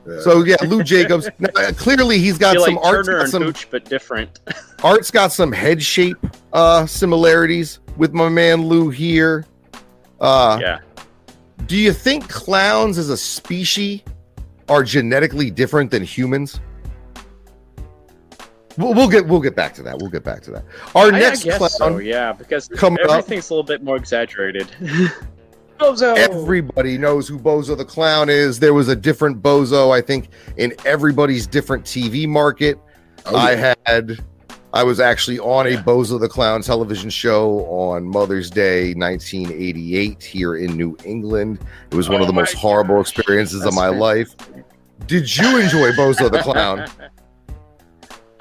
Yeah. 0.06 0.20
So 0.20 0.44
yeah, 0.44 0.56
Lou 0.66 0.84
Jacobs. 0.84 1.28
Now, 1.38 1.48
uh, 1.56 1.72
clearly, 1.72 2.18
he's 2.18 2.38
got 2.38 2.56
some 2.60 2.76
like 2.76 2.84
art's 2.84 3.08
Turner 3.08 3.20
got 3.20 3.28
some 3.28 3.42
Hooch, 3.42 3.68
but 3.70 3.84
different. 3.84 4.38
art's 4.84 5.10
got 5.10 5.32
some 5.32 5.50
head 5.50 5.82
shape 5.82 6.16
uh 6.52 6.86
similarities 6.86 7.80
with 7.96 8.12
my 8.12 8.28
man 8.28 8.66
Lou 8.66 8.88
here. 8.88 9.44
Uh 10.20 10.58
yeah, 10.60 10.78
do 11.66 11.76
you 11.76 11.92
think 11.92 12.28
clowns 12.28 12.98
as 12.98 13.10
a 13.10 13.16
species 13.16 14.02
are 14.68 14.84
genetically 14.84 15.50
different 15.50 15.90
than 15.90 16.04
humans? 16.04 16.60
We'll, 18.78 18.94
we'll 18.94 19.08
get 19.08 19.26
we'll 19.26 19.40
get 19.40 19.54
back 19.56 19.74
to 19.74 19.82
that. 19.84 19.98
We'll 19.98 20.10
get 20.10 20.24
back 20.24 20.42
to 20.42 20.50
that. 20.52 20.64
Our 20.94 21.04
I, 21.06 21.08
I 21.08 21.10
next 21.20 21.44
guess 21.44 21.58
clown, 21.58 21.70
so. 21.70 21.98
Yeah, 21.98 22.32
because 22.32 22.68
coming 22.68 23.02
up- 23.04 23.10
everything's 23.10 23.50
a 23.50 23.54
little 23.54 23.64
bit 23.64 23.82
more 23.82 23.96
exaggerated. 23.96 24.68
Bozo. 25.78 26.16
everybody 26.16 26.96
knows 26.96 27.28
who 27.28 27.38
Bozo 27.38 27.76
the 27.76 27.84
Clown 27.84 28.30
is. 28.30 28.58
There 28.58 28.72
was 28.72 28.88
a 28.88 28.96
different 28.96 29.42
Bozo, 29.42 29.94
I 29.94 30.00
think, 30.00 30.30
in 30.56 30.72
everybody's 30.86 31.46
different 31.46 31.84
TV 31.84 32.26
market. 32.26 32.78
Oh, 33.26 33.36
I 33.36 33.52
yeah. 33.52 33.74
had 33.84 34.18
I 34.72 34.82
was 34.84 35.00
actually 35.00 35.38
on 35.38 35.66
a 35.66 35.76
Bozo 35.76 36.18
the 36.18 36.28
Clown 36.30 36.62
television 36.62 37.10
show 37.10 37.60
on 37.66 38.04
Mother's 38.04 38.48
Day 38.50 38.94
1988 38.94 40.22
here 40.22 40.56
in 40.56 40.76
New 40.76 40.96
England. 41.04 41.58
It 41.90 41.94
was 41.94 42.08
one 42.08 42.22
of 42.22 42.24
Oh 42.24 42.26
the 42.28 42.32
my 42.32 42.42
most 42.42 42.54
horrible 42.54 42.96
gosh. 42.96 43.12
experiences 43.12 43.56
of 43.60 43.64
That's 43.64 43.76
my 43.76 43.88
life. 43.88 44.34
Did 45.06 45.34
you 45.36 45.58
enjoy 45.58 45.92
Bozo 45.92 46.30
the 46.30 46.40
Clown? 46.40 46.86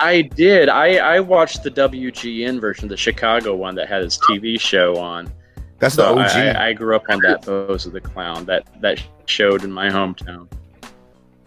I 0.05 0.21
did. 0.21 0.69
I, 0.69 0.97
I 0.97 1.19
watched 1.19 1.63
the 1.63 1.71
WGN 1.71 2.61
version, 2.61 2.87
the 2.87 2.95
Chicago 2.95 3.55
one 3.55 3.73
that 3.75 3.87
had 3.87 4.03
his 4.03 4.19
TV 4.19 4.59
show 4.59 4.97
on. 4.97 5.31
That's 5.79 5.95
the 5.95 6.05
OG. 6.05 6.19
I, 6.19 6.69
I, 6.69 6.73
grew 6.73 6.95
up 6.95 7.05
on 7.09 7.19
that 7.21 7.41
Bozo 7.41 7.91
the 7.91 7.99
Clown 7.99 8.45
that 8.45 8.67
that 8.81 9.01
showed 9.25 9.63
in 9.63 9.71
my 9.71 9.89
hometown. 9.89 10.47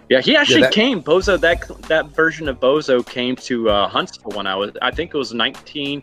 Yeah, 0.08 0.20
he 0.20 0.36
actually 0.36 0.62
that- 0.62 0.72
came. 0.72 1.02
Bozo 1.02 1.40
that 1.40 1.68
that 1.88 2.08
version 2.08 2.48
of 2.48 2.58
Bozo 2.58 3.06
came 3.06 3.36
to 3.36 3.70
uh, 3.70 3.88
Huntsville 3.88 4.32
when 4.36 4.48
I 4.48 4.56
was. 4.56 4.72
I 4.82 4.90
think 4.90 5.14
it 5.14 5.18
was 5.18 5.32
nineteen. 5.32 6.02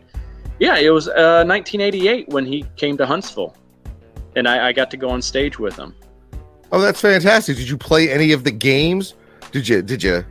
Yeah, 0.58 0.78
it 0.78 0.88
was 0.88 1.08
uh, 1.08 1.44
1988 1.46 2.30
when 2.30 2.46
he 2.46 2.64
came 2.76 2.96
to 2.96 3.04
Huntsville, 3.04 3.54
and 4.34 4.48
I, 4.48 4.68
I 4.68 4.72
got 4.72 4.90
to 4.92 4.96
go 4.96 5.10
on 5.10 5.20
stage 5.20 5.58
with 5.58 5.76
him. 5.76 5.94
oh, 6.72 6.80
that's 6.80 7.02
fantastic. 7.02 7.58
Did 7.58 7.68
you 7.68 7.76
play 7.76 8.10
any 8.10 8.32
of 8.32 8.44
the 8.44 8.50
games? 8.50 9.12
Did 9.52 9.68
you 9.68 9.82
did 9.82 10.02
you 10.02 10.24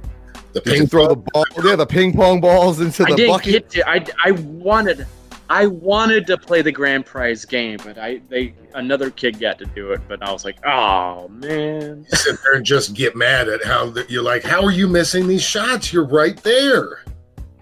the 0.55 0.61
did 0.61 0.73
you 0.73 0.79
ping 0.79 0.87
throw 0.87 1.07
the 1.09 1.17
pong. 1.17 1.43
ball 1.53 1.65
yeah, 1.65 1.75
the 1.75 1.85
ping 1.85 2.13
pong 2.13 2.39
balls 2.39 2.79
into 2.79 3.03
I 3.03 3.09
the 3.11 3.15
didn't 3.17 3.31
bucket? 3.33 3.51
get 3.51 3.69
to. 3.71 3.89
I, 3.89 4.05
I 4.23 4.31
wanted. 4.31 5.05
I 5.47 5.67
wanted 5.67 6.25
to 6.27 6.37
play 6.37 6.63
the 6.63 6.71
grand 6.71 7.05
prize 7.05 7.45
game, 7.45 7.77
but 7.83 7.99
I 7.99 8.19
they 8.29 8.55
another 8.73 9.11
kid 9.11 9.39
got 9.39 9.59
to 9.59 9.65
do 9.65 9.91
it. 9.91 10.01
But 10.07 10.23
I 10.23 10.31
was 10.31 10.43
like, 10.45 10.65
oh 10.65 11.27
man. 11.27 12.05
You 12.09 12.17
sit 12.17 12.37
there 12.43 12.53
and 12.55 12.65
just 12.65 12.95
get 12.95 13.15
mad 13.15 13.47
at 13.49 13.63
how 13.63 13.89
that 13.91 14.09
you're 14.09 14.23
like, 14.23 14.43
how 14.43 14.63
are 14.63 14.71
you 14.71 14.87
missing 14.87 15.27
these 15.27 15.43
shots? 15.43 15.91
You're 15.93 16.07
right 16.07 16.37
there. 16.37 17.03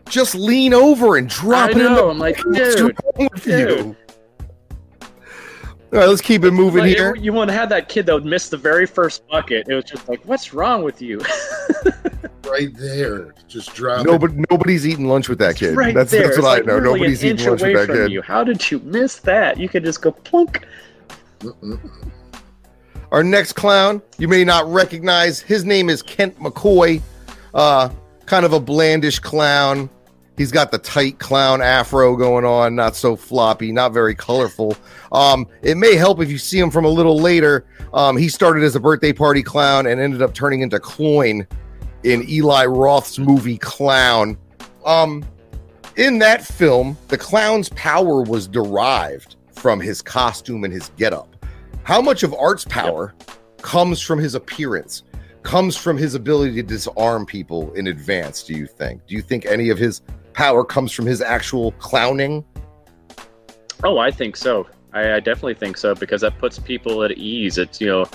Just 0.07 0.35
lean 0.35 0.73
over 0.73 1.17
and 1.17 1.27
drop 1.27 1.69
I 1.69 1.71
it 1.71 1.77
in 1.77 1.83
the 1.83 1.89
know. 1.89 2.09
I'm 2.11 2.19
like, 2.19 2.37
What's 2.45 2.75
dude. 2.75 2.95
wrong 3.17 3.29
with 3.33 3.43
dude. 3.43 3.69
you? 3.69 3.95
All 5.01 5.99
right, 5.99 6.07
let's 6.07 6.21
keep 6.21 6.43
it 6.43 6.51
moving 6.51 6.81
Like, 6.81 6.95
here. 6.95 7.15
You 7.15 7.33
want 7.33 7.49
to 7.49 7.55
have 7.55 7.69
that 7.69 7.89
kid 7.89 8.05
that 8.05 8.13
would 8.13 8.25
miss 8.25 8.49
the 8.49 8.57
very 8.57 8.85
first 8.85 9.27
bucket. 9.27 9.67
It 9.67 9.75
was 9.75 9.85
just 9.85 10.07
like, 10.07 10.23
what's 10.25 10.53
wrong 10.53 10.83
with 10.83 11.01
you? 11.01 11.19
Right 12.45 12.75
there. 12.75 13.33
Just 13.47 13.73
drop 13.73 14.01
it. 14.01 14.09
Nobody, 14.09 14.35
nobody's 14.49 14.85
eating 14.85 15.07
lunch 15.07 15.29
with 15.29 15.39
that 15.39 15.55
kid. 15.55 15.75
right 15.75 15.95
that's 15.95 16.11
there. 16.11 16.23
that's 16.23 16.37
what 16.37 16.45
like 16.45 16.63
I 16.63 16.65
know. 16.65 16.73
literally 16.75 16.99
Nobody's 16.99 17.23
an 17.23 17.27
eating 17.29 17.39
inch 17.39 17.47
lunch 17.47 17.61
with 17.61 17.69
away 17.71 17.73
that 17.79 17.85
from 17.87 17.95
kid. 17.95 18.11
you. 18.11 18.21
How 18.21 18.43
did 18.43 18.71
you 18.71 18.79
miss 18.79 19.19
that? 19.19 19.57
You 19.57 19.69
could 19.69 19.83
just 19.85 20.01
go 20.01 20.11
plunk. 20.11 20.65
Mm-mm. 21.39 21.79
Our 23.11 23.23
next 23.23 23.53
clown, 23.53 24.01
you 24.17 24.27
may 24.27 24.43
not 24.43 24.65
recognize. 24.67 25.39
His 25.39 25.63
name 25.63 25.89
is 25.89 26.01
Kent 26.01 26.37
McCoy. 26.39 27.01
Uh, 27.53 27.89
kind 28.25 28.45
of 28.45 28.53
a 28.53 28.59
blandish 28.59 29.19
clown. 29.19 29.89
He's 30.35 30.51
got 30.51 30.71
the 30.71 30.79
tight 30.79 31.19
clown 31.19 31.61
afro 31.61 32.15
going 32.15 32.43
on, 32.43 32.75
not 32.75 32.95
so 32.95 33.15
floppy, 33.15 33.71
not 33.71 33.93
very 33.93 34.15
colorful. 34.15 34.75
Um, 35.11 35.47
it 35.61 35.77
may 35.77 35.95
help 35.95 36.21
if 36.21 36.31
you 36.31 36.39
see 36.39 36.57
him 36.57 36.71
from 36.71 36.85
a 36.85 36.89
little 36.89 37.19
later. 37.19 37.65
Um, 37.93 38.17
he 38.17 38.27
started 38.29 38.63
as 38.63 38.75
a 38.75 38.79
birthday 38.79 39.13
party 39.13 39.43
clown 39.43 39.85
and 39.85 40.01
ended 40.01 40.23
up 40.23 40.33
turning 40.33 40.61
into 40.61 40.79
Cloyne 40.79 41.45
in 42.03 42.29
Eli 42.29 42.65
Roth's 42.65 43.19
movie 43.19 43.57
Clown. 43.57 44.37
Um, 44.85 45.25
in 45.95 46.19
that 46.19 46.43
film, 46.43 46.97
the 47.07 47.17
clown's 47.17 47.69
power 47.69 48.21
was 48.21 48.47
derived 48.47 49.35
from 49.51 49.79
his 49.79 50.01
costume 50.01 50.63
and 50.63 50.73
his 50.73 50.89
getup. 50.97 51.35
How 51.83 52.01
much 52.01 52.23
of 52.23 52.33
Art's 52.33 52.65
power 52.65 53.13
comes 53.61 54.01
from 54.01 54.19
his 54.19 54.35
appearance, 54.35 55.03
comes 55.43 55.77
from 55.77 55.97
his 55.97 56.15
ability 56.15 56.55
to 56.55 56.63
disarm 56.63 57.25
people 57.25 57.71
in 57.73 57.87
advance, 57.87 58.43
do 58.43 58.53
you 58.53 58.65
think? 58.65 59.05
Do 59.07 59.15
you 59.15 59.21
think 59.21 59.45
any 59.45 59.69
of 59.69 59.77
his 59.77 60.01
power 60.33 60.63
comes 60.63 60.91
from 60.91 61.05
his 61.05 61.21
actual 61.21 61.71
clowning? 61.73 62.43
Oh, 63.83 63.97
I 63.97 64.11
think 64.11 64.35
so. 64.35 64.67
I, 64.93 65.13
I 65.13 65.19
definitely 65.19 65.55
think 65.55 65.77
so 65.77 65.93
because 65.93 66.21
that 66.21 66.37
puts 66.39 66.59
people 66.59 67.03
at 67.03 67.11
ease. 67.11 67.57
It's 67.57 67.81
you 67.81 67.87
know, 67.87 68.05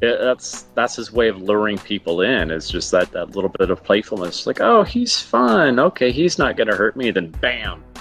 it, 0.00 0.18
that's 0.20 0.62
that's 0.74 0.96
his 0.96 1.12
way 1.12 1.28
of 1.28 1.40
luring 1.42 1.78
people 1.78 2.22
in. 2.22 2.50
It's 2.50 2.68
just 2.70 2.90
that 2.92 3.10
that 3.12 3.34
little 3.36 3.50
bit 3.58 3.70
of 3.70 3.82
playfulness. 3.84 4.46
Like, 4.46 4.60
oh, 4.60 4.82
he's 4.82 5.20
fun. 5.20 5.78
Okay, 5.78 6.10
he's 6.12 6.38
not 6.38 6.56
gonna 6.56 6.74
hurt 6.76 6.96
me. 6.96 7.10
Then, 7.10 7.28
bam. 7.30 7.82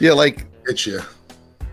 Yeah, 0.00 0.12
like 0.14 0.46
Hit 0.66 0.84
you. 0.86 1.00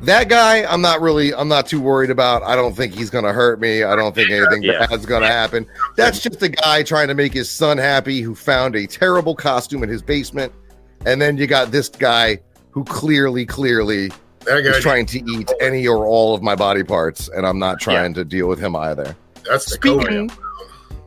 that 0.02 0.30
guy, 0.30 0.64
I'm 0.72 0.82
not 0.82 1.02
really, 1.02 1.34
I'm 1.34 1.48
not 1.48 1.66
too 1.66 1.82
worried 1.82 2.12
about. 2.12 2.44
I 2.44 2.56
don't 2.56 2.76
think 2.76 2.94
he's 2.94 3.10
going 3.10 3.24
to 3.24 3.34
hurt 3.34 3.60
me. 3.60 3.82
I 3.84 3.96
don't 3.96 4.14
think 4.14 4.30
anything 4.30 4.62
Yeah. 4.62 4.86
bad's 4.86 5.08
going 5.08 5.24
to 5.24 5.28
happen. 5.28 5.66
That's 5.98 6.20
just 6.20 6.42
a 6.44 6.50
guy 6.50 6.84
trying 6.84 7.08
to 7.08 7.16
make 7.16 7.34
his 7.34 7.50
son 7.50 7.80
happy 7.80 8.22
who 8.22 8.36
found 8.36 8.76
a 8.76 8.86
terrible 8.86 9.34
costume 9.36 9.82
in 9.82 9.90
his 9.90 10.04
basement. 10.04 10.54
And 11.08 11.20
then 11.20 11.38
you 11.38 11.48
got 11.48 11.72
this 11.72 11.90
guy 11.90 12.40
who 12.70 12.84
clearly, 12.84 13.48
clearly 13.48 14.12
Guy. 14.46 14.80
trying 14.80 15.06
to 15.08 15.20
eat 15.32 15.52
any 15.62 15.88
or 15.88 16.06
all 16.06 16.34
of 16.34 16.42
my 16.42 16.56
body 16.56 16.84
parts, 16.84 17.30
and 17.30 17.46
I'm 17.46 17.60
not 17.60 17.80
trying 17.80 18.14
to 18.16 18.26
deal 18.26 18.48
with 18.48 18.60
him 18.60 18.76
either. 18.76 19.16
That's. 19.48 19.74
Speaking, 19.74 20.32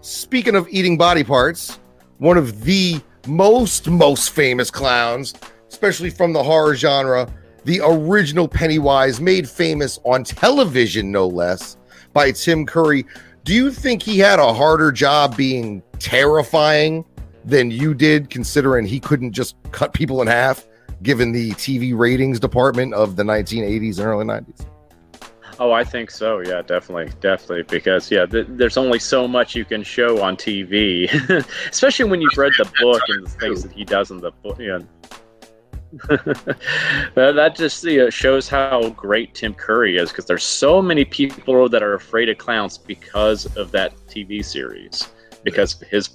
speaking 0.00 0.54
of 0.54 0.68
eating 0.70 0.96
body 0.96 1.24
parts, 1.24 1.78
one 2.18 2.36
of 2.36 2.64
the 2.64 3.00
most 3.26 3.88
most 3.88 4.30
famous 4.30 4.70
clowns, 4.70 5.34
especially 5.68 6.10
from 6.10 6.32
the 6.32 6.42
horror 6.42 6.74
genre, 6.74 7.28
the 7.64 7.80
original 7.82 8.48
Pennywise, 8.48 9.20
made 9.20 9.48
famous 9.48 9.98
on 10.04 10.24
television, 10.24 11.12
no 11.12 11.26
less, 11.26 11.76
by 12.12 12.32
Tim 12.32 12.66
Curry. 12.66 13.06
Do 13.44 13.54
you 13.54 13.70
think 13.70 14.02
he 14.02 14.18
had 14.18 14.38
a 14.38 14.52
harder 14.52 14.92
job 14.92 15.36
being 15.36 15.82
terrifying 15.98 17.04
than 17.44 17.70
you 17.70 17.94
did, 17.94 18.30
considering 18.30 18.86
he 18.86 19.00
couldn't 19.00 19.32
just 19.32 19.56
cut 19.72 19.92
people 19.92 20.22
in 20.22 20.28
half, 20.28 20.66
given 21.02 21.32
the 21.32 21.50
TV 21.52 21.96
ratings 21.96 22.38
department 22.38 22.94
of 22.94 23.16
the 23.16 23.22
1980s 23.22 23.98
and 23.98 24.06
early 24.06 24.24
90s? 24.24 24.66
Oh, 25.58 25.70
I 25.72 25.84
think 25.84 26.10
so. 26.10 26.40
Yeah, 26.40 26.62
definitely, 26.62 27.12
definitely. 27.20 27.62
Because 27.64 28.10
yeah, 28.10 28.26
th- 28.26 28.46
there's 28.48 28.76
only 28.76 28.98
so 28.98 29.28
much 29.28 29.54
you 29.54 29.64
can 29.64 29.82
show 29.82 30.22
on 30.22 30.36
TV, 30.36 31.08
especially 31.70 32.06
when 32.06 32.20
you've 32.20 32.36
read 32.36 32.52
the 32.58 32.64
book 32.80 33.02
and 33.08 33.26
the 33.26 33.30
things 33.30 33.62
that 33.62 33.72
he 33.72 33.84
does 33.84 34.10
in 34.10 34.18
the 34.18 34.32
book. 34.42 34.58
Yeah, 34.58 34.78
that, 36.08 37.32
that 37.36 37.54
just 37.54 37.84
you 37.84 37.98
know, 37.98 38.10
shows 38.10 38.48
how 38.48 38.88
great 38.90 39.34
Tim 39.34 39.52
Curry 39.52 39.98
is 39.98 40.08
because 40.08 40.24
there's 40.24 40.44
so 40.44 40.80
many 40.80 41.04
people 41.04 41.68
that 41.68 41.82
are 41.82 41.94
afraid 41.94 42.30
of 42.30 42.38
clowns 42.38 42.78
because 42.78 43.44
of 43.56 43.70
that 43.72 43.94
TV 44.06 44.42
series, 44.42 45.08
because 45.44 45.80
of 45.80 45.86
his 45.88 46.08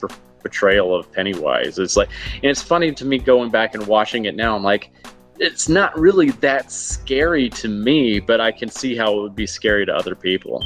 portrayal 0.48 0.96
of 0.96 1.12
Pennywise. 1.12 1.78
It's 1.78 1.98
like, 1.98 2.10
and 2.36 2.46
it's 2.46 2.62
funny 2.62 2.92
to 2.94 3.06
me 3.06 3.18
going 3.18 3.50
back 3.50 3.76
and 3.76 3.86
watching 3.86 4.26
it 4.26 4.36
now. 4.36 4.56
I'm 4.56 4.64
like, 4.64 4.92
it's 5.40 5.68
not 5.70 5.98
really 6.00 6.32
that 6.32 6.72
scary 6.72 7.50
to 7.50 7.68
me, 7.68 8.20
but 8.20 8.40
I 8.42 8.52
can 8.52 8.70
see 8.70 8.96
how 8.96 9.18
it 9.18 9.22
would 9.22 9.36
be 9.36 9.46
scary 9.46 9.86
to 9.86 9.94
other 9.94 10.16
people. 10.16 10.64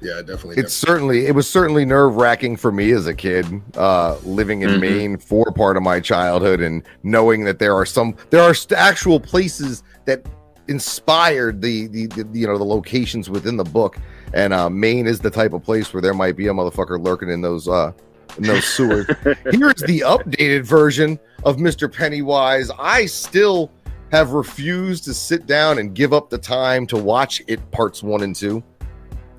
Yeah, 0.00 0.20
definitely. 0.20 0.56
It's 0.56 0.74
certainly 0.74 1.26
it 1.26 1.34
was 1.34 1.48
certainly 1.48 1.84
nerve 1.84 2.16
wracking 2.16 2.56
for 2.56 2.72
me 2.72 2.90
as 2.90 3.06
a 3.06 3.14
kid, 3.14 3.46
uh, 3.76 4.16
living 4.24 4.62
in 4.62 4.70
Mhm. 4.70 4.80
Maine 4.80 5.16
for 5.16 5.44
part 5.52 5.76
of 5.76 5.84
my 5.84 6.00
childhood, 6.00 6.60
and 6.60 6.82
knowing 7.04 7.44
that 7.44 7.60
there 7.60 7.74
are 7.74 7.86
some 7.86 8.16
there 8.30 8.42
are 8.42 8.52
st- 8.52 8.78
actual 8.78 9.20
places 9.20 9.84
that 10.06 10.26
inspired 10.66 11.62
the, 11.62 11.86
the 11.86 12.06
the 12.08 12.26
you 12.32 12.48
know 12.48 12.58
the 12.58 12.64
locations 12.64 13.30
within 13.30 13.56
the 13.56 13.64
book, 13.64 13.96
and 14.34 14.52
uh, 14.52 14.70
Maine 14.70 15.06
is 15.06 15.20
the 15.20 15.30
type 15.30 15.52
of 15.52 15.62
place 15.62 15.92
where 15.92 16.00
there 16.00 16.14
might 16.14 16.36
be 16.36 16.46
a 16.48 16.52
motherfucker 16.52 17.02
lurking 17.02 17.28
in 17.28 17.40
those 17.42 17.68
uh 17.68 17.92
in 18.38 18.44
those 18.44 18.64
sewers. 18.64 19.06
Here's 19.24 19.82
the 19.82 20.02
updated 20.06 20.64
version 20.64 21.18
of 21.44 21.56
Mr. 21.58 21.92
Pennywise. 21.92 22.70
I 22.78 23.06
still 23.06 23.70
have 24.10 24.30
refused 24.30 25.04
to 25.04 25.14
sit 25.14 25.46
down 25.46 25.78
and 25.78 25.94
give 25.94 26.12
up 26.12 26.30
the 26.30 26.38
time 26.38 26.86
to 26.86 26.96
watch 26.96 27.42
it 27.46 27.70
parts 27.70 28.02
one 28.02 28.22
and 28.22 28.34
two. 28.34 28.62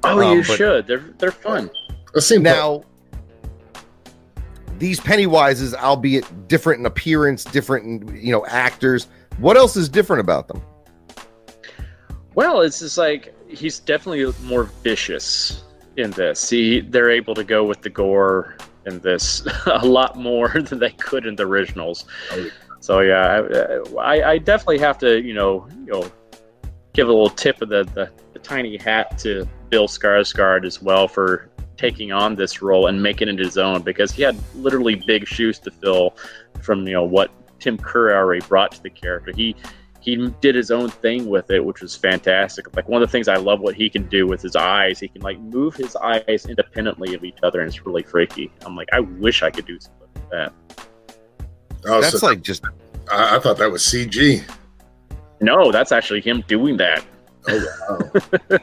Oh, 0.03 0.19
Um, 0.21 0.37
you 0.37 0.43
should. 0.43 0.85
They're 0.87 1.13
they're 1.17 1.31
fun. 1.31 1.69
It 2.15 2.21
seemed 2.21 2.43
now 2.43 2.83
these 4.79 4.99
pennywises 4.99 5.73
albeit 5.75 6.47
different 6.47 6.79
in 6.79 6.85
appearance 6.85 7.43
different 7.43 7.85
in 8.09 8.17
you 8.17 8.31
know 8.31 8.45
actors 8.47 9.07
what 9.37 9.55
else 9.55 9.77
is 9.77 9.87
different 9.87 10.19
about 10.19 10.47
them 10.47 10.61
Well, 12.35 12.61
it's 12.61 12.79
just 12.79 12.97
like 12.97 13.33
he's 13.53 13.79
definitely 13.79 14.31
more 14.43 14.63
vicious 14.83 15.63
in 15.97 16.11
this. 16.11 16.49
He 16.49 16.81
they're 16.81 17.11
able 17.11 17.35
to 17.35 17.43
go 17.43 17.63
with 17.63 17.81
the 17.81 17.89
gore 17.89 18.57
in 18.85 18.99
this 18.99 19.45
a 19.65 19.85
lot 19.85 20.17
more 20.17 20.49
than 20.61 20.79
they 20.79 20.91
could 20.91 21.25
in 21.25 21.35
the 21.35 21.45
originals. 21.45 22.05
So 22.79 22.99
yeah, 22.99 23.41
I, 23.99 24.31
I, 24.31 24.37
definitely 24.37 24.79
have 24.79 24.97
to 24.99 25.21
you 25.21 25.33
know 25.33 25.67
you 25.85 25.93
know 25.93 26.11
give 26.93 27.07
a 27.07 27.11
little 27.11 27.29
tip 27.29 27.61
of 27.61 27.69
the, 27.69 27.85
the, 27.95 28.11
the 28.33 28.39
tiny 28.39 28.77
hat 28.77 29.17
to 29.19 29.47
Bill 29.69 29.87
Skarsgård 29.87 30.65
as 30.65 30.81
well 30.81 31.07
for 31.07 31.49
taking 31.77 32.11
on 32.11 32.35
this 32.35 32.61
role 32.61 32.87
and 32.87 33.01
making 33.01 33.29
it 33.29 33.39
his 33.39 33.57
own 33.57 33.81
because 33.81 34.11
he 34.11 34.21
had 34.21 34.37
literally 34.53 35.01
big 35.07 35.25
shoes 35.25 35.59
to 35.59 35.71
fill 35.71 36.15
from 36.61 36.85
you 36.85 36.93
know 36.93 37.03
what 37.03 37.31
Tim 37.59 37.77
Curry 37.77 38.41
brought 38.41 38.73
to 38.73 38.83
the 38.83 38.89
character. 38.89 39.31
He 39.33 39.55
he 40.03 40.27
did 40.41 40.53
his 40.53 40.69
own 40.69 40.89
thing 40.89 41.27
with 41.27 41.49
it, 41.49 41.63
which 41.63 41.81
was 41.81 41.95
fantastic. 41.95 42.75
Like 42.75 42.89
one 42.89 43.01
of 43.01 43.07
the 43.07 43.11
things 43.11 43.29
I 43.29 43.37
love 43.37 43.61
what 43.61 43.73
he 43.73 43.89
can 43.89 44.05
do 44.09 44.27
with 44.27 44.41
his 44.41 44.55
eyes, 44.55 44.99
he 44.99 45.07
can 45.07 45.21
like 45.21 45.39
move 45.39 45.75
his 45.75 45.95
eyes 45.95 46.45
independently 46.47 47.15
of 47.15 47.23
each 47.23 47.37
other, 47.41 47.61
and 47.61 47.69
it's 47.69 47.85
really 47.85 48.03
freaky. 48.03 48.51
I'm 48.65 48.75
like, 48.75 48.89
I 48.91 48.99
wish 48.99 49.43
I 49.43 49.49
could 49.49 49.65
do 49.65 49.79
something 49.79 50.07
like 50.15 50.29
that. 50.31 50.53
oh, 51.85 52.01
that's 52.01 52.19
so 52.19 52.25
like 52.27 52.41
just 52.41 52.65
I, 53.09 53.37
I 53.37 53.39
thought 53.39 53.57
that 53.59 53.71
was 53.71 53.81
CG. 53.83 54.43
No, 55.39 55.71
that's 55.71 55.93
actually 55.93 56.19
him 56.21 56.43
doing 56.47 56.75
that. 56.77 57.05
Oh 57.47 57.65
wow, 57.89 57.97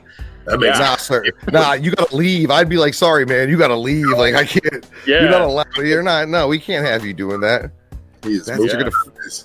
that 0.46 0.58
makes 0.58 0.78
nah 0.78 0.96
sir 0.96 1.22
nah 1.52 1.74
you 1.74 1.90
gotta 1.90 2.16
leave 2.16 2.50
i'd 2.50 2.66
be 2.66 2.78
like 2.78 2.94
sorry 2.94 3.26
man 3.26 3.50
you 3.50 3.58
gotta 3.58 3.76
leave 3.76 4.06
like 4.16 4.34
i 4.34 4.42
can't 4.42 4.88
Yeah, 5.06 5.20
you're 5.20 5.30
not 5.30 5.42
allowed 5.42 5.66
you're 5.76 6.02
not 6.02 6.30
no 6.30 6.48
we 6.48 6.58
can't 6.58 6.86
have 6.86 7.04
you 7.04 7.12
doing 7.12 7.40
that 7.40 7.70
he 8.24 8.30
is 8.36 8.46
That's- 8.46 8.58
moving 8.58 8.80
you're 8.80 9.22
his- 9.22 9.44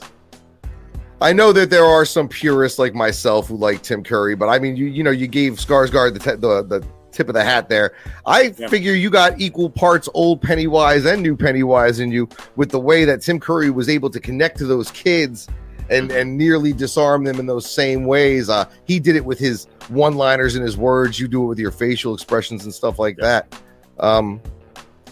i 1.21 1.31
know 1.33 1.51
that 1.53 1.69
there 1.69 1.85
are 1.85 2.05
some 2.05 2.27
purists 2.27 2.77
like 2.79 2.93
myself 2.93 3.47
who 3.47 3.55
like 3.57 3.81
tim 3.81 4.03
curry 4.03 4.35
but 4.35 4.47
i 4.49 4.59
mean 4.59 4.75
you 4.75 4.85
you 4.85 5.03
know 5.03 5.11
you 5.11 5.27
gave 5.27 5.53
skarsgård 5.53 6.13
the 6.13 6.19
te- 6.19 6.35
the, 6.39 6.63
the 6.63 6.85
tip 7.11 7.29
of 7.29 7.33
the 7.33 7.41
hat 7.45 7.69
there. 7.69 7.93
I 8.25 8.53
Yeah. 8.57 8.67
figure 8.67 8.91
you 8.91 9.09
got 9.09 9.39
equal 9.39 9.69
parts 9.69 10.09
old 10.13 10.41
pennywise 10.41 11.05
and 11.05 11.23
new 11.23 11.37
pennywise 11.37 12.01
in 12.01 12.11
you 12.11 12.27
with 12.57 12.71
the 12.71 12.79
way 12.79 13.05
that 13.05 13.21
tim 13.21 13.39
curry 13.39 13.69
was 13.69 13.87
able 13.87 14.09
to 14.09 14.19
connect 14.19 14.57
to 14.57 14.65
those 14.65 14.91
kids 14.91 15.47
and 15.89 16.11
and 16.11 16.37
nearly 16.37 16.73
disarm 16.73 17.23
them 17.23 17.39
in 17.39 17.45
those 17.45 17.71
same 17.71 18.03
ways. 18.03 18.49
Uh 18.49 18.65
he 18.83 18.99
did 18.99 19.15
it 19.15 19.23
with 19.23 19.39
his 19.39 19.67
one 19.87 20.15
liners 20.17 20.55
and 20.55 20.65
his 20.65 20.75
words. 20.75 21.17
You 21.17 21.29
do 21.29 21.41
it 21.43 21.47
with 21.47 21.57
your 21.59 21.71
facial 21.71 22.13
expressions 22.13 22.65
and 22.65 22.73
stuff 22.73 22.99
like 22.99 23.15
Yeah. 23.17 23.43
that. 23.47 23.61
Um 24.05 24.41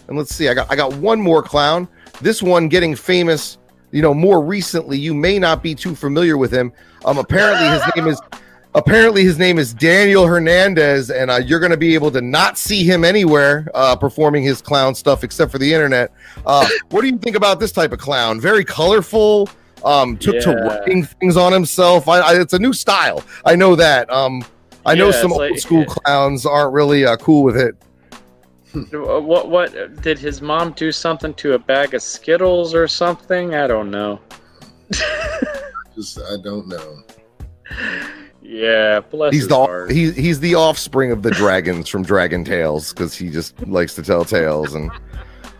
and 0.06 0.18
let's 0.18 0.34
see 0.34 0.50
i 0.50 0.52
got 0.52 0.70
i 0.70 0.76
got 0.76 0.92
one 0.96 1.18
more 1.22 1.42
clown. 1.42 1.88
This 2.20 2.42
one 2.42 2.68
getting 2.68 2.94
famous 2.94 3.56
you 3.94 4.02
know 4.02 4.12
more 4.12 4.44
recently 4.44 4.98
you 4.98 5.14
may 5.14 5.38
not 5.38 5.62
be 5.62 5.74
too 5.74 5.94
familiar 5.94 6.36
with 6.36 6.52
him. 6.52 6.72
Um 7.04 7.16
apparently 7.18 7.66
his 7.68 7.82
name 7.94 8.06
is 8.08 8.20
apparently 8.74 9.22
his 9.22 9.38
name 9.38 9.56
is 9.56 9.72
daniel 9.72 10.26
hernandez 10.26 11.08
and 11.12 11.30
uh, 11.30 11.36
you're 11.36 11.60
going 11.60 11.70
to 11.70 11.76
be 11.76 11.94
able 11.94 12.10
to 12.10 12.20
not 12.20 12.58
see 12.58 12.82
him 12.82 13.04
anywhere 13.04 13.68
uh, 13.72 13.94
performing 13.94 14.42
his 14.42 14.60
clown 14.60 14.96
stuff 14.96 15.22
except 15.22 15.52
for 15.52 15.58
the 15.58 15.72
internet. 15.72 16.10
Uh, 16.44 16.66
what 16.90 17.02
do 17.02 17.06
you 17.06 17.16
think 17.18 17.36
about 17.36 17.60
this 17.60 17.70
type 17.70 17.92
of 17.92 18.00
clown? 18.00 18.40
Very 18.40 18.64
colorful 18.64 19.48
um 19.84 20.16
took 20.16 20.40
to 20.42 20.50
Yeah. 20.50 20.54
writing 20.78 21.04
things 21.04 21.36
on 21.36 21.52
himself. 21.52 22.08
I, 22.08 22.18
I, 22.18 22.40
it's 22.40 22.54
a 22.54 22.58
new 22.58 22.72
style. 22.72 23.22
I 23.44 23.54
know 23.54 23.76
that. 23.76 24.10
Um 24.12 24.44
i 24.86 24.94
know 24.94 25.10
some 25.10 25.32
old 25.32 25.40
like- 25.40 25.58
school 25.58 25.84
clowns 25.86 26.44
aren't 26.44 26.72
really 26.74 27.06
uh, 27.06 27.16
cool 27.16 27.42
with 27.42 27.56
it 27.56 27.74
Uh, 28.74 29.20
what 29.20 29.48
what 29.50 30.02
did 30.02 30.18
his 30.18 30.42
mom 30.42 30.72
do 30.72 30.90
something 30.90 31.32
to 31.34 31.52
a 31.54 31.58
bag 31.58 31.94
of 31.94 32.02
Skittles 32.02 32.74
or 32.74 32.88
something? 32.88 33.54
I 33.54 33.66
don't 33.66 33.90
know. 33.90 34.20
Just 35.94 36.18
I 36.20 36.36
don't 36.42 36.66
know. 36.68 37.02
Yeah, 38.42 39.00
bless 39.00 39.32
he's 39.32 39.48
the 39.48 39.56
heart. 39.56 39.90
he, 39.90 40.10
he's 40.12 40.38
the 40.40 40.54
offspring 40.54 41.10
of 41.12 41.22
the 41.22 41.30
dragons 41.30 41.88
from 41.88 42.02
Dragon 42.02 42.44
Tales 42.44 42.92
because 42.92 43.14
he 43.14 43.30
just 43.30 43.58
likes 43.66 43.94
to 43.94 44.02
tell 44.02 44.24
tales 44.24 44.74
and 44.74 44.90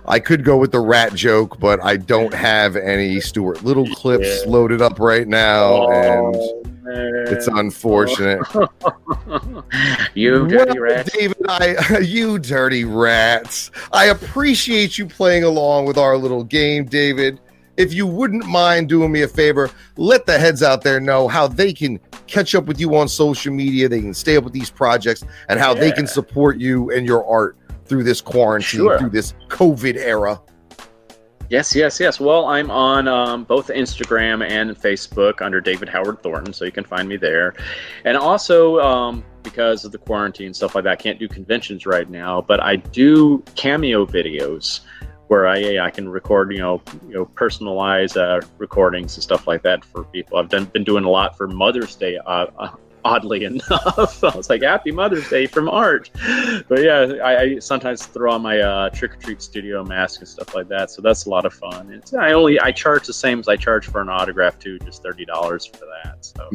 I 0.06 0.20
could 0.20 0.44
go 0.44 0.58
with 0.58 0.70
the 0.70 0.80
rat 0.80 1.14
joke, 1.14 1.58
but 1.58 1.82
I 1.82 1.96
don't 1.96 2.34
have 2.34 2.76
any 2.76 3.20
Stuart 3.20 3.64
Little 3.64 3.86
clips 3.94 4.42
Yeah. 4.44 4.50
loaded 4.50 4.82
up 4.82 4.98
right 5.00 5.26
now, 5.26 5.88
and 5.90 6.36
Oh, 6.36 6.62
man. 6.64 6.73
It's 6.86 7.48
oh. 7.48 7.58
unfortunate. 7.58 8.40
you 10.14 10.46
dirty 10.48 10.78
Well, 10.78 10.80
rat. 10.80 11.06
David, 11.12 11.36
I 11.48 11.98
you 12.02 12.38
dirty 12.38 12.84
rats. 12.84 13.70
I 13.92 14.06
appreciate 14.06 14.98
you 14.98 15.06
playing 15.06 15.44
along 15.44 15.86
with 15.86 15.98
our 15.98 16.16
little 16.16 16.44
game, 16.44 16.84
David. 16.84 17.40
If 17.76 17.92
you 17.92 18.06
wouldn't 18.06 18.46
mind 18.46 18.88
doing 18.88 19.10
me 19.10 19.22
a 19.22 19.28
favor, 19.28 19.68
let 19.96 20.26
the 20.26 20.38
heads 20.38 20.62
out 20.62 20.82
there 20.82 21.00
know 21.00 21.26
how 21.26 21.48
they 21.48 21.72
can 21.72 21.98
catch 22.28 22.54
up 22.54 22.66
with 22.66 22.78
you 22.78 22.94
on 22.94 23.08
social 23.08 23.52
media, 23.52 23.88
they 23.88 24.00
can 24.00 24.14
stay 24.14 24.36
up 24.36 24.44
with 24.44 24.52
these 24.52 24.70
projects, 24.70 25.24
and 25.48 25.58
how 25.58 25.74
they 25.74 25.90
can 25.90 26.06
support 26.06 26.58
you 26.58 26.90
and 26.92 27.04
your 27.04 27.26
art 27.26 27.56
through 27.86 28.04
this 28.04 28.20
quarantine, 28.20 28.80
Sure. 28.80 28.98
through 28.98 29.10
this 29.10 29.34
COVID 29.48 29.96
era. 29.96 30.40
Yes, 31.54 31.72
yes, 31.72 32.00
yes. 32.00 32.18
Well, 32.18 32.46
I'm 32.46 32.68
on 32.68 33.06
um, 33.06 33.44
both 33.44 33.68
Instagram 33.68 34.44
and 34.44 34.72
Facebook 34.76 35.40
under 35.40 35.60
David 35.60 35.88
Howard 35.88 36.20
Thornton, 36.20 36.52
so 36.52 36.64
you 36.64 36.72
can 36.72 36.82
find 36.82 37.08
me 37.08 37.16
there. 37.16 37.54
And 38.04 38.16
also, 38.16 38.80
um, 38.80 39.24
because 39.44 39.84
of 39.84 39.92
the 39.92 39.98
quarantine 39.98 40.52
stuff 40.52 40.74
like 40.74 40.82
that, 40.82 40.90
I 40.90 40.96
can't 40.96 41.16
do 41.16 41.28
conventions 41.28 41.86
right 41.86 42.10
now, 42.10 42.40
but 42.40 42.60
I 42.60 42.74
do 42.74 43.40
cameo 43.54 44.04
videos 44.04 44.80
where 45.28 45.46
I 45.46 45.78
I 45.78 45.90
can 45.90 46.08
record, 46.08 46.52
you 46.52 46.58
know, 46.58 46.82
you 47.06 47.14
know, 47.14 47.24
personalized 47.24 48.16
uh, 48.16 48.40
recordings 48.58 49.14
and 49.16 49.22
stuff 49.22 49.46
like 49.46 49.62
that 49.62 49.84
for 49.84 50.02
people. 50.02 50.38
I've 50.38 50.48
done 50.48 50.64
been 50.64 50.82
doing 50.82 51.04
a 51.04 51.10
lot 51.10 51.36
for 51.36 51.46
Mother's 51.46 51.94
Day. 51.94 52.18
Uh, 52.18 52.46
uh, 52.58 52.74
oddly 53.04 53.44
enough, 53.50 54.22
I 54.24 54.36
was 54.36 54.48
like, 54.50 54.62
"Happy 54.62 54.90
Mother's 54.90 55.28
Day" 55.28 55.46
from 55.46 55.68
Art. 55.68 56.10
But 56.68 56.82
yeah, 56.82 57.14
I, 57.22 57.40
I 57.40 57.58
sometimes 57.58 58.06
throw 58.06 58.32
on 58.32 58.42
my 58.42 58.60
uh, 58.60 58.90
trick 58.90 59.14
or 59.14 59.16
treat 59.16 59.42
studio 59.42 59.84
mask 59.84 60.20
and 60.20 60.28
stuff 60.28 60.54
like 60.54 60.68
that. 60.68 60.90
So 60.90 61.02
that's 61.02 61.26
a 61.26 61.30
lot 61.30 61.44
of 61.44 61.52
fun. 61.54 61.92
It's, 61.92 62.14
I 62.14 62.32
only 62.32 62.58
I 62.60 62.72
charge 62.72 63.06
the 63.06 63.12
same 63.12 63.38
as 63.40 63.48
I 63.48 63.56
charge 63.56 63.86
for 63.86 64.00
an 64.00 64.08
autograph 64.08 64.58
too, 64.58 64.78
just 64.80 65.02
thirty 65.02 65.24
dollars 65.24 65.66
for 65.66 65.86
that. 66.04 66.24
So 66.24 66.48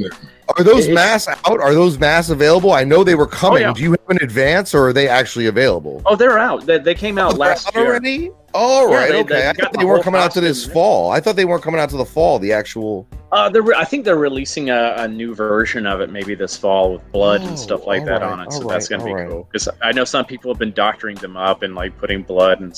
Are 0.58 0.64
those 0.64 0.88
It- 0.88 0.94
masks 0.94 1.32
out? 1.46 1.60
Are 1.60 1.74
those 1.74 1.98
masks 2.00 2.30
available? 2.32 2.72
I 2.72 2.84
know 2.84 3.04
they 3.04 3.16
were 3.16 3.28
coming. 3.28 3.62
yeah. 3.62 3.74
Do 3.74 3.82
you 3.84 3.92
have 3.92 4.10
an 4.10 4.18
advance, 4.24 4.74
or 4.74 4.88
are 4.88 4.94
they 4.94 5.08
actually 5.08 5.48
available? 5.48 6.02
oh, 6.06 6.16
they're 6.16 6.40
out. 6.40 6.66
They, 6.66 6.80
they 6.80 6.96
came 6.96 7.18
out 7.18 7.34
Oh, 7.34 7.38
last 7.38 7.74
year. 7.76 7.86
already. 7.86 8.32
All 8.54 8.90
Yeah, 8.92 9.08
they- 9.08 9.20
okay. 9.22 9.34
they 9.36 9.50
I 9.50 9.54
thought 9.54 9.74
they 9.74 9.86
weren't 9.86 10.04
coming 10.04 10.22
out 10.22 10.32
to 10.32 10.42
this 10.42 10.66
fall. 10.66 11.12
I 11.12 11.20
thought 11.20 11.36
they 11.36 11.46
weren't 11.46 11.64
coming 11.64 11.80
out 11.80 11.90
to 11.92 11.98
the 11.98 12.06
fall. 12.06 12.40
The 12.40 12.52
actual. 12.54 13.08
Uh, 13.32 13.48
they're 13.50 13.62
re- 13.62 13.76
I 13.78 13.86
think 13.86 14.06
they're 14.06 14.18
releasing 14.18 14.70
a, 14.72 14.96
a 14.98 15.08
new 15.08 15.36
version 15.36 15.86
of 15.86 16.02
it 16.02 16.10
maybe 16.12 16.34
this 16.36 16.58
fall 16.58 16.94
with 16.94 17.12
blood 17.12 17.42
Oh, 17.44 17.48
and 17.48 17.60
stuff 17.60 17.86
like 17.86 18.06
that 18.06 18.22
right, 18.22 18.32
on 18.32 18.40
it. 18.40 18.52
So 18.52 18.64
all 18.64 18.70
that's 18.70 18.88
gonna 18.88 19.04
be 19.06 19.14
right. 19.14 19.30
cool 19.30 19.48
because 19.52 19.70
I 19.84 19.92
know 19.92 20.04
some 20.04 20.26
people 20.26 20.52
have 20.52 20.58
been 20.60 20.72
doctoring 20.74 21.16
them 21.18 21.38
up 21.38 21.62
and 21.62 21.76
like 21.76 21.96
putting 22.00 22.24
blood 22.24 22.60
and 22.60 22.74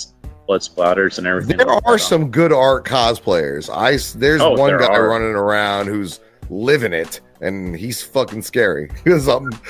blood 0.47 0.59
splatters 0.61 1.17
and 1.19 1.25
everything. 1.27 1.55
There 1.55 1.65
like 1.67 1.85
are 1.85 1.97
some 1.97 2.29
good 2.31 2.51
art 2.51 2.83
cosplayers. 2.85 3.69
I 3.73 3.91
there's 4.19 4.41
Oh, 4.41 4.51
one 4.51 4.67
there 4.71 4.79
guy 4.79 4.87
are. 4.87 5.07
running 5.07 5.35
around 5.35 5.87
who's 5.87 6.19
living 6.51 6.93
it, 6.93 7.21
and 7.39 7.75
he's 7.75 8.03
fucking 8.03 8.43
scary. 8.43 8.89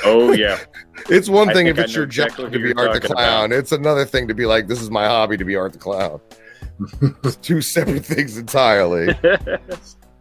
Oh 0.04 0.32
yeah, 0.34 0.60
it's 1.10 1.30
one 1.30 1.54
thing 1.54 1.68
if 1.68 1.78
I 1.78 1.84
it's 1.84 1.96
your 1.96 2.06
exactly 2.06 2.46
job 2.46 2.54
to 2.54 2.60
be 2.60 2.74
Art 2.74 2.94
the 2.94 3.08
Clown. 3.08 3.52
It's 3.52 3.72
another 3.72 4.06
thing 4.06 4.28
to 4.28 4.34
be 4.34 4.46
like, 4.46 4.68
this 4.68 4.82
is 4.82 4.90
my 4.90 5.06
hobby 5.06 5.38
to 5.38 5.46
be 5.46 5.56
Art 5.56 5.74
the 5.74 5.80
Clown. 5.80 6.20
two 7.42 7.62
separate 7.62 8.06
things 8.06 8.38
entirely. 8.38 9.16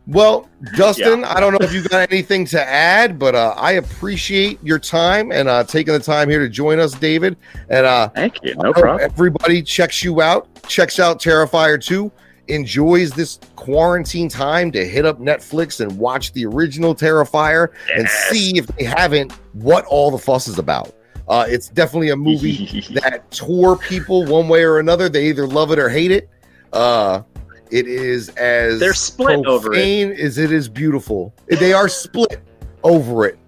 Well, 0.06 0.48
Dustin, 0.76 1.22
I 1.22 1.38
don't 1.38 1.52
know 1.52 1.64
if 1.64 1.72
you 1.72 1.84
got 1.84 2.10
anything 2.10 2.44
to 2.46 2.60
add, 2.60 3.16
but 3.16 3.36
uh, 3.36 3.54
I 3.56 3.72
appreciate 3.72 4.58
your 4.60 4.80
time 4.80 5.30
and 5.30 5.48
uh, 5.48 5.62
taking 5.62 5.92
the 5.94 6.00
time 6.00 6.28
here 6.28 6.40
to 6.40 6.48
join 6.48 6.80
us, 6.80 6.94
David. 6.94 7.36
And 7.68 7.86
uh, 7.86 8.08
thank 8.08 8.42
you. 8.42 8.56
No 8.56 8.72
problem. 8.72 8.98
Everybody 9.00 9.62
checks 9.62 10.02
you 10.02 10.20
out, 10.20 10.48
checks 10.66 10.98
out 10.98 11.20
Terrifier 11.20 11.80
2, 11.80 12.10
enjoys 12.50 13.12
this 13.12 13.38
quarantine 13.56 14.28
time 14.28 14.70
to 14.72 14.86
hit 14.86 15.04
up 15.04 15.18
Netflix 15.18 15.80
and 15.80 15.98
watch 15.98 16.32
the 16.32 16.44
original 16.46 16.94
Terrifier 16.94 17.68
yes. 17.88 17.98
and 17.98 18.08
see 18.08 18.58
if 18.58 18.66
they 18.66 18.84
haven't 18.84 19.32
what 19.52 19.84
all 19.86 20.10
the 20.10 20.18
fuss 20.18 20.48
is 20.48 20.58
about. 20.58 20.94
Uh, 21.28 21.46
it's 21.48 21.68
definitely 21.68 22.10
a 22.10 22.16
movie 22.16 22.84
that 22.92 23.30
tore 23.30 23.76
people 23.76 24.26
one 24.26 24.48
way 24.48 24.64
or 24.64 24.78
another. 24.78 25.08
They 25.08 25.28
either 25.28 25.46
love 25.46 25.70
it 25.70 25.78
or 25.78 25.88
hate 25.88 26.10
it. 26.10 26.28
Uh, 26.72 27.22
it 27.70 27.86
is 27.86 28.30
as 28.30 28.80
they're 28.80 28.92
split 28.92 29.46
over 29.46 29.72
it 29.72 30.18
as 30.18 30.38
it 30.38 30.50
is 30.50 30.68
beautiful. 30.68 31.32
They 31.46 31.72
are 31.72 31.88
split 31.88 32.42
over 32.82 33.26
it. 33.26 33.38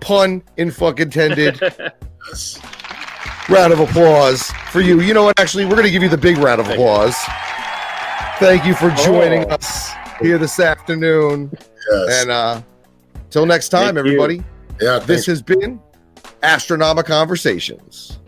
Pun 0.00 0.42
in 0.56 0.70
fuck 0.70 0.98
intended. 0.98 1.60
round 3.50 3.72
of 3.72 3.80
applause 3.80 4.50
for 4.70 4.80
you. 4.80 5.00
You 5.00 5.12
know 5.12 5.24
what? 5.24 5.38
Actually, 5.38 5.64
we're 5.64 5.72
going 5.72 5.84
to 5.84 5.90
give 5.90 6.02
you 6.02 6.08
the 6.08 6.16
big 6.16 6.38
round 6.38 6.60
of 6.60 6.68
applause. 6.68 7.16
Thank 8.40 8.64
you 8.64 8.72
for 8.74 8.90
joining 8.92 9.44
oh. 9.44 9.56
us 9.56 9.90
here 10.18 10.38
this 10.38 10.58
afternoon. 10.58 11.50
Yes. 11.92 12.22
And 12.22 12.30
uh 12.30 12.62
till 13.28 13.44
next 13.44 13.68
time, 13.68 13.96
Thank 13.96 13.98
everybody. 13.98 14.36
You. 14.36 14.44
Yeah. 14.80 14.98
This 14.98 15.26
has 15.26 15.42
been 15.42 15.78
Astronomic 16.42 17.04
Conversations. 17.04 18.18